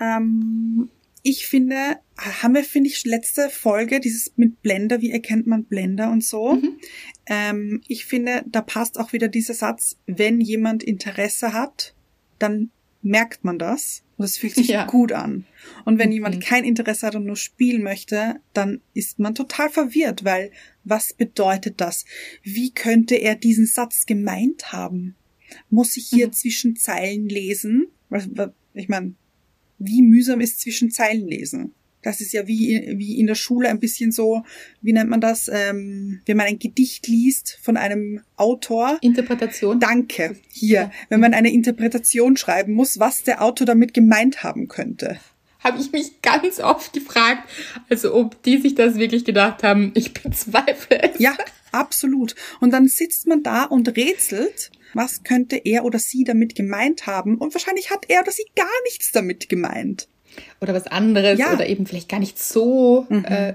Ähm, 0.00 0.88
ich 1.22 1.46
finde, 1.46 1.98
haben 2.16 2.54
wir, 2.54 2.64
finde 2.64 2.90
ich, 2.90 3.04
letzte 3.04 3.48
Folge, 3.50 4.00
dieses 4.00 4.32
mit 4.36 4.62
Blender, 4.62 5.00
wie 5.00 5.10
erkennt 5.10 5.46
man 5.46 5.64
Blender 5.64 6.10
und 6.10 6.24
so. 6.24 6.60
Ähm, 7.26 7.80
ich 7.88 8.04
finde, 8.06 8.44
da 8.46 8.62
passt 8.62 8.98
auch 8.98 9.12
wieder 9.12 9.28
dieser 9.28 9.54
Satz, 9.54 9.96
wenn 10.06 10.40
jemand 10.40 10.82
Interesse 10.82 11.52
hat, 11.52 11.94
dann 12.38 12.70
merkt 13.02 13.44
man 13.44 13.58
das 13.58 14.02
und 14.16 14.24
es 14.24 14.38
fühlt 14.38 14.54
sich 14.54 14.68
Ja. 14.68 14.86
gut 14.86 15.12
an. 15.12 15.46
Und 15.84 15.98
wenn 15.98 16.08
Mhm. 16.08 16.14
jemand 16.14 16.40
kein 16.40 16.64
Interesse 16.64 17.06
hat 17.06 17.14
und 17.14 17.26
nur 17.26 17.36
spielen 17.36 17.82
möchte, 17.82 18.36
dann 18.54 18.80
ist 18.94 19.18
man 19.18 19.34
total 19.34 19.70
verwirrt, 19.70 20.24
weil 20.24 20.50
was 20.84 21.12
bedeutet 21.12 21.80
das? 21.80 22.04
Wie 22.42 22.72
könnte 22.72 23.14
er 23.16 23.34
diesen 23.36 23.66
Satz 23.66 24.06
gemeint 24.06 24.72
haben? 24.72 25.14
Muss 25.70 25.96
ich 25.96 26.08
hier 26.08 26.28
Mhm. 26.28 26.32
zwischen 26.32 26.76
Zeilen 26.76 27.28
lesen? 27.28 27.86
Ich 28.74 28.88
meine, 28.88 29.14
wie 29.78 30.02
mühsam 30.02 30.40
ist 30.40 30.60
zwischen 30.60 30.90
Zeilen 30.90 31.26
lesen? 31.26 31.72
Das 32.02 32.20
ist 32.20 32.32
ja 32.32 32.46
wie, 32.46 32.94
wie 32.96 33.18
in 33.18 33.26
der 33.26 33.34
Schule 33.34 33.68
ein 33.68 33.80
bisschen 33.80 34.12
so, 34.12 34.44
wie 34.80 34.92
nennt 34.92 35.10
man 35.10 35.20
das, 35.20 35.50
ähm, 35.52 36.20
wenn 36.26 36.36
man 36.36 36.46
ein 36.46 36.58
Gedicht 36.60 37.08
liest 37.08 37.58
von 37.60 37.76
einem 37.76 38.20
Autor. 38.36 38.98
Interpretation. 39.00 39.80
Danke. 39.80 40.36
Hier, 40.48 40.80
Ja. 40.82 40.90
wenn 41.08 41.18
man 41.20 41.34
eine 41.34 41.52
Interpretation 41.52 42.36
schreiben 42.36 42.72
muss, 42.74 43.00
was 43.00 43.24
der 43.24 43.42
Autor 43.42 43.66
damit 43.66 43.94
gemeint 43.94 44.44
haben 44.44 44.68
könnte. 44.68 45.18
Habe 45.58 45.80
ich 45.80 45.90
mich 45.90 46.22
ganz 46.22 46.60
oft 46.60 46.92
gefragt, 46.92 47.48
also 47.90 48.14
ob 48.14 48.40
die 48.44 48.58
sich 48.58 48.76
das 48.76 48.94
wirklich 48.94 49.24
gedacht 49.24 49.64
haben. 49.64 49.90
Ich 49.94 50.12
bezweifle 50.14 51.02
es. 51.02 51.18
Ja, 51.18 51.36
absolut. 51.72 52.36
Und 52.60 52.70
dann 52.72 52.86
sitzt 52.86 53.26
man 53.26 53.42
da 53.42 53.64
und 53.64 53.96
rätselt, 53.96 54.70
was 54.94 55.22
könnte 55.22 55.56
er 55.56 55.84
oder 55.84 55.98
sie 55.98 56.24
damit 56.24 56.54
gemeint 56.54 57.06
haben. 57.06 57.36
Und 57.36 57.54
wahrscheinlich 57.54 57.90
hat 57.90 58.06
er 58.08 58.22
oder 58.22 58.32
sie 58.32 58.44
gar 58.56 58.66
nichts 58.84 59.12
damit 59.12 59.48
gemeint. 59.48 60.08
Oder 60.60 60.74
was 60.74 60.86
anderes 60.86 61.38
Ja. 61.38 61.52
oder 61.52 61.66
eben 61.66 61.86
vielleicht 61.86 62.08
gar 62.08 62.20
nicht 62.20 62.38
so. 62.38 63.06
Mhm. 63.08 63.24
Äh, 63.24 63.54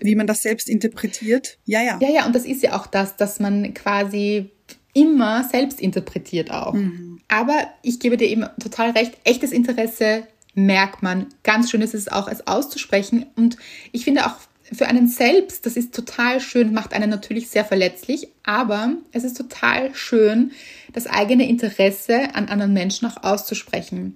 Wie 0.00 0.14
man 0.14 0.26
das 0.26 0.42
selbst 0.42 0.68
interpretiert. 0.68 1.58
Ja, 1.66 1.82
ja. 1.82 1.98
ja, 2.00 2.08
ja, 2.08 2.26
und 2.26 2.34
das 2.34 2.46
ist 2.46 2.62
ja 2.62 2.78
auch 2.78 2.86
das, 2.86 3.16
dass 3.16 3.40
man 3.40 3.74
quasi 3.74 4.50
immer 4.94 5.44
selbst 5.44 5.80
interpretiert 5.80 6.50
auch. 6.50 6.74
Mhm. 6.74 7.20
Aber 7.28 7.66
ich 7.82 8.00
gebe 8.00 8.16
dir 8.16 8.28
eben 8.28 8.46
total 8.62 8.90
recht, 8.90 9.18
echtes 9.24 9.52
Interesse 9.52 10.26
merkt 10.54 11.02
man. 11.02 11.26
Ganz 11.42 11.70
schön 11.70 11.80
ist 11.80 11.94
es 11.94 12.08
auch, 12.08 12.28
es 12.28 12.46
auszusprechen. 12.46 13.26
Und 13.36 13.56
ich 13.90 14.04
finde 14.04 14.26
auch 14.26 14.36
für 14.62 14.86
einen 14.86 15.08
selbst, 15.08 15.66
das 15.66 15.76
ist 15.76 15.94
total 15.94 16.40
schön, 16.40 16.72
macht 16.72 16.94
einen 16.94 17.10
natürlich 17.10 17.48
sehr 17.48 17.64
verletzlich, 17.64 18.28
aber 18.42 18.94
es 19.12 19.24
ist 19.24 19.36
total 19.36 19.94
schön, 19.94 20.52
das 20.92 21.06
eigene 21.06 21.48
Interesse 21.48 22.34
an 22.34 22.48
anderen 22.48 22.72
Menschen 22.72 23.06
auch 23.08 23.22
auszusprechen. 23.22 24.14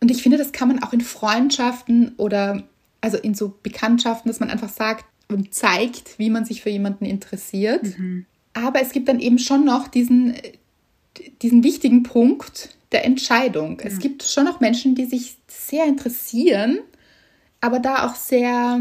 Und 0.00 0.10
ich 0.10 0.22
finde, 0.22 0.38
das 0.38 0.52
kann 0.52 0.68
man 0.68 0.82
auch 0.82 0.92
in 0.92 1.00
Freundschaften 1.00 2.14
oder 2.16 2.64
also 3.00 3.16
in 3.18 3.34
so 3.34 3.56
Bekanntschaften, 3.62 4.28
dass 4.28 4.40
man 4.40 4.50
einfach 4.50 4.70
sagt 4.70 5.04
und 5.28 5.54
zeigt, 5.54 6.18
wie 6.18 6.30
man 6.30 6.44
sich 6.44 6.62
für 6.62 6.70
jemanden 6.70 7.04
interessiert. 7.04 7.82
Aber 8.54 8.80
es 8.80 8.92
gibt 8.92 9.08
dann 9.08 9.20
eben 9.20 9.38
schon 9.38 9.64
noch 9.64 9.88
diesen, 9.88 10.34
diesen 11.42 11.62
wichtigen 11.62 12.02
Punkt 12.02 12.70
der 12.92 13.04
Entscheidung. 13.04 13.80
Es 13.80 13.98
gibt 13.98 14.22
schon 14.22 14.44
noch 14.44 14.60
Menschen, 14.60 14.94
die 14.94 15.04
sich 15.04 15.36
sehr 15.48 15.84
interessieren, 15.86 16.78
aber 17.60 17.78
da 17.80 18.06
auch 18.06 18.14
sehr 18.14 18.78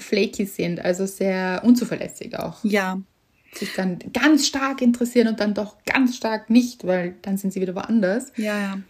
flaky 0.00 0.46
sind, 0.46 0.80
also 0.80 1.06
sehr 1.06 1.62
unzuverlässig 1.64 2.38
auch. 2.38 2.62
Ja, 2.64 3.00
Sich 3.54 3.74
dann 3.74 3.98
ganz 4.12 4.46
stark 4.46 4.82
interessieren 4.82 5.28
und 5.28 5.40
dann 5.40 5.54
doch 5.54 5.82
ganz 5.84 6.16
stark 6.16 6.50
nicht, 6.50 6.86
weil 6.86 7.14
dann 7.22 7.38
sind 7.38 7.52
sie 7.52 7.60
wieder 7.60 7.74
woanders. 7.74 8.32
ja, 8.36 8.58
ja. 8.58 8.82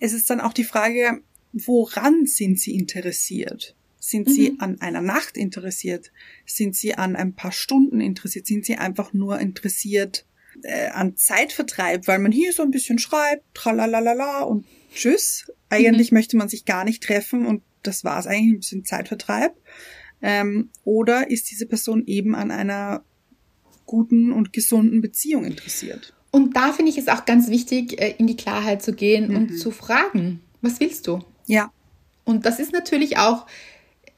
Es 0.00 0.12
ist 0.12 0.28
dann 0.28 0.40
auch 0.40 0.52
die 0.52 0.64
Frage, 0.64 1.20
woran 1.52 2.26
sind 2.26 2.58
sie 2.58 2.74
interessiert? 2.74 3.76
Sind 4.00 4.28
sie 4.28 4.56
an 4.58 4.80
einer 4.80 5.02
Nacht 5.02 5.36
interessiert? 5.36 6.10
Sind 6.46 6.74
sie 6.74 6.94
an 6.94 7.14
ein 7.14 7.34
paar 7.34 7.52
Stunden 7.52 8.00
interessiert? 8.00 8.46
Sind 8.46 8.64
sie 8.64 8.76
einfach 8.76 9.12
nur 9.12 9.38
interessiert 9.38 10.24
äh, 10.62 10.88
an 10.88 11.16
Zeitvertreib, 11.16 12.06
weil 12.08 12.18
man 12.18 12.32
hier 12.32 12.52
so 12.52 12.62
ein 12.62 12.70
bisschen 12.70 12.98
schreibt, 12.98 13.42
tralalala 13.54 14.42
und 14.42 14.66
tschüss. 14.94 15.52
Eigentlich 15.68 16.12
möchte 16.12 16.36
man 16.36 16.48
sich 16.48 16.64
gar 16.64 16.84
nicht 16.84 17.02
treffen 17.02 17.46
und 17.46 17.62
das 17.82 18.04
war 18.04 18.18
es 18.18 18.26
eigentlich 18.26 18.52
ein 18.52 18.60
bisschen 18.60 18.84
Zeitvertreib. 18.84 19.52
Ähm, 20.20 20.70
oder 20.84 21.30
ist 21.30 21.50
diese 21.50 21.66
Person 21.66 22.04
eben 22.06 22.34
an 22.34 22.50
einer 22.50 23.02
guten 23.86 24.32
und 24.32 24.52
gesunden 24.52 25.00
Beziehung 25.00 25.44
interessiert? 25.44 26.14
Und 26.30 26.56
da 26.56 26.72
finde 26.72 26.90
ich 26.90 26.98
es 26.98 27.08
auch 27.08 27.24
ganz 27.24 27.48
wichtig, 27.48 28.00
äh, 28.00 28.14
in 28.18 28.26
die 28.26 28.36
Klarheit 28.36 28.82
zu 28.82 28.92
gehen 28.92 29.34
und 29.34 29.58
zu 29.58 29.70
fragen, 29.70 30.40
was 30.60 30.80
willst 30.80 31.06
du? 31.06 31.20
Ja, 31.46 31.70
Und 32.24 32.44
das 32.44 32.58
ist 32.58 32.72
natürlich 32.72 33.16
auch 33.16 33.46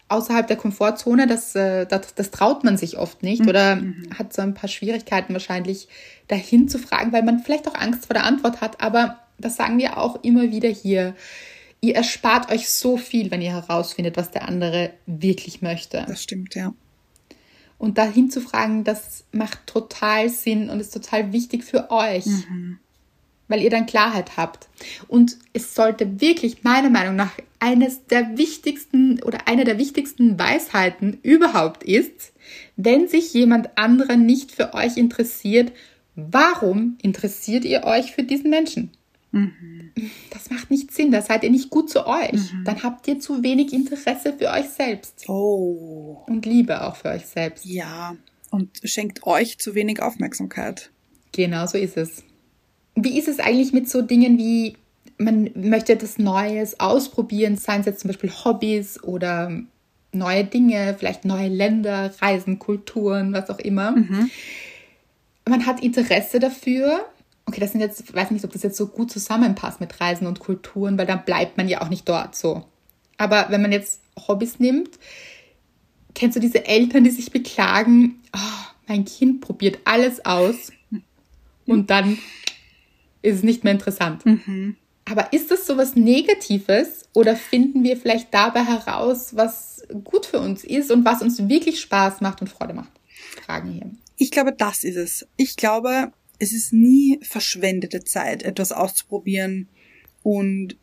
außerhalb 0.08 0.46
der 0.48 0.56
Komfortzone, 0.56 1.28
das, 1.28 1.54
äh, 1.54 1.86
das, 1.86 2.14
das 2.14 2.32
traut 2.32 2.64
man 2.64 2.76
sich 2.76 2.98
oft 2.98 3.22
nicht 3.22 3.46
oder 3.46 3.80
hat 4.18 4.32
so 4.32 4.42
ein 4.42 4.54
paar 4.54 4.68
Schwierigkeiten 4.68 5.32
wahrscheinlich 5.32 5.88
dahin 6.26 6.68
zu 6.68 6.78
fragen, 6.78 7.12
weil 7.12 7.22
man 7.22 7.38
vielleicht 7.38 7.68
auch 7.68 7.76
Angst 7.76 8.06
vor 8.06 8.14
der 8.14 8.24
Antwort 8.24 8.60
hat. 8.60 8.80
Aber 8.82 9.20
das 9.38 9.56
sagen 9.56 9.78
wir 9.78 9.98
auch 9.98 10.22
immer 10.24 10.50
wieder 10.50 10.68
hier. 10.68 11.14
Ihr 11.80 11.94
erspart 11.94 12.50
euch 12.50 12.68
so 12.68 12.96
viel, 12.96 13.30
wenn 13.30 13.40
ihr 13.40 13.52
herausfindet, 13.52 14.16
was 14.16 14.30
der 14.30 14.46
andere 14.48 14.92
wirklich 15.06 15.62
möchte. 15.62 16.04
das 16.06 16.22
stimmt, 16.22 16.54
ja. 16.54 16.74
Und 17.78 17.96
dahin 17.96 18.30
zu 18.30 18.42
fragen, 18.42 18.84
das 18.84 19.24
macht 19.32 19.66
total 19.66 20.28
Sinn 20.28 20.68
und 20.68 20.80
ist 20.80 20.92
total 20.92 21.32
wichtig 21.32 21.64
für 21.64 21.90
euch, 21.90 22.26
weil 23.48 23.62
ihr 23.62 23.70
dann 23.70 23.86
Klarheit 23.86 24.36
habt. 24.36 24.68
Und 25.08 25.38
es 25.54 25.74
sollte 25.74 26.20
wirklich 26.20 26.62
meiner 26.62 26.90
Meinung 26.90 27.16
nach 27.16 27.32
eines 27.58 28.04
der 28.06 28.36
wichtigsten 28.36 29.22
oder 29.22 29.48
eine 29.48 29.64
der 29.64 29.78
wichtigsten 29.78 30.38
Weisheiten 30.38 31.20
überhaupt 31.22 31.82
ist, 31.82 32.32
wenn 32.76 33.08
sich 33.08 33.32
jemand 33.32 33.78
anderer 33.78 34.16
nicht 34.16 34.52
für 34.52 34.74
euch 34.74 34.98
interessiert, 34.98 35.72
warum 36.16 36.98
interessiert 37.00 37.64
ihr 37.64 37.84
euch 37.84 38.12
für 38.12 38.24
diesen 38.24 38.50
Menschen? 38.50 38.90
Das 40.30 40.50
macht 40.50 40.70
nicht 40.70 40.92
Sinn, 40.92 41.10
da 41.12 41.22
seid 41.22 41.44
ihr 41.44 41.50
nicht 41.50 41.70
gut 41.70 41.88
zu 41.90 42.06
euch. 42.06 42.40
Dann 42.64 42.82
habt 42.82 43.06
ihr 43.08 43.20
zu 43.20 43.42
wenig 43.42 43.72
Interesse 43.72 44.34
für 44.36 44.50
euch 44.50 44.68
selbst 44.70 45.28
Oh, 45.28 46.24
und 46.26 46.46
Liebe 46.46 46.82
auch 46.84 46.96
für 46.96 47.08
euch 47.10 47.26
selbst. 47.26 47.64
ja. 47.64 48.16
Und 48.50 48.80
schenkt 48.82 49.24
euch 49.28 49.58
zu 49.58 49.76
wenig 49.76 50.02
Aufmerksamkeit. 50.02 50.90
Genau 51.30 51.66
so 51.66 51.78
ist 51.78 51.96
es. 51.96 52.24
Wie 52.96 53.16
ist 53.16 53.28
es 53.28 53.38
eigentlich 53.38 53.72
mit 53.72 53.88
so 53.88 54.02
Dingen 54.02 54.38
wie, 54.38 54.76
man 55.18 55.50
möchte 55.54 55.92
etwas 55.92 56.18
Neues 56.18 56.80
ausprobieren, 56.80 57.56
seien 57.56 57.80
es 57.80 57.86
jetzt 57.86 58.00
zum 58.00 58.08
Beispiel 58.08 58.32
Hobbys 58.44 59.00
oder 59.04 59.62
neue 60.12 60.42
Dinge, 60.44 60.96
vielleicht 60.98 61.24
neue 61.24 61.46
Länder, 61.46 62.12
Reisen, 62.20 62.58
Kulturen, 62.58 63.32
was 63.32 63.48
auch 63.50 63.60
immer. 63.60 63.94
Man 65.48 65.64
hat 65.66 65.80
Interesse 65.84 66.40
dafür. 66.40 67.04
Okay, 67.50 67.58
das 67.58 67.72
sind 67.72 67.80
jetzt, 67.80 68.14
weiß 68.14 68.30
nicht, 68.30 68.44
ob 68.44 68.52
das 68.52 68.62
jetzt 68.62 68.76
so 68.76 68.86
gut 68.86 69.10
zusammenpasst 69.10 69.80
mit 69.80 70.00
Reisen 70.00 70.28
und 70.28 70.38
Kulturen, 70.38 70.96
weil 70.96 71.06
dann 71.06 71.24
bleibt 71.24 71.56
man 71.56 71.66
ja 71.66 71.80
auch 71.82 71.88
nicht 71.88 72.08
dort 72.08 72.36
so. 72.36 72.64
Aber 73.18 73.46
wenn 73.48 73.60
man 73.60 73.72
jetzt 73.72 74.02
Hobbys 74.28 74.60
nimmt, 74.60 75.00
kennst 76.14 76.36
du 76.36 76.40
diese 76.40 76.64
Eltern, 76.64 77.02
die 77.02 77.10
sich 77.10 77.32
beklagen, 77.32 78.22
oh, 78.32 78.66
mein 78.86 79.04
Kind 79.04 79.40
probiert 79.40 79.80
alles 79.84 80.24
aus 80.24 80.70
und 81.66 81.90
dann 81.90 82.18
ist 83.22 83.38
es 83.38 83.42
nicht 83.42 83.64
mehr 83.64 83.72
interessant. 83.72 84.22
Aber 85.06 85.32
ist 85.32 85.50
das 85.50 85.66
so 85.66 85.76
was 85.76 85.96
Negatives 85.96 87.08
oder 87.14 87.34
finden 87.34 87.82
wir 87.82 87.96
vielleicht 87.96 88.32
dabei 88.32 88.62
heraus, 88.62 89.34
was 89.34 89.82
gut 90.04 90.24
für 90.24 90.38
uns 90.38 90.62
ist 90.62 90.92
und 90.92 91.04
was 91.04 91.20
uns 91.20 91.48
wirklich 91.48 91.80
Spaß 91.80 92.20
macht 92.20 92.42
und 92.42 92.46
Freude 92.46 92.74
macht? 92.74 92.92
Fragen 93.44 93.72
hier. 93.72 93.90
Ich 94.18 94.30
glaube, 94.30 94.52
das 94.52 94.84
ist 94.84 94.94
es. 94.94 95.26
Ich 95.36 95.56
glaube, 95.56 96.12
es 96.40 96.52
ist 96.52 96.72
nie 96.72 97.20
verschwendete 97.22 98.02
Zeit, 98.02 98.42
etwas 98.42 98.72
auszuprobieren 98.72 99.68
und 100.22 100.76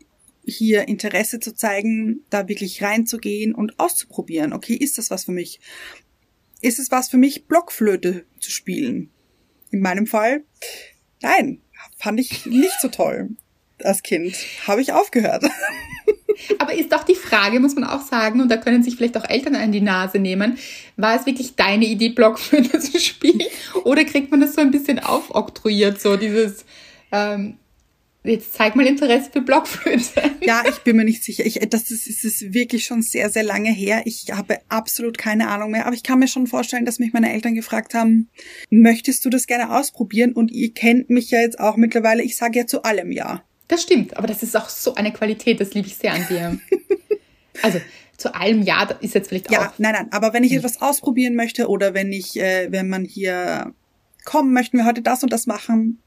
hier 0.44 0.88
Interesse 0.88 1.40
zu 1.40 1.54
zeigen, 1.54 2.24
da 2.30 2.48
wirklich 2.48 2.82
reinzugehen 2.82 3.54
und 3.54 3.78
auszuprobieren. 3.78 4.52
Okay, 4.54 4.74
ist 4.74 4.96
das 4.96 5.10
was 5.10 5.24
für 5.24 5.32
mich? 5.32 5.60
Ist 6.62 6.78
es 6.78 6.90
was 6.90 7.10
für 7.10 7.18
mich, 7.18 7.46
Blockflöte 7.46 8.24
zu 8.40 8.50
spielen? 8.50 9.10
In 9.70 9.80
meinem 9.80 10.06
Fall, 10.06 10.44
nein, 11.20 11.60
fand 11.98 12.20
ich 12.20 12.46
nicht 12.46 12.80
so 12.80 12.88
toll. 12.88 13.30
Als 13.82 14.02
Kind 14.02 14.36
habe 14.66 14.80
ich 14.80 14.92
aufgehört. 14.92 15.44
Aber 16.58 16.74
ist 16.74 16.92
doch 16.92 17.04
die 17.04 17.14
Frage, 17.14 17.60
muss 17.60 17.74
man 17.74 17.84
auch 17.84 18.02
sagen, 18.02 18.40
und 18.40 18.50
da 18.50 18.56
können 18.56 18.82
sich 18.82 18.96
vielleicht 18.96 19.16
auch 19.16 19.28
Eltern 19.28 19.56
an 19.56 19.72
die 19.72 19.80
Nase 19.80 20.18
nehmen, 20.18 20.58
war 20.96 21.18
es 21.18 21.26
wirklich 21.26 21.56
deine 21.56 21.86
Idee, 21.86 22.10
Blockflöte 22.10 22.78
zu 22.78 22.98
spielen? 22.98 23.42
Oder 23.84 24.04
kriegt 24.04 24.30
man 24.30 24.40
das 24.40 24.54
so 24.54 24.60
ein 24.60 24.70
bisschen 24.70 24.98
aufoktroyiert, 24.98 26.00
so 26.00 26.16
dieses, 26.16 26.64
ähm, 27.12 27.58
jetzt 28.24 28.54
zeig 28.54 28.76
mal 28.76 28.86
Interesse 28.86 29.30
für 29.32 29.40
Blockflöte. 29.40 30.22
Ja, 30.40 30.62
ich 30.68 30.78
bin 30.78 30.96
mir 30.96 31.04
nicht 31.04 31.24
sicher. 31.24 31.44
Ich, 31.44 31.58
das 31.68 31.90
ist, 31.90 32.06
es 32.08 32.24
ist 32.24 32.52
wirklich 32.54 32.84
schon 32.84 33.02
sehr, 33.02 33.30
sehr 33.30 33.42
lange 33.42 33.70
her. 33.70 34.02
Ich 34.04 34.26
habe 34.32 34.58
absolut 34.68 35.18
keine 35.18 35.48
Ahnung 35.48 35.70
mehr. 35.70 35.86
Aber 35.86 35.94
ich 35.94 36.02
kann 36.02 36.18
mir 36.18 36.28
schon 36.28 36.46
vorstellen, 36.46 36.84
dass 36.84 36.98
mich 36.98 37.12
meine 37.12 37.32
Eltern 37.32 37.54
gefragt 37.54 37.94
haben, 37.94 38.28
möchtest 38.70 39.24
du 39.24 39.30
das 39.30 39.46
gerne 39.46 39.76
ausprobieren? 39.76 40.32
Und 40.32 40.50
ihr 40.50 40.72
kennt 40.72 41.10
mich 41.10 41.30
ja 41.30 41.40
jetzt 41.40 41.58
auch 41.58 41.76
mittlerweile. 41.76 42.22
Ich 42.22 42.36
sage 42.36 42.60
ja 42.60 42.66
zu 42.66 42.82
allem 42.82 43.12
ja. 43.12 43.42
Das 43.68 43.82
stimmt, 43.82 44.16
aber 44.16 44.26
das 44.26 44.42
ist 44.42 44.56
auch 44.56 44.68
so 44.68 44.94
eine 44.94 45.12
Qualität, 45.12 45.60
das 45.60 45.74
liebe 45.74 45.86
ich 45.86 45.96
sehr 45.96 46.14
an 46.14 46.26
dir. 46.28 46.58
Also 47.60 47.80
zu 48.16 48.32
allem 48.36 48.62
Ja 48.62 48.84
das 48.86 48.98
ist 49.00 49.14
jetzt 49.16 49.30
vielleicht 49.30 49.50
Ja, 49.50 49.70
auch. 49.70 49.72
nein, 49.78 49.92
nein. 49.92 50.12
Aber 50.12 50.32
wenn 50.32 50.44
ich 50.44 50.52
etwas 50.52 50.80
ausprobieren 50.80 51.34
möchte 51.34 51.66
oder 51.66 51.92
wenn 51.92 52.12
ich, 52.12 52.38
äh, 52.38 52.70
wenn 52.70 52.88
man 52.88 53.04
hier 53.04 53.74
kommen, 54.24 54.52
möchten 54.52 54.76
wir 54.76 54.84
heute 54.84 55.02
das 55.02 55.24
und 55.24 55.32
das 55.32 55.46
machen, 55.46 56.00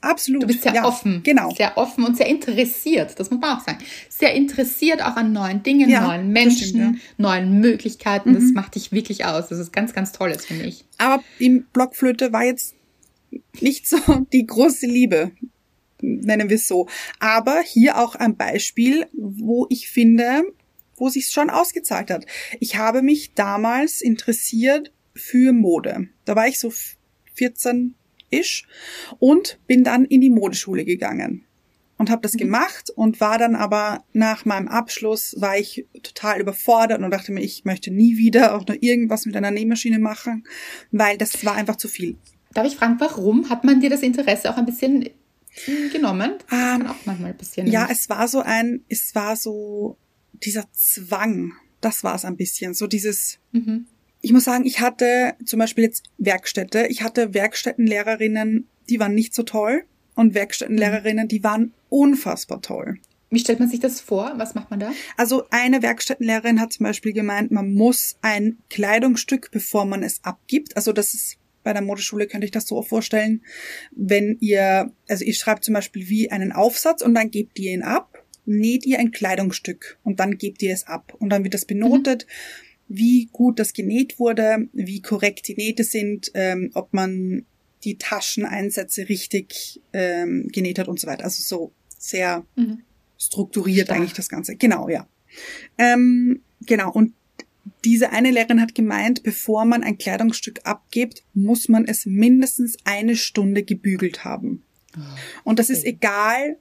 Absolut. 0.00 0.42
Du 0.42 0.46
bist 0.46 0.62
sehr 0.62 0.74
ja, 0.74 0.84
offen. 0.84 1.22
Genau. 1.24 1.50
Sehr 1.54 1.76
offen 1.76 2.04
und 2.04 2.16
sehr 2.16 2.26
interessiert. 2.28 3.18
Das 3.18 3.30
muss 3.30 3.40
man 3.40 3.58
auch 3.58 3.64
sagen. 3.64 3.78
Sehr 4.08 4.32
interessiert 4.34 5.02
auch 5.02 5.16
an 5.16 5.32
neuen 5.32 5.62
Dingen, 5.62 5.90
Ja, 5.90 6.06
neuen 6.06 6.28
Menschen, 6.30 6.68
stimmt, 6.68 6.96
ja. 6.96 7.02
neuen 7.16 7.58
Möglichkeiten. 7.60 8.34
Das 8.34 8.44
macht 8.52 8.76
dich 8.76 8.92
wirklich 8.92 9.24
aus. 9.24 9.48
Das 9.48 9.58
ist 9.58 9.72
ganz, 9.72 9.92
ganz 9.94 10.12
Tolles, 10.12 10.46
finde 10.46 10.66
ich. 10.66 10.84
Aber 10.98 11.22
im 11.38 11.66
Blockflöte 11.72 12.32
war 12.32 12.44
jetzt 12.44 12.74
nicht 13.60 13.88
so 13.88 13.96
die 14.32 14.46
große 14.46 14.86
Liebe, 14.86 15.32
nennen 16.00 16.48
wir 16.48 16.56
es 16.56 16.68
so. 16.68 16.88
Aber 17.20 17.60
hier 17.60 17.98
auch 17.98 18.14
ein 18.14 18.36
Beispiel, 18.36 19.06
wo 19.12 19.66
ich 19.70 19.88
finde, 19.88 20.42
wo 20.96 21.08
sich 21.08 21.28
schon 21.28 21.50
ausgezahlt 21.50 22.10
hat. 22.10 22.26
Ich 22.60 22.76
habe 22.76 23.02
mich 23.02 23.34
damals 23.34 24.00
interessiert 24.00 24.92
für 25.14 25.52
Mode. 25.52 26.08
Da 26.24 26.36
war 26.36 26.48
ich 26.48 26.58
so 26.58 26.72
14 27.34 27.94
ish 28.30 28.66
und 29.18 29.58
bin 29.66 29.84
dann 29.84 30.04
in 30.04 30.20
die 30.20 30.30
Modeschule 30.30 30.84
gegangen 30.84 31.44
und 31.98 32.10
habe 32.10 32.22
das 32.22 32.32
gemacht 32.32 32.90
und 32.90 33.20
war 33.20 33.38
dann 33.38 33.54
aber 33.54 34.04
nach 34.12 34.44
meinem 34.44 34.68
Abschluss 34.68 35.34
war 35.38 35.58
ich 35.58 35.86
total 36.02 36.40
überfordert 36.40 37.02
und 37.02 37.10
dachte 37.10 37.32
mir, 37.32 37.42
ich 37.42 37.64
möchte 37.64 37.90
nie 37.90 38.16
wieder 38.16 38.54
auch 38.54 38.66
nur 38.66 38.82
irgendwas 38.82 39.26
mit 39.26 39.36
einer 39.36 39.50
Nähmaschine 39.50 39.98
machen, 39.98 40.44
weil 40.92 41.18
das 41.18 41.44
war 41.44 41.54
einfach 41.54 41.76
zu 41.76 41.88
viel. 41.88 42.16
Darf 42.54 42.66
ich 42.66 42.76
fragen, 42.76 42.96
warum 42.98 43.50
hat 43.50 43.64
man 43.64 43.80
dir 43.80 43.90
das 43.90 44.02
Interesse 44.02 44.50
auch 44.50 44.56
ein 44.56 44.66
bisschen 44.66 45.10
genommen? 45.92 46.34
Das 46.38 46.48
kann 46.48 46.86
auch 46.86 46.96
manchmal 47.04 47.34
passieren. 47.34 47.70
Ja, 47.70 47.88
es 47.90 48.08
war 48.08 48.28
so 48.28 48.40
ein, 48.40 48.84
es 48.88 49.14
war 49.14 49.36
so 49.36 49.96
dieser 50.32 50.64
Zwang. 50.72 51.52
Das 51.80 52.04
war 52.04 52.14
es 52.14 52.24
ein 52.24 52.36
bisschen. 52.36 52.74
So 52.74 52.86
dieses, 52.86 53.38
Mhm. 53.52 53.86
ich 54.20 54.32
muss 54.32 54.44
sagen, 54.44 54.64
ich 54.66 54.80
hatte 54.80 55.34
zum 55.44 55.58
Beispiel 55.58 55.84
jetzt 55.84 56.04
Werkstätte. 56.18 56.86
Ich 56.88 57.02
hatte 57.02 57.34
Werkstättenlehrerinnen, 57.34 58.68
die 58.88 59.00
waren 59.00 59.14
nicht 59.14 59.34
so 59.34 59.42
toll. 59.42 59.84
Und 60.14 60.34
Werkstättenlehrerinnen, 60.34 61.28
die 61.28 61.44
waren 61.44 61.72
unfassbar 61.88 62.60
toll. 62.60 62.98
Wie 63.30 63.38
stellt 63.38 63.60
man 63.60 63.68
sich 63.68 63.78
das 63.78 64.00
vor? 64.00 64.32
Was 64.36 64.54
macht 64.54 64.70
man 64.70 64.80
da? 64.80 64.90
Also 65.16 65.44
eine 65.50 65.82
Werkstättenlehrerin 65.82 66.60
hat 66.60 66.72
zum 66.72 66.84
Beispiel 66.84 67.12
gemeint, 67.12 67.50
man 67.50 67.72
muss 67.74 68.16
ein 68.22 68.58
Kleidungsstück, 68.70 69.50
bevor 69.52 69.84
man 69.84 70.02
es 70.02 70.24
abgibt. 70.24 70.76
Also 70.76 70.92
das 70.92 71.14
ist 71.14 71.36
bei 71.68 71.74
der 71.74 71.82
Modeschule 71.82 72.26
könnte 72.26 72.46
ich 72.46 72.50
das 72.50 72.66
so 72.66 72.80
vorstellen, 72.80 73.42
wenn 73.94 74.38
ihr, 74.40 74.90
also 75.06 75.22
ihr 75.22 75.34
schreibt 75.34 75.64
zum 75.64 75.74
Beispiel 75.74 76.08
wie 76.08 76.30
einen 76.30 76.50
Aufsatz 76.50 77.02
und 77.02 77.12
dann 77.14 77.30
gebt 77.30 77.58
ihr 77.58 77.72
ihn 77.72 77.82
ab, 77.82 78.24
näht 78.46 78.86
ihr 78.86 78.98
ein 78.98 79.10
Kleidungsstück 79.10 79.98
und 80.02 80.18
dann 80.18 80.38
gebt 80.38 80.62
ihr 80.62 80.72
es 80.72 80.86
ab 80.86 81.12
und 81.18 81.28
dann 81.28 81.44
wird 81.44 81.52
das 81.52 81.66
benotet, 81.66 82.26
wie 82.88 83.28
gut 83.32 83.58
das 83.58 83.74
genäht 83.74 84.18
wurde, 84.18 84.68
wie 84.72 85.02
korrekt 85.02 85.46
die 85.46 85.56
Nähte 85.56 85.84
sind, 85.84 86.30
ähm, 86.32 86.70
ob 86.72 86.94
man 86.94 87.44
die 87.84 87.98
Tascheneinsätze 87.98 89.10
richtig 89.10 89.82
ähm, 89.92 90.48
genäht 90.50 90.78
hat 90.78 90.88
und 90.88 90.98
so 90.98 91.06
weiter. 91.06 91.24
Also 91.24 91.42
so 91.42 91.72
sehr 91.98 92.46
Mhm. 92.56 92.78
strukturiert 93.18 93.88
Stark. 93.88 93.98
eigentlich 94.00 94.14
das 94.14 94.30
Ganze. 94.30 94.56
Genau, 94.56 94.88
ja. 94.88 95.06
Ähm, 95.76 96.40
genau, 96.64 96.90
und 96.90 97.12
diese 97.84 98.10
eine 98.10 98.30
Lehrerin 98.30 98.60
hat 98.60 98.74
gemeint, 98.74 99.22
bevor 99.22 99.64
man 99.64 99.82
ein 99.82 99.98
Kleidungsstück 99.98 100.60
abgibt, 100.64 101.22
muss 101.34 101.68
man 101.68 101.84
es 101.84 102.06
mindestens 102.06 102.76
eine 102.84 103.16
Stunde 103.16 103.62
gebügelt 103.62 104.24
haben. 104.24 104.62
Und 105.44 105.58
das 105.58 105.70
ist 105.70 105.84
egal, 105.84 106.58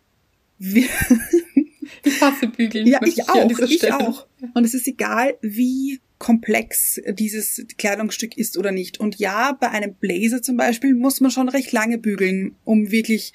wie, 0.59 0.87
Ich 2.03 2.21
hasse 2.21 2.47
Bügeln. 2.47 2.87
ja, 2.87 2.99
ich 3.03 3.29
auch, 3.29 3.59
ich 3.59 3.91
auch. 3.91 4.27
Und 4.53 4.63
es 4.63 4.73
ist 4.73 4.87
egal, 4.87 5.37
wie 5.41 5.99
komplex 6.17 6.99
dieses 7.13 7.65
Kleidungsstück 7.77 8.37
ist 8.37 8.57
oder 8.57 8.71
nicht. 8.71 8.99
Und 8.99 9.17
ja, 9.17 9.53
bei 9.53 9.69
einem 9.69 9.93
Blazer 9.95 10.41
zum 10.41 10.57
Beispiel 10.57 10.93
muss 10.93 11.21
man 11.21 11.31
schon 11.31 11.49
recht 11.49 11.71
lange 11.71 11.97
bügeln, 11.97 12.55
um 12.63 12.91
wirklich 12.91 13.33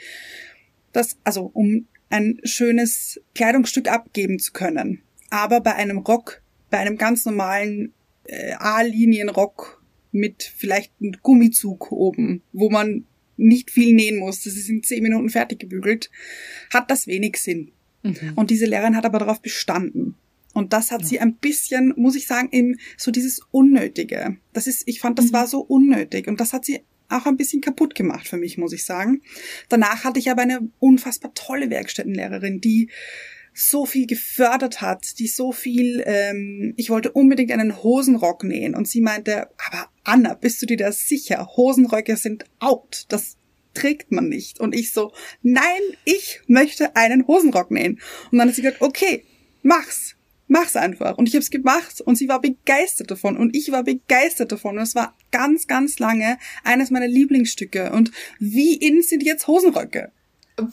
das, 0.93 1.17
also 1.25 1.51
um 1.53 1.87
ein 2.11 2.41
schönes 2.45 3.21
Kleidungsstück 3.35 3.89
abgeben 3.89 4.39
zu 4.39 4.53
können. 4.53 5.03
Aber 5.31 5.61
bei 5.61 5.75
einem 5.75 5.99
Rock, 5.99 6.42
bei 6.73 6.79
einem 6.79 6.97
ganz 6.97 7.27
normalen 7.27 7.93
äh, 8.25 8.55
A-Linien-Rock 8.55 9.85
mit 10.11 10.43
vielleicht 10.57 10.91
einem 11.01 11.13
Gummizug 11.23 11.93
oben, 11.93 12.43
wo 12.53 12.71
man 12.71 13.05
nicht 13.37 13.71
viel 13.71 13.95
nähen 13.95 14.19
muss, 14.19 14.43
das 14.45 14.55
ist 14.57 14.71
in 14.71 14.83
zehn 14.83 15.03
Minuten 15.03 15.29
fertig 15.29 15.59
gebügelt, 15.59 16.11
hat 16.73 16.91
das 16.91 17.07
wenig 17.07 17.37
Sinn. 17.37 17.73
Mhm. 18.03 18.33
Und 18.37 18.51
diese 18.51 18.65
Lehrerin 18.65 18.97
hat 18.97 19.05
aber 19.05 19.19
darauf 19.19 19.43
bestanden. 19.43 20.17
Und 20.55 20.73
das 20.73 20.91
hat 20.91 21.05
sie 21.05 21.21
ein 21.21 21.37
bisschen, 21.37 21.93
muss 21.97 22.17
ich 22.17 22.27
sagen, 22.27 22.49
eben 22.53 22.77
so 22.97 23.11
dieses 23.11 23.41
Unnötige. 23.51 24.39
Das 24.53 24.67
ist, 24.67 24.83
ich 24.87 25.01
fand, 25.01 25.19
das 25.19 25.27
Mhm. 25.27 25.33
war 25.33 25.47
so 25.47 25.61
unnötig. 25.61 26.27
Und 26.27 26.41
das 26.41 26.53
hat 26.53 26.65
sie 26.65 26.81
auch 27.09 27.27
ein 27.27 27.37
bisschen 27.37 27.61
kaputt 27.61 27.95
gemacht 27.95 28.27
für 28.27 28.39
mich, 28.39 28.57
muss 28.57 28.73
ich 28.73 28.85
sagen. 28.85 29.21
Danach 29.69 30.05
hatte 30.05 30.19
ich 30.19 30.31
aber 30.31 30.43
eine 30.43 30.71
unfassbar 30.79 31.33
tolle 31.35 31.69
Werkstättenlehrerin, 31.69 32.61
die 32.61 32.91
so 33.55 33.85
viel 33.85 34.07
gefördert 34.07 34.81
hat, 34.81 35.19
die 35.19 35.27
so 35.27 35.53
viel, 35.53 36.03
ähm, 36.07 36.75
ich 36.77 36.91
wollte 36.91 37.13
unbedingt 37.13 37.53
einen 37.53 37.83
Hosenrock 37.83 38.45
nähen. 38.45 38.75
Und 38.75 38.89
sie 38.89 39.01
meinte, 39.01 39.49
aber 39.69 39.89
Anna, 40.05 40.35
bist 40.35 40.63
du 40.63 40.67
dir 40.67 40.77
da 40.77 40.93
sicher? 40.93 41.49
Hosenröcke 41.57 42.17
sind 42.17 42.45
out. 42.61 43.05
Das 43.09 43.37
trägt 43.75 44.11
man 44.11 44.29
nicht. 44.29 44.61
Und 44.61 44.75
ich 44.75 44.93
so, 44.93 45.13
nein, 45.43 45.81
ich 46.05 46.41
möchte 46.47 46.97
einen 46.97 47.27
Hosenrock 47.27 47.71
nähen. 47.71 48.01
Und 48.31 48.39
dann 48.39 48.49
hat 48.49 48.55
sie 48.55 48.63
gesagt, 48.63 48.83
okay, 48.83 49.25
mach's. 49.63 50.17
Mach's 50.49 50.77
einfach. 50.77 51.17
Und 51.17 51.29
ich 51.29 51.35
habe 51.35 51.43
es 51.43 51.51
gemacht 51.51 52.03
und 52.03 52.17
sie 52.17 52.29
war 52.29 52.39
begeistert 52.39 53.11
davon 53.11 53.39
und 53.39 53.57
ich 53.57 53.73
war 53.73 53.85
begeistert 53.85 54.53
davon. 54.53 54.77
Und 54.77 54.83
es 54.83 54.95
war 54.95 55.17
ganz, 55.31 55.67
ganz 55.67 55.99
lange 55.99 56.37
eines 56.63 56.91
meiner 56.91 57.09
Lieblingsstücke. 57.09 57.91
Und 57.93 58.11
wie 58.39 58.75
in 58.75 59.01
sind 59.01 59.23
jetzt 59.23 59.47
Hosenröcke? 59.47 60.13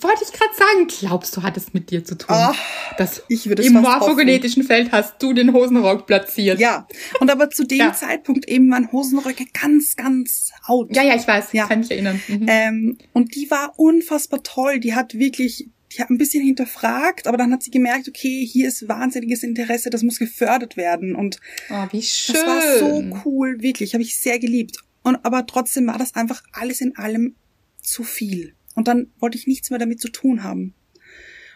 Wollte 0.02 0.24
ich 0.24 0.32
gerade 0.32 0.54
sagen, 0.56 0.88
glaubst 0.88 1.36
du, 1.36 1.44
hat 1.44 1.58
es 1.58 1.74
mit 1.74 1.92
dir 1.92 2.04
zu 2.04 2.18
tun? 2.18 2.36
Ah, 2.36 2.56
das 2.98 3.24
ich 3.28 3.48
würde 3.48 3.64
Im 3.64 3.74
morphogenetischen 3.74 4.64
Feld 4.64 4.92
hast 4.92 5.22
du 5.22 5.34
den 5.34 5.54
Hosenrock 5.54 6.06
platziert. 6.06 6.60
Ja, 6.60 6.88
und 7.20 7.30
aber 7.32 7.50
zu 7.50 7.66
dem 7.66 7.80
Ja. 7.80 7.94
Zeitpunkt 7.94 8.48
eben 8.48 8.70
waren 8.72 8.92
Hosenröcke 8.92 9.46
ganz, 9.60 9.96
ganz 9.96 10.52
out. 10.66 10.96
ja, 10.96 11.04
ja, 11.04 11.16
ich 11.16 11.28
weiß. 11.28 11.54
Ja. 11.54 11.64
Ich 11.64 11.70
kann 11.70 11.80
mich 11.80 11.92
erinnern. 11.92 12.22
Mhm. 12.28 12.46
Ähm, 12.48 12.98
und 13.14 13.36
die 13.36 13.50
war 13.50 13.74
unfassbar 13.78 14.44
toll. 14.44 14.80
Die 14.80 14.94
hat 14.96 15.14
wirklich, 15.16 15.70
die 15.92 16.02
hat 16.02 16.10
ein 16.10 16.18
bisschen 16.18 16.44
hinterfragt, 16.44 17.28
aber 17.28 17.38
dann 17.38 17.52
hat 17.52 17.64
sie 17.64 17.72
gemerkt, 17.72 18.08
okay, 18.08 18.46
hier 18.46 18.68
ist 18.68 18.88
wahnsinniges 18.88 19.44
Interesse, 19.44 19.90
das 19.90 20.04
muss 20.04 20.20
gefördert 20.20 20.78
werden. 20.78 21.16
Und 21.16 21.40
oh, 21.70 21.88
wie 21.92 22.02
schön. 22.02 22.36
das 22.36 22.46
war 22.46 22.78
so 22.80 23.04
cool, 23.26 23.62
wirklich, 23.62 23.94
habe 23.94 24.04
ich 24.04 24.16
sehr 24.20 24.40
geliebt. 24.40 24.78
Und 25.02 25.18
aber 25.24 25.46
trotzdem 25.48 25.88
war 25.88 25.98
das 25.98 26.16
einfach 26.16 26.44
alles 26.54 26.82
in 26.82 26.96
allem 26.98 27.36
zu 27.82 28.04
viel. 28.04 28.54
Und 28.80 28.88
dann 28.88 29.12
wollte 29.20 29.38
ich 29.38 29.46
nichts 29.46 29.72
mehr 29.72 29.78
damit 29.78 30.00
zu 30.00 30.08
tun 30.08 30.42
haben. 30.42 30.74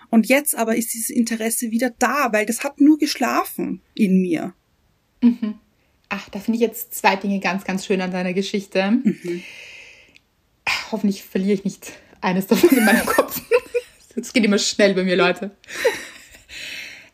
Und 0.10 0.28
jetzt 0.28 0.58
aber 0.58 0.76
ist 0.76 0.94
dieses 0.94 1.10
Interesse 1.10 1.72
wieder 1.72 1.90
da, 1.98 2.34
weil 2.34 2.46
das 2.46 2.66
hat 2.66 2.82
nur 2.82 2.98
geschlafen 2.98 3.82
in 3.96 4.22
mir. 4.22 4.54
Mhm. 5.22 5.56
Ach, 6.10 6.28
da 6.28 6.40
finde 6.40 6.58
ich 6.58 6.62
jetzt 6.62 6.94
zwei 6.94 7.16
Dinge 7.16 7.40
ganz, 7.40 7.64
ganz 7.64 7.86
schön 7.86 8.02
an 8.02 8.12
deiner 8.12 8.34
Geschichte. 8.34 8.92
Mhm. 8.92 9.42
Hoffentlich 10.92 11.24
verliere 11.24 11.54
ich 11.54 11.64
nicht 11.64 11.94
eines 12.20 12.46
davon 12.48 12.78
in 12.78 12.84
meinem 12.84 13.06
Kopf. 13.06 13.42
Es 14.18 14.34
geht 14.34 14.44
immer 14.44 14.60
schnell 14.60 14.94
bei 14.94 15.06
mir, 15.06 15.16
Leute. 15.16 15.52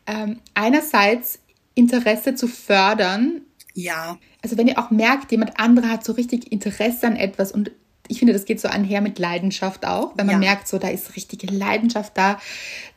Ähm, 0.08 0.40
einerseits 0.54 1.38
Interesse 1.76 2.34
zu 2.34 2.48
fördern. 2.48 3.42
Ja, 3.74 4.18
Also 4.42 4.58
wenn 4.58 4.66
ihr 4.66 4.76
auch 4.76 4.90
merkt, 4.90 5.30
jemand 5.30 5.60
anderer 5.60 5.88
hat 5.90 6.04
so 6.04 6.12
richtig 6.14 6.50
Interesse 6.50 7.06
an 7.06 7.14
etwas 7.14 7.52
und 7.52 7.70
ich 8.10 8.18
finde, 8.18 8.32
das 8.32 8.44
geht 8.44 8.60
so 8.60 8.68
einher 8.68 9.00
mit 9.00 9.18
Leidenschaft 9.18 9.86
auch. 9.86 10.12
Wenn 10.16 10.26
man 10.26 10.34
Ja. 10.42 10.50
merkt, 10.50 10.68
so 10.68 10.78
da 10.78 10.88
ist 10.88 11.16
richtige 11.16 11.46
Leidenschaft 11.46 12.12
da, 12.16 12.40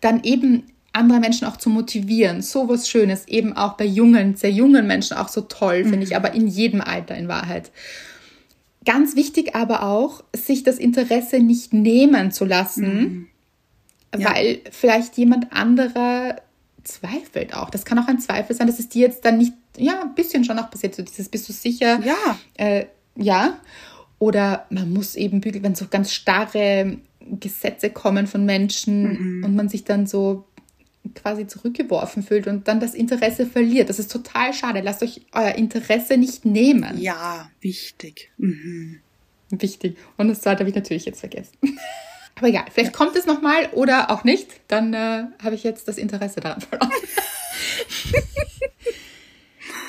dann 0.02 0.24
eben 0.24 0.64
andere 0.92 1.20
Menschen 1.20 1.48
auch 1.48 1.58
zu 1.58 1.70
motivieren. 1.70 2.42
So 2.42 2.70
was 2.70 2.88
Schönes, 2.90 3.28
eben 3.28 3.56
auch 3.58 3.74
bei 3.74 3.86
jungen, 3.86 4.36
sehr 4.36 4.52
jungen 4.52 4.86
Menschen 4.86 5.18
auch 5.18 5.28
so 5.30 5.42
toll, 5.42 5.84
finde 5.86 6.04
ich, 6.04 6.16
aber 6.16 6.34
in 6.34 6.48
jedem 6.48 6.82
Alter 6.82 7.16
in 7.16 7.28
Wahrheit. 7.28 7.72
Ganz 8.86 9.16
wichtig 9.16 9.56
aber 9.56 9.84
auch, 9.84 10.24
sich 10.36 10.64
das 10.64 10.78
Interesse 10.78 11.40
nicht 11.40 11.74
nehmen 11.74 12.32
zu 12.32 12.44
lassen, 12.46 13.30
Ja. 14.18 14.30
weil 14.34 14.60
vielleicht 14.72 15.18
jemand 15.18 15.52
anderer 15.54 16.36
zweifelt 16.84 17.56
auch. 17.56 17.70
Das 17.70 17.86
kann 17.86 17.98
auch 17.98 18.08
ein 18.08 18.20
Zweifel 18.20 18.56
sein, 18.56 18.68
dass 18.68 18.78
es 18.80 18.90
dir 18.90 19.08
jetzt 19.08 19.24
dann 19.26 19.38
nicht, 19.38 19.54
ja, 19.78 20.02
ein 20.02 20.14
bisschen 20.16 20.44
schon 20.44 20.60
auch 20.60 20.70
passiert, 20.70 20.94
so 20.96 21.02
dieses, 21.02 21.30
bist 21.30 21.48
du 21.48 21.54
sicher? 21.54 22.00
ja, 22.06 22.38
Äh, 22.58 22.86
ja. 23.16 23.58
Oder 24.24 24.68
man 24.70 24.90
muss 24.94 25.16
eben 25.16 25.42
bügeln, 25.42 25.66
wenn 25.66 25.76
so 25.76 25.88
ganz 25.90 26.14
starre 26.14 26.98
Gesetze 27.20 27.90
kommen 27.90 28.26
von 28.26 28.46
Menschen 28.46 29.44
und 29.44 29.54
man 29.54 29.68
sich 29.68 29.84
dann 29.84 30.08
so 30.08 30.46
quasi 31.14 31.46
zurückgeworfen 31.46 32.24
fühlt 32.24 32.48
und 32.48 32.70
dann 32.70 32.80
das 32.80 32.94
Interesse 32.94 33.46
verliert. 33.46 33.90
Das 33.90 34.00
ist 34.00 34.10
total 34.10 34.54
schade. 34.54 34.80
Lasst 34.80 35.04
euch 35.04 35.26
euer 35.34 35.56
Interesse 35.56 36.16
nicht 36.16 36.46
nehmen. 36.46 36.98
ja, 37.02 37.52
wichtig. 37.60 38.32
Mhm. 38.38 39.02
Wichtig. 39.50 39.98
Und 40.16 40.30
das 40.30 40.40
zweite 40.40 40.62
habe 40.62 40.70
ich 40.70 40.76
natürlich 40.76 41.04
jetzt 41.04 41.20
vergessen. 41.20 41.58
Aber 42.36 42.48
egal, 42.48 42.64
vielleicht 42.72 42.94
kommt 42.94 43.18
es 43.18 43.26
nochmal 43.26 43.72
oder 43.74 44.10
auch 44.10 44.24
nicht. 44.24 44.48
Dann 44.70 44.94
äh, 44.94 45.26
habe 45.44 45.56
ich 45.56 45.66
jetzt 45.66 45.90
das 45.90 45.98
Interesse 45.98 46.40
daran 46.40 46.62
verloren. 46.62 46.92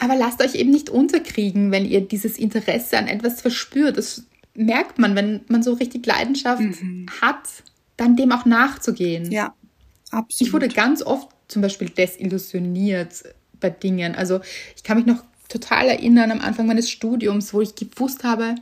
Aber 0.01 0.17
lasst 0.17 0.43
euch 0.43 0.55
eben 0.55 0.71
nicht 0.71 0.91
unterkriegen, 0.91 1.71
wenn 1.71 1.85
ihr 1.85 2.01
dieses 2.01 2.39
Interesse 2.39 2.99
an 2.99 3.09
etwas 3.09 3.41
verspürt. 3.41 3.97
Das 3.97 4.25
merkt 4.55 4.99
man, 4.99 5.17
wenn 5.17 5.41
man 5.49 5.63
so 5.63 5.75
richtig 5.75 6.07
Leidenschaft 6.07 6.63
mhm. 6.63 7.07
hat, 7.21 7.49
dann 7.97 8.17
dem 8.17 8.33
auch 8.33 8.45
nachzugehen. 8.45 9.31
Ja, 9.31 9.55
absolut. 10.11 10.41
Ich 10.41 10.53
wurde 10.53 10.69
ganz 10.69 11.03
oft 11.03 11.29
zum 11.49 11.63
Beispiel 11.63 11.89
desillusioniert 11.89 13.25
bei 13.61 13.71
Dingen. 13.71 14.15
Also 14.15 14.41
ich 14.77 14.83
kann 14.83 14.97
mich 14.97 15.07
noch 15.07 15.23
total 15.49 15.89
erinnern 15.89 16.31
am 16.31 16.41
Anfang 16.41 16.67
meines 16.67 16.91
Studiums, 16.91 17.55
wo 17.55 17.61
ich 17.61 17.75
gewusst 17.75 18.25
habe, 18.25 18.57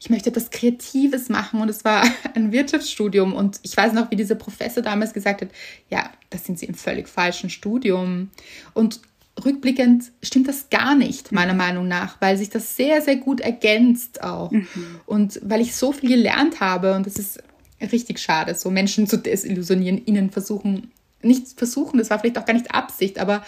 ich 0.00 0.10
möchte 0.10 0.30
etwas 0.30 0.50
Kreatives 0.50 1.28
machen 1.28 1.60
und 1.60 1.68
es 1.68 1.84
war 1.84 2.04
ein 2.34 2.52
Wirtschaftsstudium 2.52 3.32
und 3.32 3.58
ich 3.62 3.76
weiß 3.76 3.92
noch, 3.92 4.10
wie 4.10 4.16
dieser 4.16 4.36
Professor 4.36 4.82
damals 4.82 5.12
gesagt 5.12 5.42
hat, 5.42 5.48
ja, 5.90 6.10
da 6.30 6.38
sind 6.38 6.58
Sie 6.58 6.66
im 6.66 6.74
völlig 6.74 7.08
falschen 7.08 7.50
Studium 7.50 8.30
und 8.74 9.00
rückblickend 9.44 10.12
stimmt 10.22 10.48
das 10.48 10.70
gar 10.70 10.94
nicht, 10.94 11.32
meiner 11.32 11.52
mhm. 11.52 11.58
Meinung 11.58 11.88
nach, 11.88 12.20
weil 12.20 12.36
sich 12.36 12.50
das 12.50 12.76
sehr, 12.76 13.00
sehr 13.02 13.16
gut 13.16 13.40
ergänzt 13.40 14.22
auch. 14.22 14.50
Mhm. 14.50 14.66
Und 15.06 15.40
weil 15.42 15.60
ich 15.60 15.74
so 15.74 15.92
viel 15.92 16.08
gelernt 16.08 16.60
habe 16.60 16.94
und 16.94 17.06
das 17.06 17.16
ist 17.16 17.42
richtig 17.80 18.18
schade, 18.18 18.54
so 18.54 18.70
Menschen 18.70 19.06
zu 19.06 19.16
desillusionieren, 19.16 20.04
ihnen 20.04 20.30
versuchen, 20.30 20.90
nicht 21.22 21.58
versuchen, 21.58 21.98
das 21.98 22.10
war 22.10 22.18
vielleicht 22.18 22.38
auch 22.38 22.44
gar 22.44 22.54
nicht 22.54 22.72
Absicht, 22.74 23.18
aber 23.18 23.44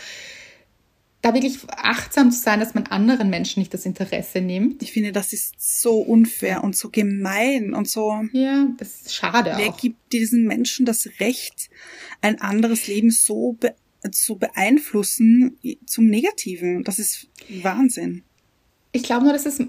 da 1.23 1.35
wirklich 1.35 1.59
achtsam 1.69 2.33
zu 2.33 2.41
sein, 2.41 2.61
dass 2.61 2.75
man 2.75 2.87
anderen 2.87 3.29
Menschen 3.29 3.61
nicht 3.61 3.75
das 3.75 3.85
Interesse 3.85 4.41
nimmt. 4.41 4.83
Ich 4.83 4.93
finde, 4.93 5.13
das 5.13 5.35
ist 5.35 5.55
so 5.59 5.99
unfair 5.99 6.65
und 6.65 6.75
so 6.75 6.89
gemein 6.89 7.75
und 7.75 7.89
so. 7.89 8.23
Ja, 8.33 8.69
das 8.79 9.03
ist 9.03 9.15
schade 9.15 9.53
wer 9.57 9.69
auch. 9.69 9.77
Gibt 9.77 10.13
diesen 10.13 10.47
Menschen 10.47 10.87
das 10.87 11.09
Recht, 11.21 11.69
ein 12.23 12.41
anderes 12.41 12.87
Leben 12.87 13.11
so 13.11 13.53
be 13.53 13.75
zu 14.13 14.37
beeinflussen 14.37 15.59
zum 15.87 16.07
Negativen? 16.07 16.85
Das 16.85 16.99
ist 16.99 17.29
Wahnsinn. 17.63 18.23
Ich 18.93 19.03
glaube 19.03 19.25
nur, 19.25 19.33
dass 19.33 19.47
es 19.47 19.63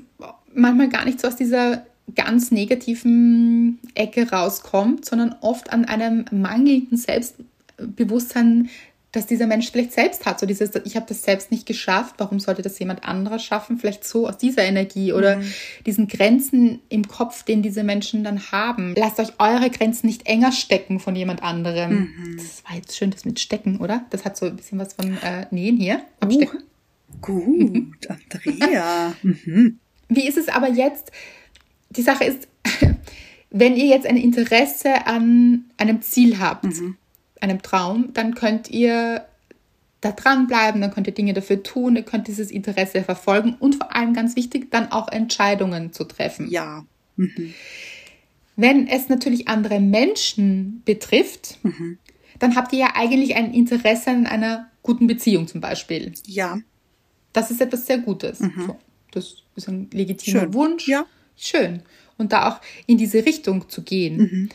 manchmal 0.53 0.89
gar 0.89 1.05
nicht 1.05 1.19
so 1.19 1.27
aus 1.27 1.35
dieser 1.35 1.85
ganz 2.15 2.51
negativen 2.51 3.79
Ecke 3.95 4.29
rauskommt, 4.29 5.05
sondern 5.05 5.35
oft 5.41 5.71
an 5.71 5.85
einem 5.85 6.25
mangelnden 6.31 6.97
Selbstbewusstsein 6.97 8.69
dass 9.11 9.27
dieser 9.27 9.45
Mensch 9.45 9.71
vielleicht 9.71 9.91
selbst 9.91 10.25
hat. 10.25 10.39
So 10.39 10.45
dieses, 10.45 10.71
ich 10.85 10.95
habe 10.95 11.05
das 11.07 11.23
selbst 11.23 11.51
nicht 11.51 11.65
geschafft, 11.65 12.15
warum 12.17 12.39
sollte 12.39 12.61
das 12.61 12.79
jemand 12.79 13.03
anderer 13.03 13.39
schaffen? 13.39 13.77
Vielleicht 13.77 14.05
so 14.05 14.27
aus 14.27 14.37
dieser 14.37 14.63
Energie 14.63 15.11
oder 15.11 15.37
mhm. 15.37 15.53
diesen 15.85 16.07
Grenzen 16.07 16.79
im 16.87 17.07
Kopf, 17.07 17.43
den 17.43 17.61
diese 17.61 17.83
Menschen 17.83 18.23
dann 18.23 18.51
haben. 18.51 18.95
Lasst 18.95 19.19
euch 19.19 19.33
eure 19.37 19.69
Grenzen 19.69 20.07
nicht 20.07 20.27
enger 20.27 20.53
stecken 20.53 20.99
von 20.99 21.15
jemand 21.15 21.43
anderem. 21.43 22.13
Mhm. 22.15 22.37
Das 22.37 22.63
war 22.63 22.75
jetzt 22.75 22.95
schön, 22.95 23.11
das 23.11 23.25
mit 23.25 23.39
Stecken, 23.39 23.79
oder? 23.79 24.05
Das 24.11 24.23
hat 24.23 24.37
so 24.37 24.45
ein 24.45 24.55
bisschen 24.55 24.79
was 24.79 24.93
von 24.93 25.17
äh, 25.21 25.45
Nähen 25.51 25.77
hier. 25.77 26.01
Abstecken. 26.21 26.59
Uh, 27.27 27.57
gut, 27.67 28.07
Andrea. 28.07 29.13
mhm. 29.23 29.79
Wie 30.07 30.27
ist 30.27 30.37
es 30.37 30.47
aber 30.47 30.69
jetzt? 30.69 31.11
Die 31.89 32.01
Sache 32.01 32.23
ist, 32.23 32.47
wenn 33.49 33.75
ihr 33.75 33.87
jetzt 33.87 34.05
ein 34.05 34.15
Interesse 34.15 35.05
an 35.05 35.65
einem 35.77 36.01
Ziel 36.01 36.39
habt, 36.39 36.63
mhm 36.63 36.95
einem 37.41 37.61
Traum, 37.61 38.13
dann 38.13 38.35
könnt 38.35 38.69
ihr 38.69 39.25
da 40.01 40.11
dranbleiben, 40.11 40.81
dann 40.81 40.91
könnt 40.91 41.07
ihr 41.07 41.13
Dinge 41.13 41.33
dafür 41.33 41.61
tun, 41.61 41.95
ihr 41.95 42.03
könnt 42.03 42.27
dieses 42.27 42.49
Interesse 42.49 43.03
verfolgen 43.03 43.55
und 43.59 43.75
vor 43.75 43.95
allem 43.95 44.13
ganz 44.13 44.35
wichtig, 44.35 44.71
dann 44.71 44.91
auch 44.91 45.07
Entscheidungen 45.09 45.93
zu 45.93 46.03
treffen. 46.03 46.49
Ja. 46.49 46.85
Mhm. 47.15 47.53
Wenn 48.55 48.87
es 48.87 49.09
natürlich 49.09 49.47
andere 49.47 49.79
Menschen 49.79 50.81
betrifft, 50.85 51.59
mhm. 51.63 51.99
dann 52.39 52.55
habt 52.55 52.73
ihr 52.73 52.79
ja 52.79 52.93
eigentlich 52.95 53.35
ein 53.35 53.53
Interesse 53.53 54.09
an 54.09 54.25
einer 54.25 54.69
guten 54.81 55.07
Beziehung 55.07 55.47
zum 55.47 55.61
Beispiel. 55.61 56.13
Ja. 56.25 56.59
Das 57.33 57.51
ist 57.51 57.61
etwas 57.61 57.85
sehr 57.85 57.99
Gutes. 57.99 58.39
Mhm. 58.39 58.73
Das 59.11 59.43
ist 59.55 59.67
ein 59.67 59.89
legitimer 59.91 60.41
Schön. 60.41 60.53
Wunsch. 60.53 60.87
Ja. 60.87 61.05
Schön. 61.37 61.83
Und 62.17 62.33
da 62.33 62.49
auch 62.49 62.61
in 62.87 62.97
diese 62.97 63.25
Richtung 63.25 63.69
zu 63.69 63.83
gehen. 63.83 64.49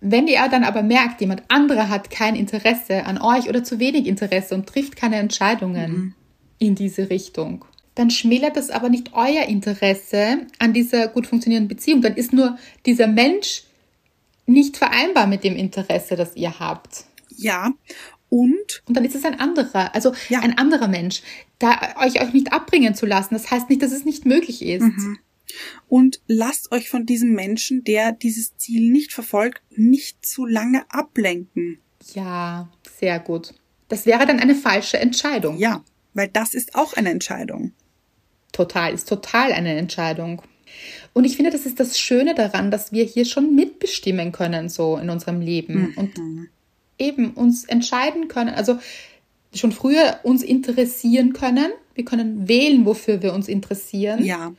Wenn 0.00 0.26
ihr 0.26 0.46
dann 0.50 0.64
aber 0.64 0.82
merkt, 0.82 1.20
jemand 1.20 1.42
anderer 1.48 1.88
hat 1.88 2.10
kein 2.10 2.34
Interesse 2.34 3.04
an 3.04 3.20
euch 3.20 3.48
oder 3.48 3.62
zu 3.62 3.78
wenig 3.78 4.06
Interesse 4.06 4.54
und 4.54 4.66
trifft 4.66 4.96
keine 4.96 5.16
Entscheidungen 5.16 5.92
mhm. 5.92 6.14
in 6.58 6.74
diese 6.74 7.10
Richtung, 7.10 7.64
dann 7.94 8.10
schmälert 8.10 8.56
das 8.56 8.70
aber 8.70 8.88
nicht 8.88 9.12
euer 9.12 9.44
Interesse 9.44 10.46
an 10.58 10.72
dieser 10.72 11.08
gut 11.08 11.26
funktionierenden 11.26 11.68
Beziehung. 11.68 12.00
Dann 12.00 12.14
ist 12.14 12.32
nur 12.32 12.56
dieser 12.86 13.06
Mensch 13.08 13.64
nicht 14.46 14.78
vereinbar 14.78 15.26
mit 15.26 15.44
dem 15.44 15.54
Interesse, 15.54 16.16
das 16.16 16.34
ihr 16.34 16.58
habt. 16.58 17.04
Ja. 17.36 17.72
Und? 18.30 18.82
Und 18.86 18.96
dann 18.96 19.04
ist 19.04 19.16
es 19.16 19.24
ein 19.24 19.38
anderer, 19.38 19.94
also 19.94 20.12
ja. 20.28 20.40
ein 20.40 20.56
anderer 20.56 20.88
Mensch. 20.88 21.22
Da 21.58 21.78
euch 22.02 22.22
euch 22.22 22.32
nicht 22.32 22.52
abbringen 22.52 22.94
zu 22.94 23.04
lassen, 23.04 23.34
das 23.34 23.50
heißt 23.50 23.68
nicht, 23.68 23.82
dass 23.82 23.92
es 23.92 24.04
nicht 24.04 24.24
möglich 24.24 24.62
ist. 24.62 24.82
Mhm. 24.82 25.18
Und 25.88 26.20
lasst 26.26 26.72
euch 26.72 26.88
von 26.88 27.06
diesem 27.06 27.32
Menschen, 27.32 27.84
der 27.84 28.12
dieses 28.12 28.56
Ziel 28.56 28.90
nicht 28.90 29.12
verfolgt, 29.12 29.62
nicht 29.70 30.24
zu 30.24 30.46
lange 30.46 30.84
ablenken. 30.90 31.78
Ja, 32.14 32.70
sehr 32.98 33.18
gut. 33.20 33.54
Das 33.88 34.06
wäre 34.06 34.26
dann 34.26 34.40
eine 34.40 34.54
falsche 34.54 34.98
Entscheidung. 34.98 35.58
Ja, 35.58 35.84
weil 36.14 36.28
das 36.28 36.54
ist 36.54 36.74
auch 36.74 36.94
eine 36.94 37.10
Entscheidung. 37.10 37.72
Total, 38.52 38.92
ist 38.92 39.08
total 39.08 39.52
eine 39.52 39.76
Entscheidung. 39.76 40.42
Und 41.12 41.24
ich 41.24 41.36
finde, 41.36 41.50
das 41.50 41.66
ist 41.66 41.80
das 41.80 41.98
Schöne 41.98 42.34
daran, 42.34 42.70
dass 42.70 42.92
wir 42.92 43.04
hier 43.04 43.24
schon 43.24 43.54
mitbestimmen 43.54 44.32
können, 44.32 44.68
so 44.68 44.96
in 44.96 45.10
unserem 45.10 45.40
Leben. 45.40 45.90
Mhm. 45.90 45.94
Und 45.96 46.20
eben 46.98 47.30
uns 47.32 47.64
entscheiden 47.64 48.28
können, 48.28 48.54
also 48.54 48.78
schon 49.54 49.72
früher 49.72 50.20
uns 50.22 50.42
interessieren 50.42 51.32
können. 51.32 51.72
Wir 51.94 52.04
können 52.04 52.48
wählen, 52.48 52.84
wofür 52.84 53.22
wir 53.22 53.34
uns 53.34 53.48
interessieren. 53.48 54.24
Ja. 54.24 54.52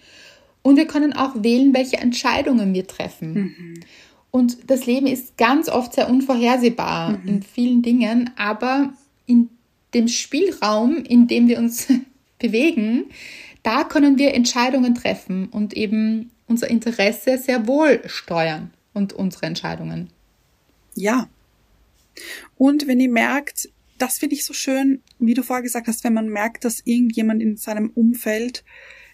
Und 0.64 0.76
wir 0.76 0.86
können 0.86 1.14
auch 1.14 1.44
wählen, 1.44 1.74
welche 1.74 1.98
Entscheidungen 1.98 2.74
wir 2.74 2.88
treffen. 2.88 3.34
Mhm. 3.34 3.80
Und 4.30 4.70
das 4.70 4.86
Leben 4.86 5.08
ist 5.08 5.38
ganz 5.38 5.68
oft 5.68 5.94
sehr 5.94 6.10
unvorhersehbar 6.10 7.18
mhm. 7.18 7.28
in 7.28 7.44
vielen 7.44 7.82
Dingen, 7.82 8.30
aber 8.38 8.94
in 9.26 9.50
dem 9.94 10.08
Spielraum, 10.08 10.98
in 11.04 11.28
dem 11.28 11.48
wir 11.48 11.60
uns 11.60 11.88
bewegen, 12.40 13.06
da 13.64 13.84
können 13.84 14.18
wir 14.18 14.34
Entscheidungen 14.34 14.96
treffen 14.96 15.48
und 15.50 15.74
eben 15.74 16.32
unser 16.48 16.70
Interesse 16.70 17.38
sehr 17.38 17.68
wohl 17.68 18.02
steuern 18.08 18.72
und 18.94 19.14
unsere 19.14 19.46
Entscheidungen. 19.46 20.10
Ja. 20.96 21.30
Und 22.58 22.88
wenn 22.88 23.00
ihr 23.00 23.10
merkt, 23.10 23.70
das 23.98 24.18
finde 24.18 24.36
ich 24.36 24.46
so 24.46 24.54
schön, 24.54 25.02
wie 25.20 25.34
du 25.34 25.44
vorher 25.44 25.64
gesagt 25.64 25.88
hast, 25.88 26.04
wenn 26.04 26.14
man 26.14 26.28
merkt, 26.28 26.66
dass 26.66 26.82
irgendjemand 26.86 27.42
in 27.42 27.58
seinem 27.58 27.92
Umfeld 27.92 28.64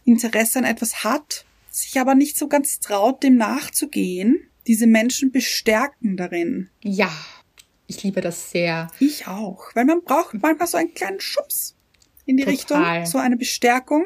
Interesse 0.07 0.59
an 0.59 0.65
etwas 0.65 1.03
hat, 1.03 1.45
sich 1.69 1.99
aber 1.99 2.15
nicht 2.15 2.37
so 2.37 2.47
ganz 2.47 2.79
traut, 2.79 3.21
dem 3.23 3.35
nachzugehen, 3.35 4.49
diese 4.65 4.87
Menschen 4.87 5.31
bestärken 5.31 6.17
darin. 6.17 6.69
Ja, 6.81 7.11
ich 7.87 8.03
liebe 8.03 8.21
das 8.21 8.51
sehr. 8.51 8.89
Ich 8.99 9.27
auch, 9.27 9.75
weil 9.75 9.85
man 9.85 10.01
braucht 10.03 10.33
manchmal 10.41 10.67
so 10.67 10.77
einen 10.77 10.93
kleinen 10.93 11.19
Schubs 11.19 11.75
in 12.25 12.37
die 12.37 12.43
Total. 12.43 12.99
Richtung, 12.99 13.05
so 13.05 13.17
eine 13.17 13.37
Bestärkung, 13.37 14.05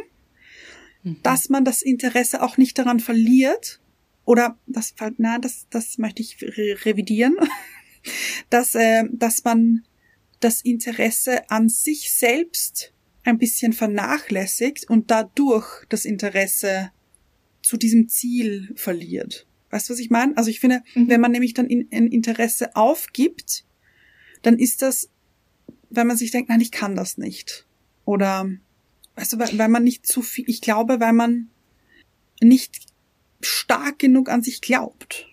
mhm. 1.04 1.18
dass 1.24 1.49
man 1.49 1.66
das 1.66 1.82
Interesse 1.82 2.41
auch 2.41 2.58
nicht 2.58 2.78
daran 2.78 2.99
verliert 2.99 3.80
oder 4.26 4.58
das 4.68 4.93
na 5.18 5.39
das 5.39 5.68
das 5.70 5.97
möchte 5.97 6.22
ich 6.22 6.38
revidieren, 6.86 7.36
dass 8.49 8.76
äh, 8.76 9.04
dass 9.12 9.43
man 9.43 9.84
das 10.39 10.62
Interesse 10.62 11.49
an 11.49 11.70
sich 11.70 12.12
selbst 12.12 12.93
ein 13.24 13.38
bisschen 13.38 13.74
vernachlässigt 13.74 14.89
und 14.89 15.11
dadurch 15.11 15.86
das 15.89 16.05
Interesse 16.05 16.91
zu 17.61 17.78
diesem 17.78 18.09
Ziel 18.09 18.74
verliert. 18.76 19.47
Weißt 19.69 19.89
du, 19.89 19.93
was 19.93 19.99
ich 19.99 20.09
meine? 20.09 20.36
Also 20.38 20.49
ich 20.49 20.59
finde, 20.59 20.82
mhm. 20.95 21.07
wenn 21.07 21.22
man 21.22 21.32
nämlich 21.32 21.53
dann 21.53 21.67
in, 21.67 21.88
in 21.89 22.07
Interesse 22.07 22.76
aufgibt, 22.76 23.65
dann 24.41 24.57
ist 24.57 24.82
das, 24.82 25.09
wenn 25.89 26.07
man 26.07 26.17
sich 26.17 26.32
denkt, 26.32 26.49
nein, 26.49 26.61
ich 26.61 26.72
kann 26.72 26.95
das 26.95 27.17
nicht. 27.17 27.65
Oder, 28.05 28.49
weißt 29.15 29.34
du, 29.34 29.39
weil, 29.39 29.57
weil 29.57 29.69
man 29.69 29.84
nicht 29.84 30.05
zu 30.05 30.22
viel, 30.22 30.45
ich 30.47 30.61
glaube, 30.61 30.99
weil 30.99 31.13
man 31.13 31.49
nicht 32.41 32.88
stark 33.39 33.99
genug 33.99 34.30
an 34.30 34.41
sich 34.41 34.61
glaubt. 34.61 35.28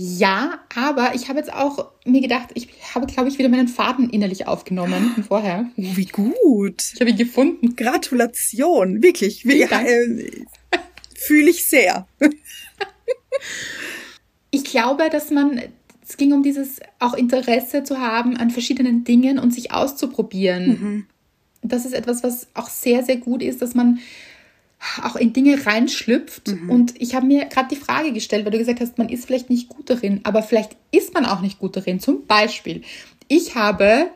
Ja, 0.00 0.60
aber 0.76 1.16
ich 1.16 1.28
habe 1.28 1.40
jetzt 1.40 1.52
auch 1.52 1.90
mir 2.04 2.20
gedacht, 2.20 2.50
ich 2.54 2.68
habe, 2.94 3.06
glaube 3.06 3.28
ich, 3.28 3.36
wieder 3.36 3.48
meinen 3.48 3.66
Faden 3.66 4.10
innerlich 4.10 4.46
aufgenommen 4.46 5.10
von 5.16 5.24
vorher. 5.24 5.68
Oh, 5.76 5.82
wie 5.96 6.04
gut. 6.04 6.84
Ich 6.94 7.00
habe 7.00 7.10
ihn 7.10 7.16
gefunden. 7.16 7.74
Gratulation, 7.74 9.02
wirklich. 9.02 9.42
Ja, 9.42 9.80
äh, 9.80 10.30
Fühle 11.16 11.50
ich 11.50 11.66
sehr. 11.66 12.06
ich 14.52 14.62
glaube, 14.62 15.08
dass 15.10 15.32
man, 15.32 15.60
es 16.08 16.16
ging 16.16 16.32
um 16.32 16.44
dieses 16.44 16.78
auch 17.00 17.14
Interesse 17.14 17.82
zu 17.82 17.98
haben 17.98 18.36
an 18.36 18.52
verschiedenen 18.52 19.02
Dingen 19.02 19.40
und 19.40 19.52
sich 19.52 19.72
auszuprobieren. 19.72 20.68
Mhm. 20.68 21.06
Das 21.62 21.84
ist 21.84 21.92
etwas, 21.92 22.22
was 22.22 22.46
auch 22.54 22.68
sehr, 22.68 23.02
sehr 23.02 23.16
gut 23.16 23.42
ist, 23.42 23.62
dass 23.62 23.74
man 23.74 23.98
auch 25.02 25.16
in 25.16 25.32
Dinge 25.32 25.66
reinschlüpft. 25.66 26.48
Mhm. 26.48 26.70
Und 26.70 27.00
ich 27.00 27.14
habe 27.14 27.26
mir 27.26 27.46
gerade 27.46 27.68
die 27.68 27.80
Frage 27.80 28.12
gestellt, 28.12 28.44
weil 28.44 28.52
du 28.52 28.58
gesagt 28.58 28.80
hast, 28.80 28.98
man 28.98 29.08
ist 29.08 29.26
vielleicht 29.26 29.50
nicht 29.50 29.68
gut 29.68 29.90
darin, 29.90 30.20
aber 30.24 30.42
vielleicht 30.42 30.76
ist 30.90 31.14
man 31.14 31.26
auch 31.26 31.40
nicht 31.40 31.58
gut 31.58 31.76
darin. 31.76 32.00
Zum 32.00 32.26
Beispiel, 32.26 32.82
ich 33.28 33.54
habe 33.54 34.10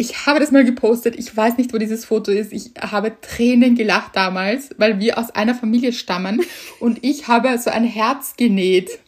ich 0.00 0.26
habe 0.26 0.38
das 0.38 0.52
mal 0.52 0.64
gepostet. 0.64 1.16
Ich 1.18 1.36
weiß 1.36 1.56
nicht, 1.56 1.74
wo 1.74 1.78
dieses 1.78 2.04
Foto 2.04 2.30
ist. 2.30 2.52
Ich 2.52 2.70
habe 2.80 3.16
Tränen 3.20 3.74
gelacht 3.74 4.14
damals, 4.14 4.70
weil 4.78 5.00
wir 5.00 5.18
aus 5.18 5.30
einer 5.30 5.56
Familie 5.56 5.92
stammen 5.92 6.40
und 6.80 7.04
ich 7.04 7.26
habe 7.26 7.58
so 7.58 7.70
ein 7.70 7.84
Herz 7.84 8.34
genäht. 8.36 9.00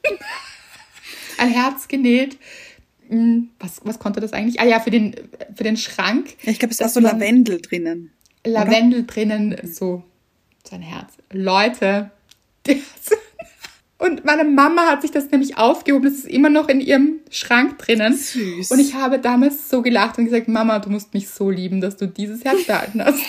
ein 1.39 1.49
Herz 1.49 1.87
genäht. 1.87 2.39
Hm, 3.09 3.51
was, 3.61 3.81
was 3.85 4.01
konnte 4.01 4.21
das 4.21 4.33
eigentlich? 4.33 4.61
Ah 4.61 4.67
ja, 4.67 4.81
für 4.81 4.91
den, 4.91 5.15
für 5.55 5.63
den 5.63 5.77
Schrank. 5.77 6.35
Ich 6.43 6.59
glaube, 6.59 6.73
es 6.73 6.81
ist 6.81 6.85
auch 6.85 6.91
so 6.91 7.01
Lavendel 7.01 7.61
drinnen. 7.61 8.11
Lavendel 8.45 9.01
oder? 9.01 9.13
drinnen, 9.13 9.57
so, 9.73 10.03
so 10.71 10.77
ein 10.77 10.83
Herz. 10.83 11.15
Leute, 11.33 12.11
das, 12.63 12.77
und 13.99 14.25
meine 14.25 14.45
Mama 14.45 14.87
hat 14.87 15.03
sich 15.03 15.11
das 15.11 15.31
nämlich 15.31 15.59
aufgehoben. 15.59 16.05
Das 16.05 16.15
ist 16.15 16.29
immer 16.29 16.49
noch 16.49 16.69
in 16.69 16.81
ihrem 16.81 17.21
Schrank 17.31 17.79
drinnen. 17.79 18.15
Süß. 18.15 18.71
Und 18.71 18.79
ich 18.79 18.95
habe 18.95 19.19
damals 19.19 19.69
so 19.69 19.83
gelacht 19.83 20.19
und 20.19 20.27
gesagt, 20.27 20.49
Mama, 20.49 20.79
du 20.79 20.91
musst 20.91 21.13
mich 21.13 21.29
so 21.29 21.51
lieben, 21.51 21.81
dass 21.81 21.97
du 21.97 22.07
dieses 22.07 22.45
Herz 22.45 22.65
behalten 22.65 23.05
hast. 23.05 23.21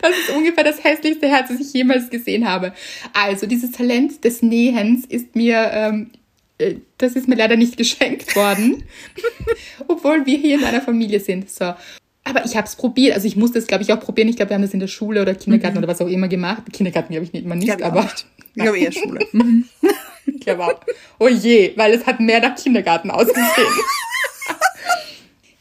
Das 0.00 0.10
ist 0.10 0.30
ungefähr 0.30 0.64
das 0.64 0.82
hässlichste 0.84 1.28
Herz, 1.28 1.48
das 1.48 1.58
ich 1.58 1.72
jemals 1.72 2.10
gesehen 2.10 2.46
habe. 2.46 2.72
Also 3.12 3.46
dieses 3.46 3.72
Talent 3.72 4.24
des 4.24 4.42
Nähens 4.42 5.06
ist 5.06 5.34
mir, 5.34 5.70
ähm, 5.72 6.10
äh, 6.58 6.76
das 6.98 7.14
ist 7.14 7.28
mir 7.28 7.34
leider 7.34 7.56
nicht 7.56 7.76
geschenkt 7.76 8.36
worden, 8.36 8.84
obwohl 9.88 10.26
wir 10.26 10.38
hier 10.38 10.58
in 10.58 10.64
einer 10.64 10.82
Familie 10.82 11.20
sind. 11.20 11.50
So. 11.50 11.74
Aber 12.26 12.44
ich 12.44 12.56
habe 12.56 12.66
es 12.66 12.74
probiert. 12.74 13.14
Also 13.14 13.28
ich 13.28 13.36
musste 13.36 13.60
es, 13.60 13.68
glaube 13.68 13.84
ich, 13.84 13.92
auch 13.92 14.00
probieren. 14.00 14.28
Ich 14.28 14.34
glaube, 14.34 14.50
wir 14.50 14.56
haben 14.56 14.62
das 14.62 14.74
in 14.74 14.80
der 14.80 14.88
Schule 14.88 15.22
oder 15.22 15.36
Kindergarten 15.36 15.76
mhm. 15.76 15.84
oder 15.84 15.88
was 15.88 16.00
auch 16.00 16.08
immer 16.08 16.26
gemacht. 16.26 16.62
Kindergarten 16.72 17.12
glaube 17.12 17.24
ich 17.24 17.32
nicht, 17.32 17.44
immer 17.44 17.54
nicht, 17.54 17.72
ich 17.72 17.84
aber. 17.84 18.02
Nicht. 18.02 18.26
Ich 18.56 18.62
glaube 18.62 18.78
eher 18.78 18.90
Schule. 18.90 19.24
ich 20.26 20.40
glaube 20.40 20.64
auch. 20.64 20.80
Oh 21.20 21.28
je, 21.28 21.72
weil 21.76 21.94
es 21.94 22.04
hat 22.04 22.18
mehr 22.18 22.40
nach 22.40 22.56
Kindergarten 22.56 23.12
ausgesehen. 23.12 23.46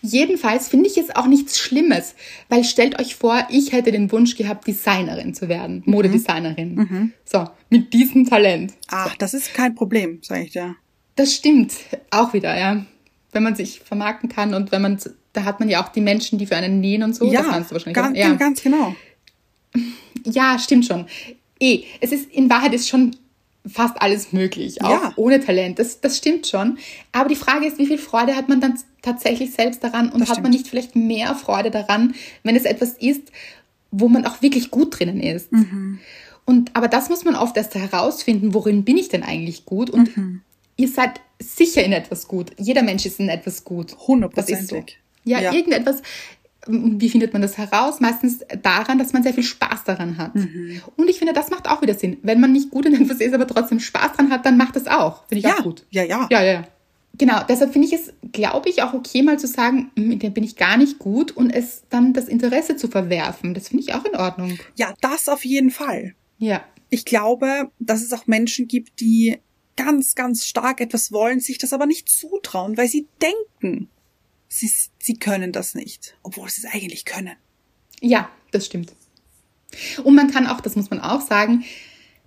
Jedenfalls 0.01 0.68
finde 0.68 0.89
ich 0.89 0.97
es 0.97 1.16
auch 1.16 1.28
nichts 1.28 1.59
Schlimmes, 1.59 2.16
weil 2.49 2.63
stellt 2.63 2.99
euch 2.99 3.16
vor, 3.16 3.47
ich 3.49 3.72
hätte 3.72 3.91
den 3.91 4.11
Wunsch 4.11 4.36
gehabt, 4.36 4.66
Designerin 4.66 5.36
zu 5.36 5.49
werden, 5.49 5.84
mhm. 5.86 5.93
Modedesignerin. 5.93 6.76
Mhm. 6.76 7.13
So, 7.26 7.47
mit 7.70 7.93
diesem 7.93 8.28
Talent. 8.28 8.74
Ach, 8.88 9.16
das 9.18 9.36
ist 9.36 9.53
kein 9.53 9.76
Problem, 9.76 10.20
sage 10.24 10.43
ich 10.43 10.51
dir. 10.51 10.76
Das 11.16 11.34
stimmt, 11.34 11.74
auch 12.09 12.34
wieder, 12.34 12.57
ja. 12.57 12.86
Wenn 13.32 13.43
man 13.43 13.55
sich 13.55 13.82
vermarkten 13.82 14.30
kann 14.30 14.53
und 14.53 14.72
wenn 14.72 14.82
man 14.82 14.97
da 15.36 15.43
hat 15.43 15.59
man 15.59 15.69
ja 15.69 15.83
auch 15.83 15.89
die 15.89 16.01
Menschen, 16.01 16.39
die 16.39 16.45
für 16.45 16.55
einen 16.55 16.79
nähen 16.79 17.03
und 17.03 17.15
so. 17.15 17.31
Ja, 17.31 17.41
das 17.41 17.51
meinst 17.51 17.71
du 17.71 17.75
wahrscheinlich. 17.75 17.95
Ganz, 17.95 18.17
ja. 18.17 18.33
ganz 18.33 18.61
genau. 18.61 18.95
Ja, 20.23 20.57
stimmt 20.59 20.86
schon. 20.86 21.05
Eh, 21.59 21.83
es 22.01 22.11
ist, 22.11 22.31
in 22.31 22.49
Wahrheit 22.49 22.73
ist 22.73 22.89
schon 22.89 23.15
fast 23.67 24.01
alles 24.01 24.31
möglich, 24.31 24.83
auch 24.83 24.89
ja. 24.89 25.13
ohne 25.15 25.39
Talent. 25.39 25.79
Das, 25.79 25.99
das 25.99 26.17
stimmt 26.17 26.47
schon. 26.47 26.77
Aber 27.11 27.29
die 27.29 27.36
Frage 27.36 27.65
ist, 27.65 27.77
wie 27.77 27.88
viel 27.88 27.97
Freude 27.97 28.36
hat 28.36 28.47
man 28.47 28.61
dann 28.61 28.79
tatsächlich 29.01 29.51
selbst 29.51 29.83
daran 29.83 30.09
und 30.09 30.19
das 30.19 30.29
hat 30.29 30.36
stimmt. 30.36 30.43
man 30.43 30.51
nicht 30.51 30.67
vielleicht 30.67 30.95
mehr 30.95 31.36
Freude 31.36 31.71
daran, 31.71 32.15
wenn 32.43 32.55
es 32.55 32.65
etwas 32.65 32.93
ist, 32.93 33.31
wo 33.91 34.07
man 34.07 34.25
auch 34.25 34.41
wirklich 34.41 34.71
gut 34.71 34.99
drinnen 34.99 35.19
ist. 35.19 35.51
Mhm. 35.51 35.99
Und, 36.45 36.75
aber 36.75 36.88
das 36.88 37.09
muss 37.09 37.25
man 37.25 37.36
oft 37.36 37.57
erst 37.57 37.73
herausfinden, 37.73 38.53
worin 38.53 38.83
bin 38.83 38.97
ich 38.97 39.09
denn 39.09 39.23
eigentlich 39.23 39.65
gut? 39.65 39.89
Und 39.89 40.15
mhm. 40.15 40.41
ihr 40.77 40.88
seid 40.88 41.21
sicher 41.39 41.83
in 41.83 41.91
etwas 41.91 42.27
gut. 42.27 42.51
Jeder 42.57 42.83
Mensch 42.83 43.05
ist 43.05 43.19
in 43.19 43.29
etwas 43.29 43.63
gut. 43.63 43.95
Hundertprozentig. 44.07 44.99
Ja, 45.26 45.39
ja, 45.39 45.53
irgendetwas. 45.53 46.01
Wie 46.67 47.09
findet 47.09 47.32
man 47.34 47.43
das 47.43 47.57
heraus? 47.57 47.99
Meistens 47.99 48.39
daran, 48.63 48.97
dass 48.97 49.13
man 49.13 49.21
sehr 49.21 49.34
viel 49.34 49.43
Spaß 49.43 49.84
daran 49.84 50.17
hat. 50.17 50.34
Mhm. 50.34 50.82
Und 50.95 51.09
ich 51.09 51.19
finde, 51.19 51.34
das 51.34 51.51
macht 51.51 51.69
auch 51.69 51.84
wieder 51.84 51.93
Sinn. 51.93 52.17
Wenn 52.23 52.39
man 52.39 52.53
nicht 52.53 52.71
gut 52.71 52.88
in 52.88 52.95
etwas 52.95 53.19
ist, 53.19 53.34
aber 53.34 53.45
trotzdem 53.45 53.80
Spaß 53.80 54.13
dran 54.13 54.32
hat, 54.32 54.45
dann 54.45 54.57
macht 54.57 54.76
das 54.76 54.88
auch. 54.88 55.28
Finde 55.28 55.39
ich 55.39 55.45
ja. 55.45 55.59
auch 55.59 55.63
gut. 55.63 55.86
Ja, 55.91 56.03
ja. 56.03 56.28
Ja, 56.32 56.43
ja. 56.43 56.67
Genau, 57.17 57.41
deshalb 57.47 57.71
finde 57.71 57.88
ich 57.88 57.93
es, 57.93 58.13
glaube 58.32 58.69
ich, 58.69 58.82
auch 58.82 58.93
okay, 58.93 59.21
mal 59.21 59.39
zu 59.39 59.47
sagen, 59.47 59.91
in 59.95 60.19
dem 60.19 60.34
bin 60.34 60.43
ich 60.43 60.55
gar 60.55 60.76
nicht 60.78 60.99
gut 60.99 61.32
und 61.32 61.49
es 61.49 61.84
dann 61.89 62.13
das 62.13 62.28
Interesse 62.28 62.76
zu 62.76 62.88
verwerfen. 62.88 63.53
Das 63.53 63.69
finde 63.69 63.84
ich 63.84 63.93
auch 63.93 64.03
in 64.05 64.15
Ordnung. 64.15 64.57
Ja, 64.76 64.93
das 65.01 65.30
auf 65.30 65.45
jeden 65.45 65.71
Fall. 65.71 66.15
Ja. 66.39 66.63
Ich 66.89 67.05
glaube, 67.05 67.69
dass 67.80 68.01
es 68.01 68.11
auch 68.11 68.28
Menschen 68.28 68.67
gibt, 68.67 68.99
die 68.99 69.38
ganz, 69.78 70.15
ganz 70.15 70.45
stark 70.45 70.82
etwas 70.82 71.11
wollen, 71.11 71.39
sich 71.39 71.57
das 71.57 71.73
aber 71.73 71.86
nicht 71.86 72.09
zutrauen, 72.09 72.78
weil 72.78 72.88
sie 72.88 73.07
denken, 73.21 73.89
sie, 74.60 74.72
sie 74.99 75.16
können 75.16 75.51
das 75.51 75.76
nicht, 75.76 76.16
obwohl 76.24 76.49
sie 76.49 76.66
es 76.66 76.74
eigentlich 76.74 77.06
können. 77.06 77.36
Ja, 78.01 78.30
das 78.51 78.66
stimmt. 78.66 78.93
Und 80.03 80.16
man 80.16 80.32
kann 80.32 80.47
auch, 80.47 80.62
das 80.62 80.76
muss 80.76 80.89
man 80.89 81.01
auch 81.01 81.22
sagen, 81.22 81.66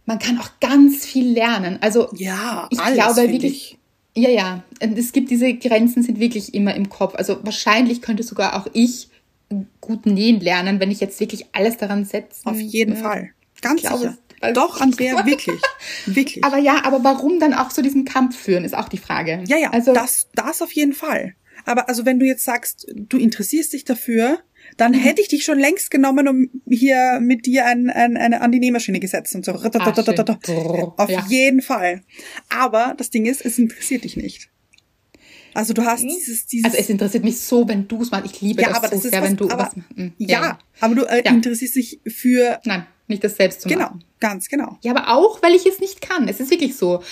man 0.04 0.18
kann 0.18 0.38
auch 0.38 0.50
ganz 0.60 1.06
viel 1.06 1.30
lernen. 1.30 1.78
Also 1.80 2.08
ja, 2.14 2.66
ich 2.70 2.80
alles, 2.80 2.94
glaube 2.94 3.32
wirklich. 3.32 3.78
Ich. 4.14 4.22
Ja, 4.22 4.30
ja. 4.30 4.64
Es 4.80 5.12
gibt 5.12 5.30
diese 5.30 5.54
Grenzen 5.54 6.02
sind 6.02 6.18
wirklich 6.18 6.54
immer 6.54 6.74
im 6.74 6.88
Kopf. 6.88 7.14
Also 7.14 7.44
wahrscheinlich 7.44 8.02
könnte 8.02 8.22
sogar 8.22 8.56
auch 8.56 8.66
ich 8.72 9.08
gut 9.80 10.06
nähen 10.06 10.40
lernen, 10.40 10.80
wenn 10.80 10.90
ich 10.90 11.00
jetzt 11.00 11.20
wirklich 11.20 11.46
alles 11.52 11.76
daran 11.76 12.04
setze. 12.04 12.46
Auf 12.46 12.58
jeden 12.58 12.96
ja. 12.96 13.02
Fall. 13.02 13.30
Ganz 13.60 13.82
glaube, 13.82 13.98
sicher. 13.98 14.52
Doch, 14.52 14.80
Andrea, 14.80 15.26
wirklich. 15.26 15.60
wirklich. 16.06 16.44
Aber 16.44 16.58
ja, 16.58 16.84
aber 16.84 17.02
warum 17.02 17.40
dann 17.40 17.54
auch 17.54 17.70
so 17.70 17.82
diesen 17.82 18.04
Kampf 18.04 18.36
führen, 18.36 18.64
ist 18.64 18.74
auch 18.74 18.88
die 18.88 18.98
Frage. 18.98 19.42
Ja, 19.46 19.56
ja, 19.56 19.70
also, 19.70 19.92
das, 19.92 20.28
das 20.34 20.62
auf 20.62 20.72
jeden 20.72 20.92
Fall. 20.92 21.34
Aber 21.68 21.86
also 21.90 22.06
wenn 22.06 22.18
du 22.18 22.24
jetzt 22.24 22.44
sagst, 22.44 22.86
du 22.94 23.18
interessierst 23.18 23.74
dich 23.74 23.84
dafür, 23.84 24.38
dann 24.78 24.92
mhm. 24.92 25.00
hätte 25.00 25.20
ich 25.20 25.28
dich 25.28 25.44
schon 25.44 25.58
längst 25.58 25.90
genommen, 25.90 26.26
um 26.26 26.50
hier 26.66 27.18
mit 27.20 27.44
dir 27.44 27.66
ein, 27.66 27.90
ein, 27.90 28.16
eine, 28.16 28.40
an 28.40 28.50
die 28.52 28.58
Nähmaschine 28.58 29.00
gesetzt 29.00 29.34
und 29.34 29.44
so. 29.44 29.52
Ah, 29.52 30.94
Auf 30.96 31.10
ja. 31.10 31.26
jeden 31.28 31.60
Fall. 31.60 32.00
Aber 32.48 32.94
das 32.96 33.10
Ding 33.10 33.26
ist, 33.26 33.44
es 33.44 33.58
interessiert 33.58 34.04
dich 34.04 34.16
nicht. 34.16 34.48
Also 35.52 35.74
du 35.74 35.84
hast 35.84 36.04
dieses, 36.04 36.46
dieses. 36.46 36.64
Also 36.64 36.78
es 36.78 36.88
interessiert 36.88 37.24
mich 37.24 37.38
so, 37.38 37.68
wenn 37.68 37.86
du 37.86 38.00
es 38.00 38.10
machst. 38.10 38.32
Ich 38.32 38.40
liebe 38.40 38.62
ja, 38.62 38.68
das 38.68 38.78
aber 38.78 38.88
so 38.88 38.94
das 38.94 39.02
sehr, 39.02 39.20
was, 39.20 39.28
wenn 39.28 39.36
du 39.36 39.50
aber, 39.50 39.64
was. 39.64 39.76
Mh, 39.94 40.12
ja. 40.18 40.40
ja, 40.40 40.58
aber 40.80 40.94
du 40.94 41.04
äh, 41.04 41.22
ja. 41.22 41.32
interessierst 41.32 41.76
dich 41.76 42.00
für. 42.06 42.60
Nein 42.64 42.86
nicht 43.08 43.24
das 43.24 43.36
selbst 43.36 43.62
zu 43.62 43.68
genau, 43.68 43.86
machen. 43.86 43.98
Genau, 43.98 44.32
ganz 44.32 44.48
genau. 44.48 44.78
Ja, 44.82 44.94
aber 44.94 45.16
auch, 45.16 45.42
weil 45.42 45.54
ich 45.54 45.66
es 45.66 45.80
nicht 45.80 46.00
kann. 46.00 46.28
Es 46.28 46.40
ist 46.40 46.50
wirklich 46.50 46.76
so. 46.76 47.02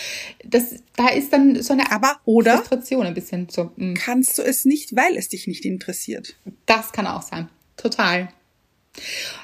Das, 0.44 0.76
da 0.97 1.09
ist 1.09 1.32
dann 1.32 1.62
so 1.62 1.72
eine 1.72 1.90
aber, 1.90 2.20
oder 2.24 2.59
Frustration 2.59 3.07
ein 3.07 3.14
bisschen 3.14 3.49
so. 3.49 3.70
Mh. 3.76 3.94
Kannst 3.99 4.38
du 4.38 4.42
es 4.42 4.64
nicht, 4.64 4.94
weil 4.94 5.16
es 5.16 5.28
dich 5.28 5.47
nicht 5.47 5.64
interessiert? 5.64 6.36
Das 6.66 6.92
kann 6.92 7.07
auch 7.07 7.22
sein. 7.22 7.49
Total. 7.76 8.28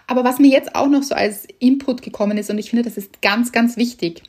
Aber 0.06 0.24
was 0.24 0.38
mir 0.38 0.50
jetzt 0.50 0.74
auch 0.74 0.88
noch 0.88 1.02
so 1.02 1.14
als 1.14 1.46
Input 1.58 2.02
gekommen 2.02 2.38
ist, 2.38 2.50
und 2.50 2.58
ich 2.58 2.70
finde, 2.70 2.84
das 2.84 2.96
ist 2.96 3.20
ganz, 3.22 3.52
ganz 3.52 3.76
wichtig, 3.76 4.22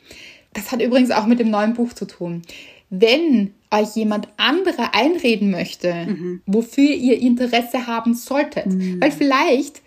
das 0.53 0.71
hat 0.71 0.81
übrigens 0.81 1.11
auch 1.11 1.25
mit 1.25 1.39
dem 1.39 1.49
neuen 1.49 1.73
Buch 1.73 1.93
zu 1.93 2.05
tun. 2.05 2.43
Wenn 2.89 3.53
euch 3.71 3.95
jemand 3.95 4.27
andere 4.37 4.93
einreden 4.93 5.49
möchte, 5.49 5.93
mhm. 5.93 6.41
wofür 6.45 6.91
ihr 6.91 7.19
Interesse 7.19 7.87
haben 7.87 8.13
solltet, 8.13 8.67
mhm. 8.67 9.01
weil 9.01 9.11
vielleicht 9.11 9.81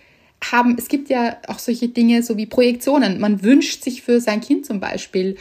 haben, 0.44 0.76
es 0.78 0.88
gibt 0.88 1.08
ja 1.08 1.36
auch 1.48 1.58
solche 1.58 1.88
Dinge, 1.88 2.22
so 2.22 2.36
wie 2.36 2.46
Projektionen. 2.46 3.20
Man 3.20 3.42
wünscht 3.42 3.82
sich 3.82 4.02
für 4.02 4.20
sein 4.20 4.40
Kind 4.40 4.66
zum 4.66 4.80
Beispiel, 4.80 5.36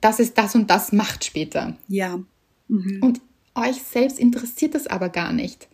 dass 0.00 0.18
es 0.18 0.34
das 0.34 0.54
und 0.54 0.70
das 0.70 0.92
macht 0.92 1.24
später. 1.24 1.76
Ja. 1.88 2.20
Mhm. 2.68 2.98
Und 3.02 3.20
euch 3.54 3.82
selbst 3.82 4.18
interessiert 4.18 4.74
das 4.74 4.86
aber 4.86 5.08
gar 5.08 5.32
nicht. 5.32 5.68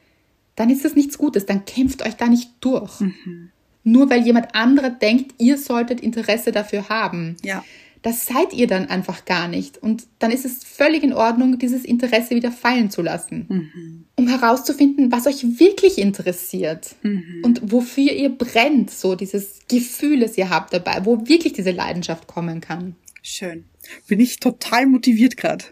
Dann 0.55 0.71
ist 0.71 0.85
das 0.85 0.95
nichts 0.95 1.19
Gutes, 1.19 1.45
dann 1.45 1.65
kämpft 1.65 2.05
euch 2.05 2.15
da 2.15 2.27
nicht 2.27 2.51
durch. 2.61 3.01
Mhm. 3.01 3.51
Nur 3.85 4.11
weil 4.11 4.25
jemand 4.25 4.55
anderer 4.55 4.91
denkt, 4.91 5.35
ihr 5.39 5.59
solltet 5.59 6.01
Interesse 6.01 6.51
dafür 6.51 6.89
haben. 6.89 7.37
Ja 7.45 7.63
das 8.07 8.25
seid 8.25 8.53
ihr 8.53 8.69
dann 8.69 8.89
einfach 8.89 9.25
gar 9.25 9.49
nicht. 9.49 9.79
Und 9.79 10.07
dann 10.21 10.31
ist 10.31 10.45
es 10.45 10.63
völlig 10.63 11.03
in 11.03 11.13
Ordnung, 11.13 11.59
dieses 11.59 11.85
Interesse 11.85 12.37
wieder 12.37 12.53
fallen 12.53 12.89
zu 12.89 13.03
lassen. 13.03 13.47
Mhm. 13.49 14.05
Um 14.15 14.29
herauszufinden, 14.29 15.11
was 15.11 15.27
euch 15.27 15.59
wirklich 15.59 15.99
interessiert 15.99 16.95
mhm. 17.03 17.41
und 17.43 17.73
wofür 17.73 18.13
ihr 18.13 18.29
brennt, 18.29 18.93
so 18.93 19.17
dieses 19.17 19.59
Gefühl, 19.67 20.21
das 20.21 20.39
ihr 20.39 20.51
habt 20.51 20.73
dabei, 20.73 21.05
wo 21.05 21.27
wirklich 21.27 21.55
diese 21.55 21.73
Leidenschaft 21.73 22.29
kommen 22.29 22.61
kann. 22.61 22.95
Schön. 23.23 23.65
Bin 24.07 24.21
ich 24.21 24.39
total 24.39 24.87
motiviert 24.87 25.37
gerade. 25.37 25.65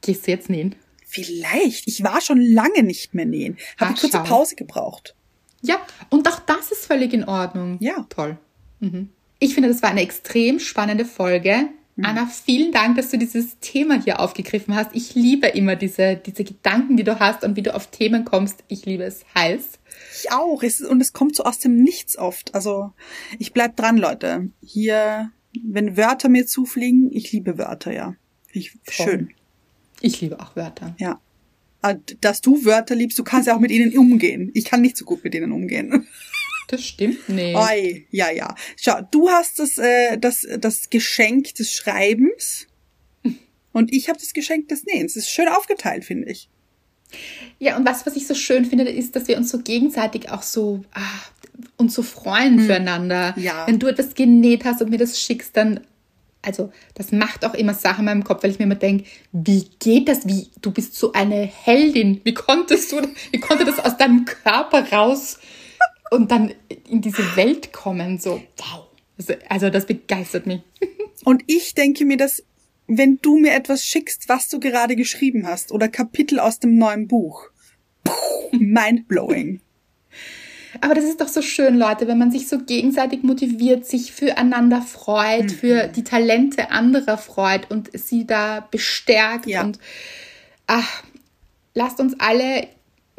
Gehst 0.00 0.26
du 0.26 0.30
jetzt 0.30 0.48
nähen? 0.48 0.76
Vielleicht. 1.04 1.86
Ich 1.88 2.02
war 2.02 2.22
schon 2.22 2.40
lange 2.40 2.82
nicht 2.82 3.12
mehr 3.12 3.26
nähen. 3.26 3.58
Habe 3.76 3.90
eine 3.90 4.00
kurze. 4.00 4.18
Pause 4.20 4.56
gebraucht. 4.56 5.14
Ja, 5.60 5.76
und 6.08 6.26
auch 6.26 6.38
das 6.38 6.72
ist 6.72 6.86
völlig 6.86 7.12
in 7.12 7.24
Ordnung. 7.24 7.76
Ja. 7.80 8.06
Toll. 8.08 8.38
Mhm. 8.80 9.10
Ich 9.38 9.54
finde, 9.54 9.68
das 9.68 9.82
war 9.82 9.90
eine 9.90 10.02
extrem 10.02 10.58
spannende 10.58 11.04
Folge. 11.04 11.68
Mhm. 11.96 12.04
Anna, 12.04 12.26
vielen 12.26 12.72
Dank, 12.72 12.96
dass 12.96 13.10
du 13.10 13.18
dieses 13.18 13.58
Thema 13.60 14.00
hier 14.02 14.20
aufgegriffen 14.20 14.74
hast. 14.74 14.90
Ich 14.94 15.14
liebe 15.14 15.48
immer 15.48 15.76
diese, 15.76 16.16
diese 16.16 16.44
Gedanken, 16.44 16.96
die 16.96 17.04
du 17.04 17.18
hast 17.18 17.44
und 17.44 17.56
wie 17.56 17.62
du 17.62 17.74
auf 17.74 17.88
Themen 17.88 18.24
kommst. 18.24 18.62
Ich 18.68 18.86
liebe 18.86 19.04
es 19.04 19.24
heiß. 19.34 19.78
Ich 20.14 20.30
auch. 20.32 20.62
Es, 20.62 20.80
und 20.80 21.00
es 21.00 21.12
kommt 21.12 21.36
so 21.36 21.44
aus 21.44 21.58
dem 21.58 21.76
Nichts 21.76 22.16
oft. 22.16 22.54
Also 22.54 22.92
ich 23.38 23.52
bleib 23.52 23.76
dran, 23.76 23.96
Leute. 23.96 24.50
Hier, 24.62 25.30
wenn 25.64 25.96
Wörter 25.96 26.28
mir 26.28 26.46
zufliegen, 26.46 27.10
ich 27.12 27.32
liebe 27.32 27.58
Wörter, 27.58 27.92
ja. 27.92 28.14
Ich, 28.52 28.72
schön. 28.88 29.30
Ich 30.00 30.20
liebe 30.20 30.38
auch 30.40 30.56
Wörter. 30.56 30.94
Ja. 30.98 31.20
Ah, 31.80 31.94
dass 32.20 32.40
du 32.40 32.64
Wörter 32.64 32.96
liebst, 32.96 33.18
du 33.18 33.24
kannst 33.24 33.46
ja 33.46 33.54
auch 33.54 33.60
mit 33.60 33.70
ihnen 33.70 33.96
umgehen. 33.96 34.50
Ich 34.54 34.64
kann 34.64 34.80
nicht 34.80 34.96
so 34.96 35.04
gut 35.04 35.22
mit 35.22 35.34
ihnen 35.34 35.52
umgehen. 35.52 36.06
Das 36.68 36.84
stimmt 36.84 37.28
nicht. 37.28 37.56
Oi, 37.56 38.06
ja, 38.10 38.30
ja. 38.30 38.54
Schau, 38.76 39.00
du 39.10 39.28
hast 39.28 39.58
das, 39.58 39.78
äh, 39.78 40.18
das, 40.18 40.46
das 40.60 40.90
Geschenk 40.90 41.54
des 41.54 41.72
Schreibens 41.72 42.66
und 43.72 43.92
ich 43.92 44.08
habe 44.08 44.18
das 44.18 44.32
Geschenk 44.32 44.68
des 44.68 44.84
Nähens. 44.84 45.14
Das 45.14 45.24
ist 45.24 45.30
schön 45.30 45.48
aufgeteilt, 45.48 46.04
finde 46.04 46.30
ich. 46.30 46.48
Ja, 47.58 47.76
und 47.76 47.86
was, 47.86 48.04
was 48.06 48.16
ich 48.16 48.26
so 48.26 48.34
schön 48.34 48.64
finde, 48.64 48.84
ist, 48.84 49.16
dass 49.16 49.28
wir 49.28 49.38
uns 49.38 49.50
so 49.50 49.60
gegenseitig 49.60 50.30
auch 50.30 50.42
so 50.42 50.84
ah, 50.92 51.00
uns 51.76 51.94
so 51.94 52.02
freuen 52.02 52.60
füreinander. 52.60 53.34
Ja. 53.38 53.66
Wenn 53.66 53.78
du 53.78 53.86
etwas 53.86 54.14
genäht 54.14 54.64
hast 54.64 54.82
und 54.82 54.90
mir 54.90 54.98
das 54.98 55.20
schickst, 55.20 55.56
dann 55.56 55.80
also 56.42 56.72
das 56.94 57.12
macht 57.12 57.44
auch 57.44 57.54
immer 57.54 57.74
Sachen 57.74 58.00
in 58.00 58.04
meinem 58.04 58.24
Kopf, 58.24 58.42
weil 58.42 58.50
ich 58.50 58.58
mir 58.58 58.64
immer 58.64 58.74
denke, 58.74 59.04
wie 59.32 59.68
geht 59.80 60.08
das? 60.08 60.26
Wie 60.26 60.48
du 60.60 60.70
bist 60.70 60.94
so 60.94 61.12
eine 61.12 61.42
Heldin. 61.42 62.20
Wie 62.24 62.34
konntest 62.34 62.92
du, 62.92 63.02
wie 63.32 63.40
konnte 63.40 63.64
das 63.64 63.78
aus 63.78 63.96
deinem 63.96 64.24
Körper 64.24 64.92
raus 64.92 65.38
und 66.10 66.30
dann 66.30 66.52
in 66.88 67.00
diese 67.00 67.36
Welt 67.36 67.72
kommen? 67.72 68.18
So 68.18 68.42
wow. 68.56 68.86
Also, 69.18 69.34
also 69.48 69.70
das 69.70 69.86
begeistert 69.86 70.46
mich. 70.46 70.62
Und 71.24 71.42
ich 71.48 71.74
denke 71.74 72.04
mir, 72.04 72.16
dass 72.16 72.44
wenn 72.86 73.18
du 73.20 73.36
mir 73.36 73.52
etwas 73.52 73.84
schickst, 73.84 74.28
was 74.28 74.48
du 74.48 74.60
gerade 74.60 74.96
geschrieben 74.96 75.46
hast 75.46 75.72
oder 75.72 75.88
Kapitel 75.88 76.38
aus 76.38 76.58
dem 76.58 76.76
neuen 76.76 77.06
Buch, 77.06 77.50
mindblowing. 78.52 79.60
Aber 80.80 80.94
das 80.94 81.04
ist 81.04 81.20
doch 81.20 81.28
so 81.28 81.42
schön, 81.42 81.76
Leute, 81.76 82.06
wenn 82.06 82.18
man 82.18 82.30
sich 82.30 82.48
so 82.48 82.58
gegenseitig 82.58 83.22
motiviert, 83.22 83.86
sich 83.86 84.12
füreinander 84.12 84.82
freut, 84.82 85.44
mhm. 85.44 85.50
für 85.50 85.88
die 85.88 86.04
Talente 86.04 86.70
anderer 86.70 87.18
freut 87.18 87.70
und 87.70 87.90
sie 87.98 88.26
da 88.26 88.66
bestärkt. 88.70 89.46
Ja. 89.46 89.64
Und 89.64 89.78
ach, 90.66 91.02
lasst 91.74 92.00
uns 92.00 92.14
alle 92.18 92.68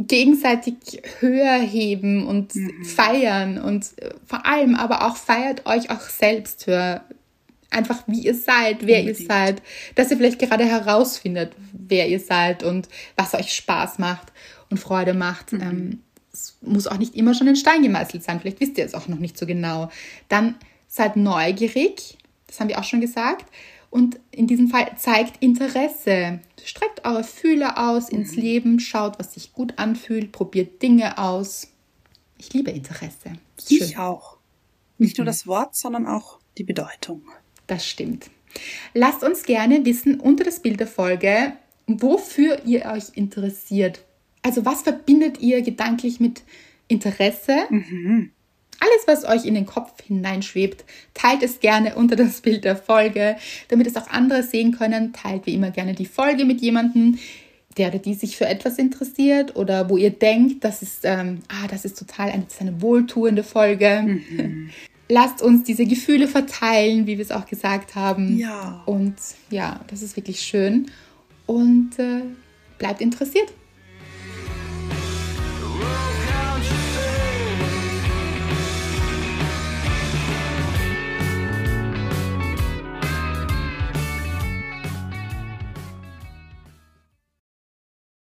gegenseitig 0.07 0.75
höher 1.19 1.59
heben 1.59 2.25
und 2.25 2.55
Mhm. 2.55 2.85
feiern 2.85 3.57
und 3.57 3.85
äh, 3.97 4.11
vor 4.25 4.45
allem 4.45 4.75
aber 4.75 5.05
auch 5.05 5.17
feiert 5.17 5.65
euch 5.65 5.89
auch 5.89 6.01
selbst 6.01 6.67
höher. 6.67 7.03
Einfach 7.71 8.03
wie 8.07 8.21
ihr 8.21 8.33
seid, 8.33 8.87
wer 8.87 9.01
ihr 9.03 9.09
Unbedingt. 9.11 9.29
seid, 9.29 9.61
dass 9.95 10.09
ihr 10.09 10.17
vielleicht 10.17 10.39
gerade 10.39 10.65
herausfindet, 10.65 11.51
wer 11.73 12.07
ihr 12.07 12.19
seid 12.19 12.63
und 12.63 12.87
was 13.15 13.35
euch 13.35 13.53
Spaß 13.53 13.99
macht 13.99 14.31
und 14.71 14.79
Freude 14.79 15.13
macht. 15.13 15.53
Mhm. 15.53 15.61
Ähm, 15.61 15.99
es 16.33 16.57
muss 16.61 16.87
auch 16.87 16.97
nicht 16.97 17.15
immer 17.15 17.33
schon 17.35 17.47
in 17.47 17.55
Stein 17.55 17.83
gemeißelt 17.83 18.23
sein. 18.23 18.39
Vielleicht 18.39 18.59
wisst 18.59 18.77
ihr 18.77 18.85
es 18.85 18.93
auch 18.95 19.07
noch 19.07 19.19
nicht 19.19 19.37
so 19.37 19.45
genau. 19.45 19.89
Dann 20.29 20.55
seid 20.87 21.15
neugierig, 21.17 22.17
das 22.47 22.59
haben 22.59 22.69
wir 22.69 22.79
auch 22.79 22.83
schon 22.83 23.01
gesagt. 23.01 23.45
Und 23.91 24.19
in 24.31 24.47
diesem 24.47 24.69
Fall 24.69 24.91
zeigt 24.97 25.43
Interesse. 25.43 26.39
Streckt 26.65 27.05
eure 27.05 27.23
Fühler 27.23 27.89
aus 27.89 28.09
ins 28.09 28.35
Leben, 28.35 28.79
schaut, 28.79 29.19
was 29.19 29.33
sich 29.33 29.53
gut 29.53 29.73
anfühlt, 29.77 30.31
probiert 30.31 30.81
Dinge 30.81 31.17
aus. 31.17 31.69
Ich 32.37 32.53
liebe 32.53 32.71
Interesse. 32.71 33.33
Ich 33.67 33.97
auch. 33.97 34.37
Nicht 34.97 35.17
nur 35.17 35.25
das 35.25 35.47
Wort, 35.47 35.75
sondern 35.75 36.07
auch 36.07 36.39
die 36.57 36.63
Bedeutung. 36.63 37.23
Das 37.67 37.87
stimmt. 37.87 38.29
Lasst 38.93 39.23
uns 39.23 39.43
gerne 39.43 39.85
wissen 39.85 40.19
unter 40.19 40.43
das 40.43 40.61
Bild 40.61 40.79
der 40.79 40.87
Folge, 40.87 41.53
wofür 41.87 42.65
ihr 42.65 42.85
euch 42.85 43.15
interessiert. 43.15 44.03
Also 44.41 44.65
was 44.65 44.81
verbindet 44.81 45.39
ihr 45.39 45.61
gedanklich 45.61 46.19
mit 46.19 46.43
Interesse? 46.87 47.67
Alles, 48.79 49.07
was 49.07 49.25
euch 49.25 49.45
in 49.45 49.55
den 49.55 49.65
Kopf 49.65 50.01
hineinschwebt, 50.05 50.85
teilt 51.13 51.43
es 51.43 51.59
gerne 51.59 51.95
unter 51.95 52.15
das 52.15 52.41
Bild 52.41 52.63
der 52.63 52.75
Folge, 52.75 53.35
damit 53.67 53.87
es 53.87 53.95
auch 53.95 54.07
andere 54.07 54.43
sehen 54.43 54.71
können. 54.77 55.13
Teilt 55.13 55.45
wie 55.45 55.53
immer 55.53 55.71
gerne 55.71 55.93
die 55.93 56.05
Folge 56.05 56.45
mit 56.45 56.61
jemandem, 56.61 57.19
der 57.77 57.89
oder 57.89 57.99
die 57.99 58.13
sich 58.13 58.37
für 58.37 58.47
etwas 58.47 58.77
interessiert 58.77 59.55
oder 59.55 59.89
wo 59.89 59.97
ihr 59.97 60.11
denkt, 60.11 60.63
das 60.63 60.81
ist, 60.81 61.01
ähm, 61.03 61.39
ah, 61.47 61.67
das 61.69 61.85
ist 61.85 61.97
total 61.97 62.29
eine, 62.29 62.43
ist 62.43 62.61
eine 62.61 62.81
wohltuende 62.81 63.43
Folge. 63.43 64.21
Lasst 65.09 65.41
uns 65.41 65.63
diese 65.63 65.85
Gefühle 65.85 66.27
verteilen, 66.27 67.07
wie 67.07 67.17
wir 67.17 67.25
es 67.25 67.31
auch 67.31 67.47
gesagt 67.47 67.95
haben. 67.95 68.37
Ja. 68.37 68.83
Und 68.85 69.15
ja, 69.49 69.79
das 69.87 70.03
ist 70.03 70.15
wirklich 70.15 70.41
schön. 70.41 70.91
Und 71.47 71.97
äh, 71.97 72.21
bleibt 72.77 73.01
interessiert. 73.01 73.51